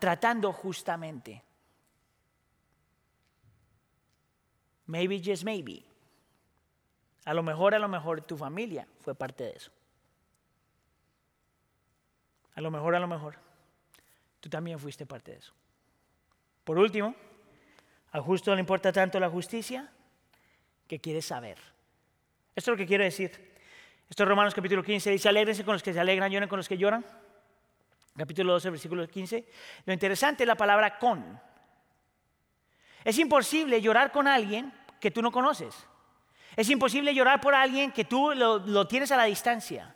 tratando 0.00 0.52
justamente. 0.52 1.40
Maybe 4.86 5.22
just 5.24 5.44
maybe. 5.44 5.84
A 7.26 7.32
lo 7.32 7.44
mejor, 7.44 7.76
a 7.76 7.78
lo 7.78 7.86
mejor 7.86 8.22
tu 8.22 8.36
familia 8.36 8.88
fue 8.98 9.14
parte 9.14 9.44
de 9.44 9.50
eso. 9.50 9.70
A 12.56 12.60
lo 12.60 12.70
mejor, 12.70 12.94
a 12.96 12.98
lo 12.98 13.06
mejor, 13.06 13.36
tú 14.40 14.48
también 14.48 14.78
fuiste 14.78 15.06
parte 15.06 15.32
de 15.32 15.38
eso. 15.38 15.52
Por 16.64 16.78
último, 16.78 17.14
al 18.12 18.22
justo 18.22 18.54
le 18.54 18.60
importa 18.60 18.92
tanto 18.92 19.20
la 19.20 19.28
justicia 19.28 19.90
que 20.88 20.98
quiere 20.98 21.20
saber. 21.20 21.58
Esto 22.54 22.70
es 22.70 22.74
lo 22.74 22.76
que 22.76 22.86
quiero 22.86 23.04
decir. 23.04 23.54
Esto 24.08 24.22
es 24.22 24.28
Romanos 24.28 24.54
capítulo 24.54 24.82
15, 24.82 25.10
dice, 25.10 25.28
alégrense 25.28 25.64
con 25.64 25.74
los 25.74 25.82
que 25.82 25.92
se 25.92 26.00
alegran, 26.00 26.30
lloren 26.30 26.48
con 26.48 26.56
los 26.56 26.68
que 26.68 26.78
lloran. 26.78 27.04
Capítulo 28.16 28.54
12, 28.54 28.70
versículo 28.70 29.06
15. 29.06 29.46
Lo 29.84 29.92
interesante 29.92 30.44
es 30.44 30.46
la 30.46 30.54
palabra 30.54 30.98
con. 30.98 31.38
Es 33.04 33.18
imposible 33.18 33.82
llorar 33.82 34.12
con 34.12 34.26
alguien 34.26 34.72
que 34.98 35.10
tú 35.10 35.20
no 35.20 35.30
conoces. 35.30 35.74
Es 36.56 36.70
imposible 36.70 37.14
llorar 37.14 37.40
por 37.40 37.54
alguien 37.54 37.92
que 37.92 38.06
tú 38.06 38.32
lo, 38.34 38.60
lo 38.60 38.86
tienes 38.86 39.12
a 39.12 39.16
la 39.16 39.24
distancia. 39.24 39.95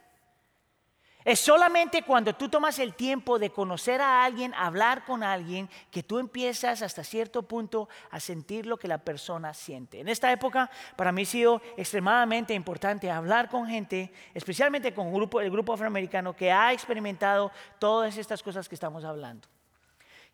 Es 1.25 1.41
solamente 1.41 2.03
cuando 2.03 2.35
tú 2.35 2.49
tomas 2.49 2.79
el 2.79 2.95
tiempo 2.95 3.39
de 3.39 3.51
conocer 3.51 4.01
a 4.01 4.25
alguien, 4.25 4.55
hablar 4.55 5.05
con 5.05 5.23
alguien, 5.23 5.69
que 5.91 6.03
tú 6.03 6.19
empiezas 6.19 6.81
hasta 6.81 7.05
cierto 7.05 7.43
punto 7.43 7.89
a 8.11 8.21
sentir 8.21 8.65
lo 8.65 8.79
que 8.79 8.89
la 8.89 8.99
persona 8.99 9.53
siente. 9.53 10.01
En 10.01 10.09
esta 10.09 10.33
época, 10.33 10.71
para 10.97 11.13
mí 11.13 11.23
ha 11.23 11.27
sido 11.27 11.63
extremadamente 11.77 12.55
importante 12.55 13.11
hablar 13.11 13.51
con 13.51 13.67
gente, 13.67 14.11
especialmente 14.33 14.95
con 14.95 15.09
el 15.09 15.51
grupo, 15.51 15.73
afroamericano 15.75 16.35
que 16.35 16.51
ha 16.51 16.73
experimentado 16.73 17.53
todas 17.79 18.17
estas 18.17 18.43
cosas 18.43 18.67
que 18.67 18.75
estamos 18.75 19.05
hablando. 19.05 19.47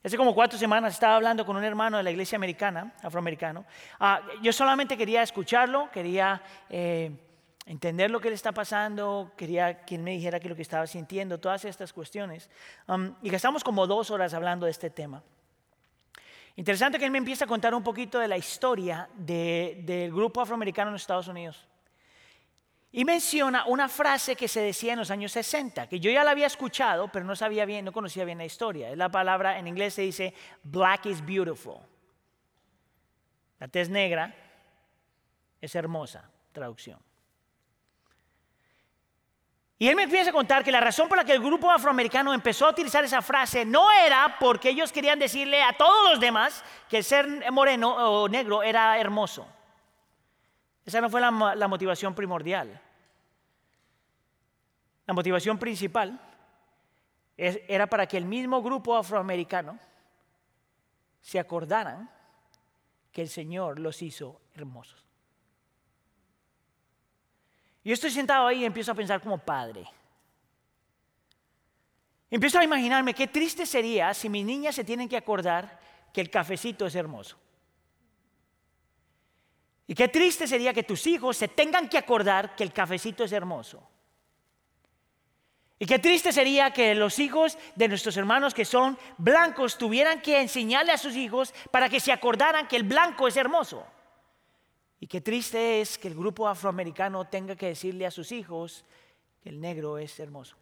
Hace 0.05 0.17
como 0.17 0.37
cuatro 0.37 0.57
semanas 0.57 0.95
estaba 0.95 1.17
hablando 1.17 1.45
con 1.45 1.57
un 1.57 1.65
hermano 1.65 1.97
de 1.97 2.05
la 2.05 2.13
iglesia 2.13 2.37
americana, 2.37 2.95
afroamericano. 3.03 3.65
Ah, 3.99 4.21
yo 4.41 4.53
solamente 4.53 4.97
quería 4.97 5.23
escucharlo, 5.23 5.91
quería... 5.91 6.41
Eh, 6.71 7.11
entender 7.67 8.11
lo 8.11 8.21
que 8.21 8.29
le 8.29 8.37
está 8.37 8.53
pasando, 8.53 9.33
quería 9.37 9.85
que 9.85 9.97
él 9.97 10.03
me 10.03 10.13
dijera 10.13 10.39
qué 10.39 10.49
lo 10.49 10.55
que 10.55 10.63
estaba 10.63 10.87
sintiendo, 10.87 11.39
todas 11.39 11.65
estas 11.65 11.93
cuestiones. 11.93 12.49
Um, 12.87 13.15
y 13.23 13.29
gastamos 13.29 13.65
como 13.65 13.87
dos 13.87 14.11
horas 14.11 14.33
hablando 14.33 14.67
de 14.67 14.71
este 14.71 14.89
tema. 14.89 15.23
Interesante 16.55 16.99
que 16.99 17.05
él 17.05 17.11
me 17.11 17.19
empieza 17.19 17.45
a 17.45 17.49
contar 17.49 17.75
un 17.75 17.83
poquito 17.83 18.19
de 18.19 18.29
la 18.29 18.39
historia 18.39 19.11
del 19.15 20.11
grupo 20.11 20.41
afroamericano 20.41 20.91
en 20.91 20.97
Estados 20.97 21.29
Unidos. 21.29 21.69
Y 22.93 23.05
menciona 23.05 23.67
una 23.67 23.91
frase 23.91 24.37
que 24.37 24.49
se 24.49 24.61
decía 24.61 24.95
en 24.95 25.01
los 25.01 25.11
años 25.11 25.33
60, 25.33 25.87
que 25.87 26.01
yo 26.01 26.11
ya 26.11 26.25
la 26.25 26.31
había 26.31 26.47
escuchado, 26.47 27.09
pero 27.13 27.27
no 27.27 27.37
sabía 27.37 27.67
bien, 27.67 27.85
no 27.85 27.93
conocía 27.93 28.25
bien 28.25 28.39
la 28.39 28.47
historia. 28.47 28.91
Es 28.91 28.97
la 28.97 29.11
palabra, 29.11 29.59
en 29.59 29.67
inglés 29.67 29.93
se 29.93 30.03
dice, 30.03 30.33
black 30.63 31.07
is 31.07 31.21
beautiful. 31.21 31.81
La 33.59 33.69
tez 33.69 33.91
negra 33.91 34.35
es 35.61 35.75
hermosa, 35.75 36.31
traducción. 36.53 37.06
Y 39.79 39.89
él 39.89 39.97
me 39.97 40.05
empieza 40.05 40.31
a 40.31 40.33
contar 40.33 40.65
que 40.65 40.73
la 40.73 40.81
razón 40.81 41.07
por 41.07 41.19
la 41.19 41.25
que 41.25 41.33
el 41.35 41.43
grupo 41.43 41.71
afroamericano 41.71 42.33
empezó 42.33 42.67
a 42.67 42.71
utilizar 42.71 43.05
esa 43.05 43.21
frase 43.21 43.65
no 43.67 43.93
era 43.93 44.37
porque 44.41 44.71
ellos 44.71 44.91
querían 44.91 45.19
decirle 45.19 45.63
a 45.63 45.75
todos 45.75 46.11
los 46.11 46.21
demás 46.21 46.65
que 46.89 46.99
el 46.99 47.05
ser 47.05 47.51
moreno 47.53 47.95
o 47.95 48.29
negro 48.29 48.63
era 48.63 48.99
hermoso. 48.99 49.47
Esa 50.85 51.01
no 51.01 51.11
fue 51.11 51.21
la, 51.21 51.31
motivación 51.31 52.15
primordial. 52.15 52.81
La 55.05 55.13
motivación 55.13 55.59
principal 55.59 56.19
era 57.37 57.87
para 57.87 58.07
que 58.07 58.17
el 58.17 58.25
mismo 58.25 58.63
grupo 58.63 58.97
afroamericano 58.97 59.79
se 61.21 61.39
acordaran 61.39 62.09
que 63.13 63.21
el 63.21 63.29
Señor 63.29 63.79
los 63.79 64.01
hizo 64.01 64.41
hermosos. 64.55 65.06
Yo 67.87 67.95
estoy 67.95 68.11
sentado 68.11 68.49
ahí 68.49 68.63
y 68.63 68.65
empiezo 68.65 68.91
a 68.91 68.97
pensar 68.97 69.21
como 69.21 69.39
padre. 69.39 69.87
Empiezo 72.29 72.59
a 72.59 72.65
imaginarme 72.65 73.15
qué 73.15 73.29
triste 73.29 73.65
sería 73.65 74.13
si 74.13 74.29
mis 74.29 74.45
niñas 74.45 74.75
se 74.75 74.83
tienen 74.83 75.09
que 75.09 75.17
acordar 75.17 75.79
que 76.13 76.21
el 76.21 76.29
cafecito 76.29 76.87
es 76.87 76.97
hermoso. 76.97 77.39
Y 79.87 79.95
qué 79.95 80.09
triste 80.09 80.49
sería 80.49 80.75
que 80.75 80.83
tus 80.83 81.07
hijos 81.07 81.37
se 81.37 81.47
tengan 81.47 81.89
que 81.89 81.97
acordar 81.97 82.57
que 82.57 82.65
el 82.65 82.73
cafecito 82.73 83.23
es 83.23 83.31
hermoso. 83.31 83.89
Y 85.79 85.87
qué 85.87 86.01
triste 86.01 86.33
sería 86.33 86.73
que 86.73 86.93
los 86.97 87.21
hijos 87.21 87.57
de 87.77 87.87
nuestros 87.87 88.17
hermanos 88.17 88.53
que 88.53 88.65
son 88.65 88.99
blancos 89.17 89.79
tuvieran 89.79 90.21
que 90.21 90.41
enseñarle 90.41 90.91
a 90.91 90.99
sus 90.99 91.15
hijos 91.15 91.55
para 91.71 91.89
que 91.89 92.01
se 92.01 92.11
acordaran 92.11 92.67
que 92.67 92.75
el 92.75 92.83
blanco 92.83 93.29
es 93.29 93.37
hermoso. 93.37 93.87
Y 94.99 95.07
qué 95.07 95.21
triste 95.21 95.81
es 95.81 95.99
que 95.99 96.09
el 96.09 96.15
grupo 96.15 96.49
afroamericano 96.49 97.27
tenga 97.27 97.55
que 97.55 97.67
decirle 97.67 98.07
a 98.07 98.11
sus 98.11 98.33
hijos 98.33 98.85
que 99.43 99.51
el 99.51 99.61
negro 99.61 99.99
es 99.99 100.19
hermoso. 100.19 100.57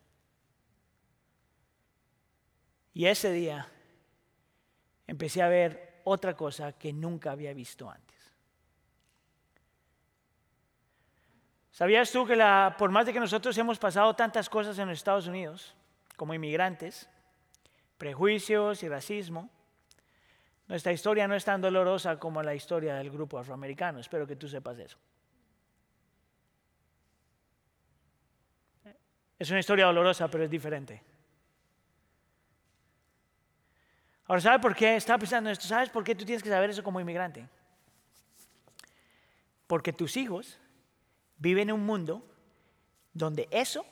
Y 2.93 3.07
ese 3.07 3.33
día 3.33 3.69
empecé 5.07 5.43
a 5.43 5.49
ver 5.49 6.01
otra 6.05 6.37
cosa 6.37 6.73
que 6.73 6.93
nunca 6.93 7.33
había 7.33 7.53
visto 7.53 7.91
antes. 7.91 8.15
¿Sabías 11.71 12.13
tú 12.13 12.25
que 12.25 12.37
por 12.79 12.91
más 12.91 13.07
de 13.07 13.13
que 13.13 13.19
nosotros 13.19 13.59
hemos 13.59 13.81
pasado 13.81 14.15
tantas 14.15 14.49
cosas 14.49 14.79
en 14.79 14.89
los 14.89 14.99
Estados 14.99 15.27
Unidos, 15.27 15.75
como 16.17 16.33
inmigrantes, 16.33 17.09
prejuicios 17.99 18.85
y 18.85 18.89
racismo, 18.89 19.51
nuestra 20.67 20.93
historia 20.93 21.29
no 21.29 21.35
es 21.35 21.45
tan 21.45 21.61
dolorosa 21.61 22.19
como 22.19 22.43
la 22.43 22.55
historia 22.55 22.95
del 22.95 23.11
grupo 23.11 23.39
afroamericano. 23.39 24.01
Espero 24.01 24.27
que 24.27 24.37
tú 24.37 24.49
sepas 24.49 24.79
eso. 24.79 24.99
Es 29.39 29.51
una 29.51 29.61
historia 29.61 29.87
dolorosa, 29.87 30.29
pero 30.29 30.45
es 30.45 30.51
diferente. 30.51 31.03
Ahora, 34.27 34.41
¿sabes 34.41 34.61
por 34.61 34.75
qué? 34.75 34.97
Estaba 34.97 35.19
pensando 35.19 35.51
esto. 35.51 35.67
¿Sabes 35.67 35.91
por 35.91 36.03
qué 36.03 36.15
tú 36.15 36.25
tienes 36.25 36.43
que 36.43 36.49
saber 36.49 36.71
eso 36.71 36.83
como 36.83 36.99
inmigrante? 36.99 37.47
Porque 39.67 39.93
tus 39.93 40.17
hijos 40.17 40.59
viven 41.37 41.69
en 41.69 41.75
un 41.75 41.85
mundo 41.85 42.27
donde 43.13 43.49
eso 43.51 43.85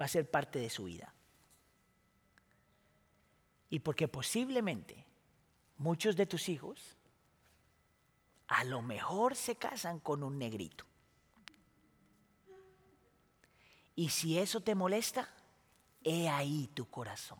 va 0.00 0.06
a 0.06 0.08
ser 0.08 0.28
parte 0.28 0.58
de 0.58 0.70
su 0.70 0.84
vida. 0.84 1.14
Y 3.70 3.78
porque 3.78 4.08
posiblemente 4.08 5.07
muchos 5.78 6.16
de 6.16 6.26
tus 6.26 6.48
hijos 6.48 6.98
a 8.48 8.64
lo 8.64 8.82
mejor 8.82 9.36
se 9.36 9.56
casan 9.56 10.00
con 10.00 10.22
un 10.22 10.38
negrito. 10.38 10.84
Y 13.94 14.08
si 14.08 14.38
eso 14.38 14.60
te 14.60 14.74
molesta, 14.74 15.28
he 16.02 16.28
ahí 16.28 16.68
tu 16.74 16.88
corazón. 16.88 17.38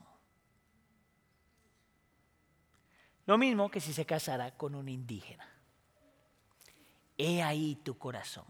Lo 3.26 3.38
mismo 3.38 3.70
que 3.70 3.80
si 3.80 3.92
se 3.92 4.04
casara 4.04 4.56
con 4.56 4.74
un 4.74 4.88
indígena. 4.88 5.48
He 7.16 7.42
ahí 7.42 7.76
tu 7.76 7.96
corazón. 7.96 8.46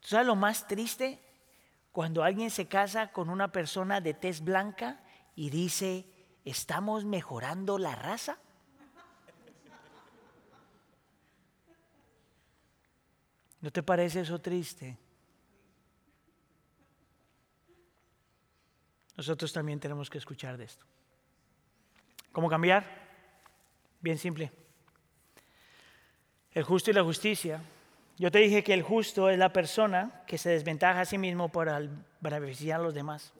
¿Tú 0.00 0.08
sabes 0.08 0.26
lo 0.26 0.36
más 0.36 0.66
triste? 0.66 1.22
Cuando 1.92 2.22
alguien 2.22 2.50
se 2.50 2.68
casa 2.68 3.10
con 3.12 3.30
una 3.30 3.52
persona 3.52 4.00
de 4.00 4.14
tez 4.14 4.42
blanca 4.42 5.00
y 5.34 5.50
dice, 5.50 6.17
¿Estamos 6.48 7.04
mejorando 7.04 7.76
la 7.76 7.94
raza? 7.94 8.38
¿No 13.60 13.70
te 13.70 13.82
parece 13.82 14.20
eso 14.20 14.40
triste? 14.40 14.96
Nosotros 19.14 19.52
también 19.52 19.78
tenemos 19.78 20.08
que 20.08 20.16
escuchar 20.16 20.56
de 20.56 20.64
esto. 20.64 20.86
¿Cómo 22.32 22.48
cambiar? 22.48 22.86
Bien 24.00 24.16
simple. 24.16 24.50
El 26.52 26.62
justo 26.62 26.90
y 26.90 26.94
la 26.94 27.04
justicia. 27.04 27.60
Yo 28.16 28.30
te 28.30 28.38
dije 28.38 28.64
que 28.64 28.72
el 28.72 28.82
justo 28.82 29.28
es 29.28 29.36
la 29.36 29.52
persona 29.52 30.22
que 30.26 30.38
se 30.38 30.48
desventaja 30.48 31.02
a 31.02 31.04
sí 31.04 31.18
mismo 31.18 31.50
para 31.50 31.82
beneficiar 32.20 32.80
a 32.80 32.84
los 32.84 32.94
demás. 32.94 33.34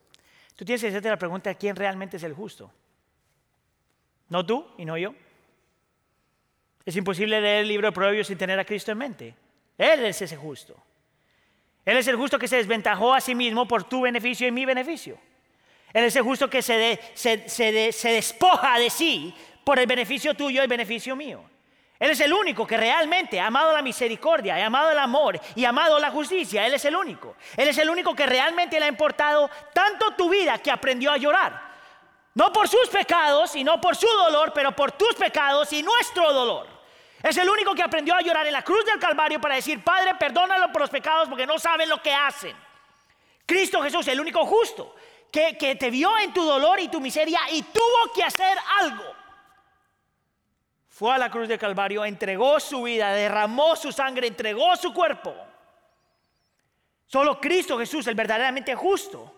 Tú 0.57 0.67
tienes 0.67 0.83
que 0.83 0.89
hacerte 0.89 1.09
la 1.09 1.17
pregunta, 1.17 1.55
¿quién 1.55 1.75
realmente 1.75 2.19
es 2.19 2.23
el 2.23 2.35
justo? 2.35 2.71
No 4.29 4.45
tú 4.45 4.67
y 4.77 4.85
no 4.85 4.97
yo. 4.97 5.15
Es 6.85 6.97
imposible 6.97 7.41
leer 7.41 7.63
el 7.63 7.69
libro 7.69 7.89
de 7.89 7.93
Proverbios 7.93 8.27
sin 8.27 8.39
tener 8.39 8.59
a 8.59 8.65
Cristo 8.65 8.93
en 8.93 8.99
mente. 8.99 9.35
Él 9.77 10.07
es 10.07 10.23
ese 10.23 10.37
justo. 10.37 10.75
Él 11.85 11.97
es 11.97 12.09
el 12.09 12.17
justo 12.17 12.39
que 12.39 12.49
se 12.49 12.57
desventajó 12.57 13.15
a 13.15 13.21
sí 13.21 13.35
mismo 13.35 13.67
por 13.67 13.85
tu 13.85 14.03
beneficio 14.03 14.47
y 14.47 14.51
mi 14.51 14.65
beneficio. 14.65 15.19
Él 15.93 16.05
es 16.05 16.17
el 16.17 16.23
justo 16.23 16.51
que 16.51 16.61
se, 16.61 17.01
se, 17.15 18.09
despoja 18.11 18.79
de 18.79 18.91
sí 18.91 19.35
por 19.65 19.79
el 19.79 19.87
beneficio 19.87 20.35
tuyo 20.35 20.61
y 20.61 20.65
el 20.65 20.69
beneficio 20.69 21.17
mío. 21.17 21.43
Él 21.99 22.11
es 22.11 22.21
el 22.21 22.33
único 22.33 22.67
que 22.67 22.77
realmente 22.77 23.41
ha 23.41 23.47
amado 23.47 23.73
la 23.73 23.83
misericordia, 23.83 24.57
ha 24.57 24.67
amado 24.67 24.91
el 24.91 24.99
amor 24.99 25.41
y 25.57 25.65
ha 25.65 25.71
amado 25.71 25.99
la 25.99 26.11
justicia. 26.11 26.67
Él 26.67 26.75
es 26.75 26.85
el 26.85 26.95
único. 26.95 27.37
Él 27.57 27.69
es 27.69 27.79
el 27.79 27.91
único 27.91 28.15
que 28.15 28.27
realmente 28.27 28.79
le 28.79 28.87
ha 28.87 28.89
importado 28.89 29.51
tanto 29.73 30.15
tu 30.15 30.31
vida 30.31 30.59
que 30.59 30.71
aprendió 30.71 31.11
a 31.11 31.17
llorar. 31.17 31.68
No 32.39 32.53
por 32.53 32.69
sus 32.69 32.89
pecados 32.89 33.57
y 33.57 33.65
no 33.65 33.81
por 33.81 33.97
su 33.97 34.07
dolor, 34.07 34.53
pero 34.55 34.71
por 34.71 34.93
tus 34.93 35.13
pecados 35.17 35.73
y 35.73 35.83
nuestro 35.83 36.33
dolor. 36.33 36.69
Es 37.21 37.37
el 37.37 37.51
único 37.51 37.75
que 37.75 37.83
aprendió 37.83 38.15
a 38.15 38.21
llorar 38.21 38.47
en 38.47 38.53
la 38.53 38.63
cruz 38.63 38.85
del 38.85 39.01
Calvario 39.01 39.41
para 39.41 39.57
decir, 39.57 39.83
Padre, 39.83 40.15
perdónalo 40.15 40.71
por 40.71 40.83
los 40.83 40.91
pecados 40.91 41.29
porque 41.29 41.49
no 41.49 41.59
saben 41.59 41.89
lo 41.89 42.01
que 42.01 42.15
hacen. 42.15 42.57
Cristo 43.45 43.83
Jesús, 43.83 44.07
el 44.07 44.21
único 44.21 44.47
justo, 44.47 44.95
que, 45.33 45.59
que 45.59 45.75
te 45.75 45.91
vio 45.91 46.17
en 46.17 46.33
tu 46.33 46.45
dolor 46.45 46.79
y 46.79 46.87
tu 46.87 47.01
miseria 47.01 47.41
y 47.51 47.63
tuvo 47.63 48.13
que 48.15 48.23
hacer 48.23 48.57
algo. 48.83 49.17
Fue 50.91 51.13
a 51.13 51.19
la 51.19 51.33
cruz 51.33 51.49
del 51.49 51.59
Calvario, 51.59 52.05
entregó 52.05 52.61
su 52.61 52.85
vida, 52.85 53.11
derramó 53.11 53.75
su 53.75 53.91
sangre, 53.91 54.29
entregó 54.29 54.77
su 54.77 54.95
cuerpo. 54.95 55.35
Solo 57.09 57.41
Cristo 57.41 57.77
Jesús, 57.77 58.07
el 58.07 58.15
verdaderamente 58.15 58.77
justo, 58.77 59.38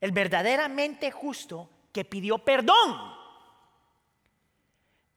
el 0.00 0.12
verdaderamente 0.12 1.10
justo 1.10 1.68
que 1.92 2.04
pidió 2.04 2.38
perdón. 2.38 3.14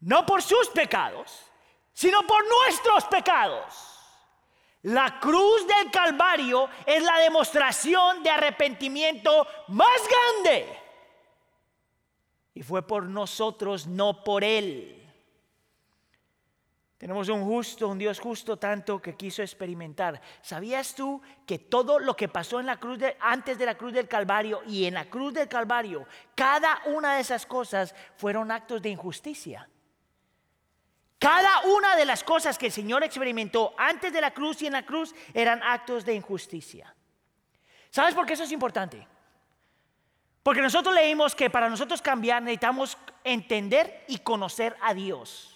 No 0.01 0.25
por 0.25 0.41
sus 0.41 0.67
pecados, 0.69 1.45
sino 1.93 2.23
por 2.23 2.43
nuestros 2.47 3.05
pecados. 3.05 3.93
La 4.83 5.19
cruz 5.19 5.65
del 5.65 5.89
Calvario 5.91 6.69
es 6.85 7.01
la 7.01 7.19
demostración 7.19 8.21
de 8.21 8.29
arrepentimiento 8.29 9.47
más 9.69 10.01
grande. 10.09 10.79
Y 12.53 12.61
fue 12.61 12.85
por 12.85 13.05
nosotros, 13.05 13.87
no 13.87 14.23
por 14.23 14.43
Él. 14.43 15.02
Tenemos 17.03 17.27
un 17.27 17.43
justo, 17.43 17.89
un 17.89 17.97
Dios 17.97 18.17
justo 18.17 18.55
tanto 18.55 19.01
que 19.01 19.17
quiso 19.17 19.41
experimentar. 19.41 20.21
¿Sabías 20.41 20.95
tú 20.95 21.21
que 21.45 21.59
todo 21.59 21.99
lo 21.99 22.15
que 22.15 22.29
pasó 22.29 22.61
en 22.61 22.65
la 22.65 22.77
cruz 22.77 22.97
antes 23.19 23.57
de 23.57 23.65
la 23.65 23.75
cruz 23.75 23.91
del 23.91 24.07
Calvario 24.07 24.61
y 24.65 24.85
en 24.85 24.93
la 24.93 25.09
cruz 25.09 25.33
del 25.33 25.49
Calvario, 25.49 26.07
cada 26.33 26.81
una 26.85 27.15
de 27.15 27.19
esas 27.19 27.45
cosas 27.45 27.93
fueron 28.15 28.51
actos 28.51 28.81
de 28.81 28.87
injusticia? 28.87 29.67
Cada 31.19 31.63
una 31.75 31.97
de 31.97 32.05
las 32.05 32.23
cosas 32.23 32.57
que 32.57 32.67
el 32.67 32.71
Señor 32.71 33.03
experimentó 33.03 33.73
antes 33.77 34.13
de 34.13 34.21
la 34.21 34.31
cruz 34.31 34.61
y 34.61 34.67
en 34.67 34.73
la 34.73 34.85
cruz 34.85 35.13
eran 35.33 35.61
actos 35.61 36.05
de 36.05 36.13
injusticia. 36.13 36.95
¿Sabes 37.89 38.15
por 38.15 38.25
qué 38.25 38.31
eso 38.31 38.45
es 38.45 38.51
importante? 38.53 39.05
Porque 40.41 40.61
nosotros 40.61 40.95
leímos 40.95 41.35
que 41.35 41.49
para 41.49 41.67
nosotros 41.67 42.01
cambiar 42.01 42.41
necesitamos 42.41 42.97
entender 43.25 44.05
y 44.07 44.19
conocer 44.19 44.77
a 44.81 44.93
Dios. 44.93 45.52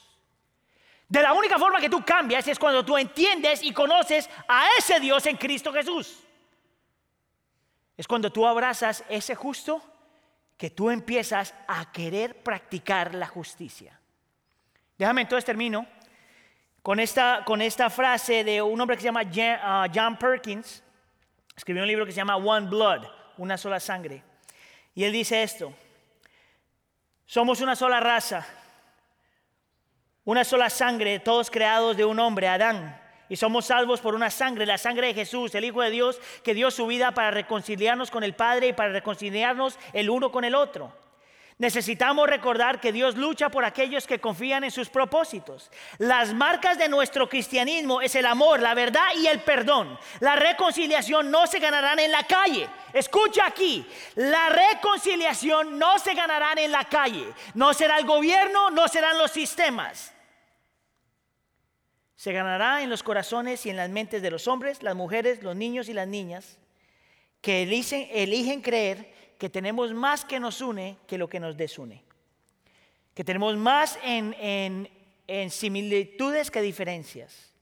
De 1.09 1.21
la 1.21 1.33
única 1.33 1.57
forma 1.57 1.79
que 1.79 1.89
tú 1.89 2.03
cambias 2.03 2.47
es 2.47 2.59
cuando 2.59 2.83
tú 2.83 2.97
entiendes 2.97 3.63
y 3.63 3.71
conoces 3.71 4.29
a 4.47 4.67
ese 4.77 4.99
Dios 4.99 5.25
en 5.25 5.37
Cristo 5.37 5.71
Jesús. 5.71 6.23
Es 7.95 8.07
cuando 8.07 8.31
tú 8.31 8.45
abrazas 8.45 9.03
ese 9.09 9.33
justo 9.33 9.81
que 10.57 10.69
tú 10.69 10.89
empiezas 10.89 11.53
a 11.67 11.91
querer 11.91 12.43
practicar 12.43 13.15
la 13.15 13.27
justicia. 13.27 13.99
Déjame 14.97 15.21
entonces 15.21 15.45
termino 15.45 15.85
con 16.81 16.99
esta, 16.99 17.43
con 17.45 17.61
esta 17.61 17.89
frase 17.89 18.43
de 18.43 18.61
un 18.61 18.79
hombre 18.79 18.97
que 18.97 19.01
se 19.01 19.07
llama 19.07 19.23
uh, 19.23 19.91
John 19.93 20.17
Perkins. 20.17 20.83
Escribió 21.55 21.83
un 21.83 21.87
libro 21.87 22.05
que 22.05 22.11
se 22.11 22.17
llama 22.17 22.35
One 22.35 22.67
Blood, 22.67 23.05
una 23.37 23.57
sola 23.57 23.79
sangre. 23.79 24.23
Y 24.93 25.03
él 25.03 25.11
dice 25.11 25.43
esto, 25.43 25.73
somos 27.25 27.61
una 27.61 27.75
sola 27.75 27.99
raza, 27.99 28.47
una 30.27 30.43
sola 30.43 30.69
sangre, 30.69 31.19
todos 31.19 31.49
creados 31.49 31.95
de 31.95 32.03
un 32.03 32.19
hombre, 32.19 32.49
Adán. 32.49 32.99
Y 33.29 33.37
somos 33.37 33.67
salvos 33.67 34.01
por 34.01 34.13
una 34.13 34.29
sangre, 34.29 34.65
la 34.65 34.77
sangre 34.77 35.07
de 35.07 35.13
Jesús, 35.13 35.55
el 35.55 35.63
Hijo 35.63 35.81
de 35.81 35.89
Dios, 35.89 36.19
que 36.43 36.53
dio 36.53 36.69
su 36.69 36.85
vida 36.85 37.13
para 37.13 37.31
reconciliarnos 37.31 38.11
con 38.11 38.25
el 38.25 38.35
Padre 38.35 38.67
y 38.67 38.73
para 38.73 38.91
reconciliarnos 38.91 39.79
el 39.93 40.09
uno 40.09 40.29
con 40.29 40.43
el 40.43 40.53
otro. 40.53 40.91
Necesitamos 41.59 42.27
recordar 42.27 42.81
que 42.81 42.91
Dios 42.91 43.15
lucha 43.15 43.47
por 43.47 43.63
aquellos 43.63 44.05
que 44.05 44.19
confían 44.19 44.65
en 44.65 44.71
sus 44.71 44.89
propósitos. 44.89 45.71
Las 45.97 46.33
marcas 46.33 46.77
de 46.77 46.89
nuestro 46.89 47.29
cristianismo 47.29 48.01
es 48.01 48.13
el 48.15 48.25
amor, 48.25 48.59
la 48.59 48.73
verdad 48.73 49.07
y 49.15 49.27
el 49.27 49.39
perdón. 49.39 49.97
La 50.19 50.35
reconciliación 50.35 51.31
no 51.31 51.47
se 51.47 51.59
ganarán 51.59 51.99
en 51.99 52.11
la 52.11 52.23
calle. 52.23 52.67
Escucha 52.91 53.45
aquí, 53.45 53.87
la 54.15 54.49
reconciliación 54.49 55.79
no 55.79 55.97
se 55.99 56.13
ganarán 56.13 56.57
en 56.57 56.73
la 56.73 56.83
calle. 56.83 57.33
No 57.53 57.73
será 57.73 57.97
el 57.97 58.05
gobierno, 58.05 58.69
no 58.71 58.89
serán 58.89 59.17
los 59.17 59.31
sistemas. 59.31 60.13
Se 62.17 62.33
ganará 62.33 62.81
en 62.81 62.89
los 62.89 63.03
corazones 63.03 63.63
y 63.67 63.69
en 63.69 63.77
las 63.77 63.91
mentes 63.91 64.23
de 64.23 64.31
los 64.31 64.47
hombres, 64.47 64.81
las 64.81 64.95
mujeres, 64.95 65.43
los 65.43 65.55
niños 65.55 65.87
y 65.87 65.93
las 65.93 66.07
niñas 66.07 66.57
que 67.41 67.61
eligen, 67.61 68.09
eligen 68.11 68.61
creer 68.61 69.13
que 69.37 69.51
tenemos 69.51 69.93
más 69.93 70.25
que 70.25 70.39
nos 70.39 70.59
une 70.59 70.97
que 71.05 71.19
lo 71.19 71.29
que 71.29 71.39
nos 71.39 71.55
desune. 71.55 72.03
Que 73.13 73.23
tenemos 73.23 73.55
más 73.55 73.99
en, 74.03 74.89
similitudes 75.51 76.49
que 76.49 76.61
diferencias. 76.63 77.53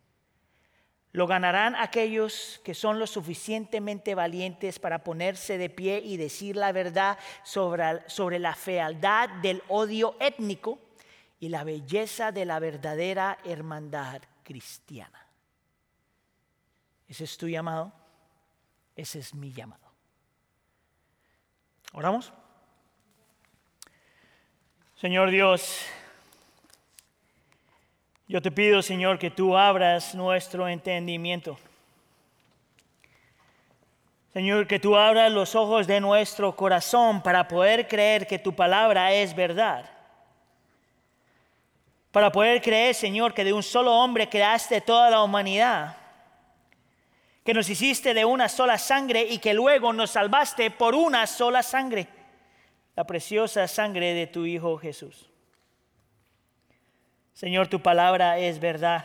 Lo 1.12 1.28
ganarán 1.28 1.76
aquellos 1.76 2.62
que 2.64 2.74
son 2.74 2.98
lo 2.98 3.08
suficientemente 3.08 4.16
valientes 4.16 4.80
para 4.80 5.04
ponerse 5.04 5.58
de 5.58 5.70
pie 5.70 6.00
y 6.00 6.16
decir 6.16 6.56
la 6.56 6.72
verdad 6.72 7.18
sobre, 7.44 8.10
sobre, 8.10 8.40
la 8.40 8.56
fealdad 8.56 9.30
del 9.42 9.62
odio 9.68 10.16
étnico 10.22 10.80
y 11.42 11.50
la 11.50 11.66
belleza 11.66 12.32
de 12.32 12.46
la 12.46 12.60
verdadera 12.60 13.38
hermandad 13.44 14.22
cristiana. 14.46 15.28
Ese 17.08 17.26
es 17.26 17.38
tu 17.38 17.50
llamado, 17.50 17.92
ese 18.96 19.20
es 19.20 19.34
mi 19.34 19.52
llamado. 19.52 19.84
¿Oramos? 21.92 22.32
Señor 24.96 25.30
Dios, 25.32 25.86
yo 28.28 28.42
te 28.42 28.52
pido, 28.52 28.82
Señor, 28.82 29.20
que 29.20 29.32
tú 29.32 29.58
abras 29.58 30.16
nuestro 30.16 30.68
entendimiento. 30.68 31.58
Señor, 34.34 34.68
que 34.68 34.80
tú 34.80 34.96
abras 34.96 35.32
los 35.32 35.56
ojos 35.56 35.88
de 35.88 36.02
nuestro 36.02 36.56
corazón 36.56 37.22
para 37.22 37.48
poder 37.48 37.88
creer 37.88 38.28
que 38.28 38.40
tu 38.40 38.54
palabra 38.54 39.14
es 39.14 39.36
verdad. 39.36 39.95
Para 42.16 42.32
poder 42.32 42.62
creer, 42.62 42.96
Señor, 42.96 43.34
que 43.34 43.44
de 43.44 43.52
un 43.52 43.62
solo 43.62 43.94
hombre 43.94 44.30
creaste 44.30 44.80
toda 44.80 45.10
la 45.10 45.22
humanidad 45.22 45.98
que 47.44 47.54
nos 47.54 47.68
hiciste 47.70 48.14
de 48.14 48.24
una 48.24 48.48
sola 48.48 48.78
sangre 48.78 49.24
y 49.24 49.38
que 49.40 49.54
luego 49.54 49.92
nos 49.92 50.12
salvaste 50.12 50.72
por 50.72 50.96
una 50.96 51.28
sola 51.28 51.62
sangre, 51.62 52.08
la 52.96 53.04
preciosa 53.04 53.68
sangre 53.68 54.14
de 54.14 54.28
tu 54.28 54.46
Hijo 54.46 54.78
Jesús. 54.78 55.30
Señor, 57.34 57.68
tu 57.68 57.82
palabra 57.82 58.40
es 58.40 58.62
verdad. 58.62 59.04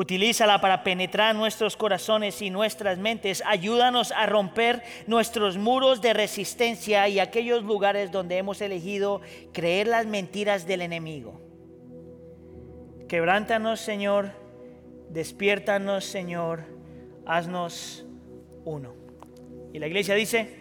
Utilízala 0.00 0.60
para 0.60 0.84
penetrar 0.84 1.34
nuestros 1.34 1.76
corazones 1.76 2.40
y 2.40 2.50
nuestras 2.50 2.98
mentes. 2.98 3.42
Ayúdanos 3.44 4.12
a 4.12 4.26
romper 4.26 4.84
nuestros 5.08 5.56
muros 5.56 6.00
de 6.00 6.12
resistencia 6.12 7.08
y 7.08 7.18
aquellos 7.18 7.64
lugares 7.64 8.12
donde 8.12 8.38
hemos 8.38 8.60
elegido 8.60 9.22
creer 9.52 9.88
las 9.88 10.06
mentiras 10.06 10.68
del 10.68 10.82
enemigo. 10.82 11.40
Quebrántanos, 13.08 13.80
Señor 13.80 14.30
Despiértanos, 15.10 16.04
Señor, 16.04 16.64
haznos 17.24 18.04
uno. 18.64 18.94
Y 19.72 19.78
la 19.78 19.86
iglesia 19.86 20.14
dice, 20.14 20.57